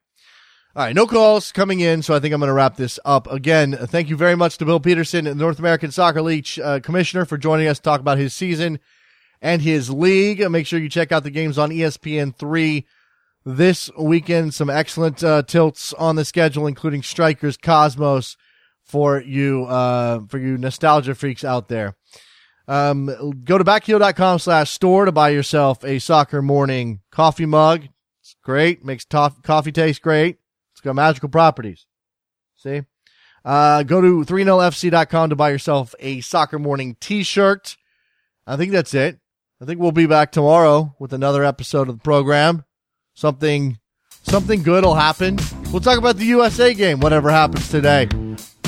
All 0.77 0.85
right. 0.85 0.95
No 0.95 1.07
calls 1.07 1.53
coming 1.53 1.81
in. 1.81 2.03
So 2.03 2.15
I 2.15 2.21
think 2.21 2.33
I'm 2.33 2.41
going 2.41 2.49
to 2.49 2.55
wrap 2.55 2.77
this 2.77 2.99
up 3.05 3.31
again. 3.31 3.77
Thank 3.77 4.09
you 4.09 4.17
very 4.17 4.37
much 4.37 4.59
to 4.59 4.65
Bill 4.65 4.81
Peterson, 4.81 5.25
the 5.25 5.35
North 5.35 5.59
American 5.59 5.91
Soccer 5.91 6.23
League 6.23 6.47
uh, 6.63 6.81
commissioner 6.81 7.25
for 7.25 7.37
joining 7.37 7.67
us 7.67 7.79
to 7.79 7.83
talk 7.83 8.01
about 8.01 8.19
his 8.19 8.35
season 8.35 8.79
and 9.43 9.63
his 9.63 9.91
league. 9.91 10.49
Make 10.51 10.67
sure 10.67 10.79
you 10.79 10.89
check 10.89 11.13
out 11.13 11.25
the 11.25 11.31
games 11.31 11.59
on 11.59 11.71
ESPN 11.71 12.35
three 12.35 12.87
this 13.45 13.91
weekend. 13.99 14.55
Some 14.55 14.71
excellent 14.71 15.25
uh, 15.25 15.43
tilts 15.43 15.93
on 15.95 16.17
the 16.17 16.25
schedule, 16.25 16.67
including 16.67 17.03
Strikers 17.03 17.57
Cosmos 17.57 18.37
for 18.85 19.21
you, 19.21 19.65
uh, 19.65 20.21
for 20.29 20.39
you 20.39 20.57
nostalgia 20.57 21.15
freaks 21.15 21.45
out 21.45 21.69
there. 21.69 21.97
Um, 22.69 23.07
go 23.45 23.59
to 23.59 23.65
backheel.com 23.65 24.39
slash 24.39 24.71
store 24.71 25.05
to 25.05 25.13
buy 25.13 25.31
yourself 25.31 25.85
a 25.85 25.99
soccer 25.99 26.43
morning 26.43 27.01
coffee 27.11 27.47
mug. 27.47 27.89
It's 28.21 28.37
great. 28.45 28.85
Makes 28.85 29.07
tof- 29.07 29.43
coffee 29.43 29.73
taste 29.73 30.03
great. 30.03 30.39
It's 30.73 30.81
got 30.81 30.95
magical 30.95 31.29
properties. 31.29 31.87
See? 32.57 32.83
Uh, 33.45 33.83
go 33.83 34.01
to 34.01 34.25
30fc.com 34.25 35.31
to 35.31 35.37
buy 35.37 35.51
yourself 35.51 35.95
a 35.99 36.21
soccer 36.21 36.59
morning 36.59 36.97
t-shirt. 37.01 37.77
I 38.47 38.57
think 38.57 38.73
that's 38.73 38.95
it. 38.95 39.19
I 39.61 39.65
think 39.65 39.81
we'll 39.81 39.93
be 39.93 40.07
back 40.07 40.33
tomorrow 40.33 40.95
with 40.99 41.13
another 41.13 41.45
episode 41.45 41.89
of 41.89 41.99
the 41.99 42.03
program. 42.03 42.65
Something, 43.15 43.79
something 44.23 44.63
good 44.63 44.85
will 44.85 44.95
happen. 44.95 45.39
We'll 45.73 45.81
talk 45.81 45.99
about 45.99 46.17
the 46.17 46.27
USA 46.27 46.73
game, 46.75 47.01
whatever 47.01 47.31
happens 47.31 47.69
today 47.69 48.09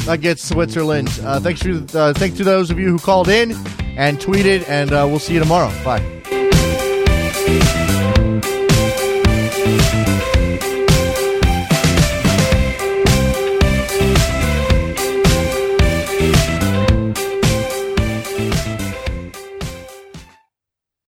against 0.09 0.49
Switzerland. 0.49 1.09
Uh, 1.23 1.41
thanks 1.41 1.61
to 1.61 1.87
uh, 1.95 2.13
thanks 2.13 2.37
to 2.37 2.45
those 2.45 2.71
of 2.71 2.79
you 2.79 2.89
who 2.89 2.99
called 2.99 3.29
in 3.29 3.53
and 3.97 4.19
tweeted, 4.19 4.69
and 4.69 4.93
uh, 4.93 5.07
we'll 5.09 5.19
see 5.19 5.35
you 5.35 5.41
tomorrow. 5.41 5.71
Bye. 5.85 6.03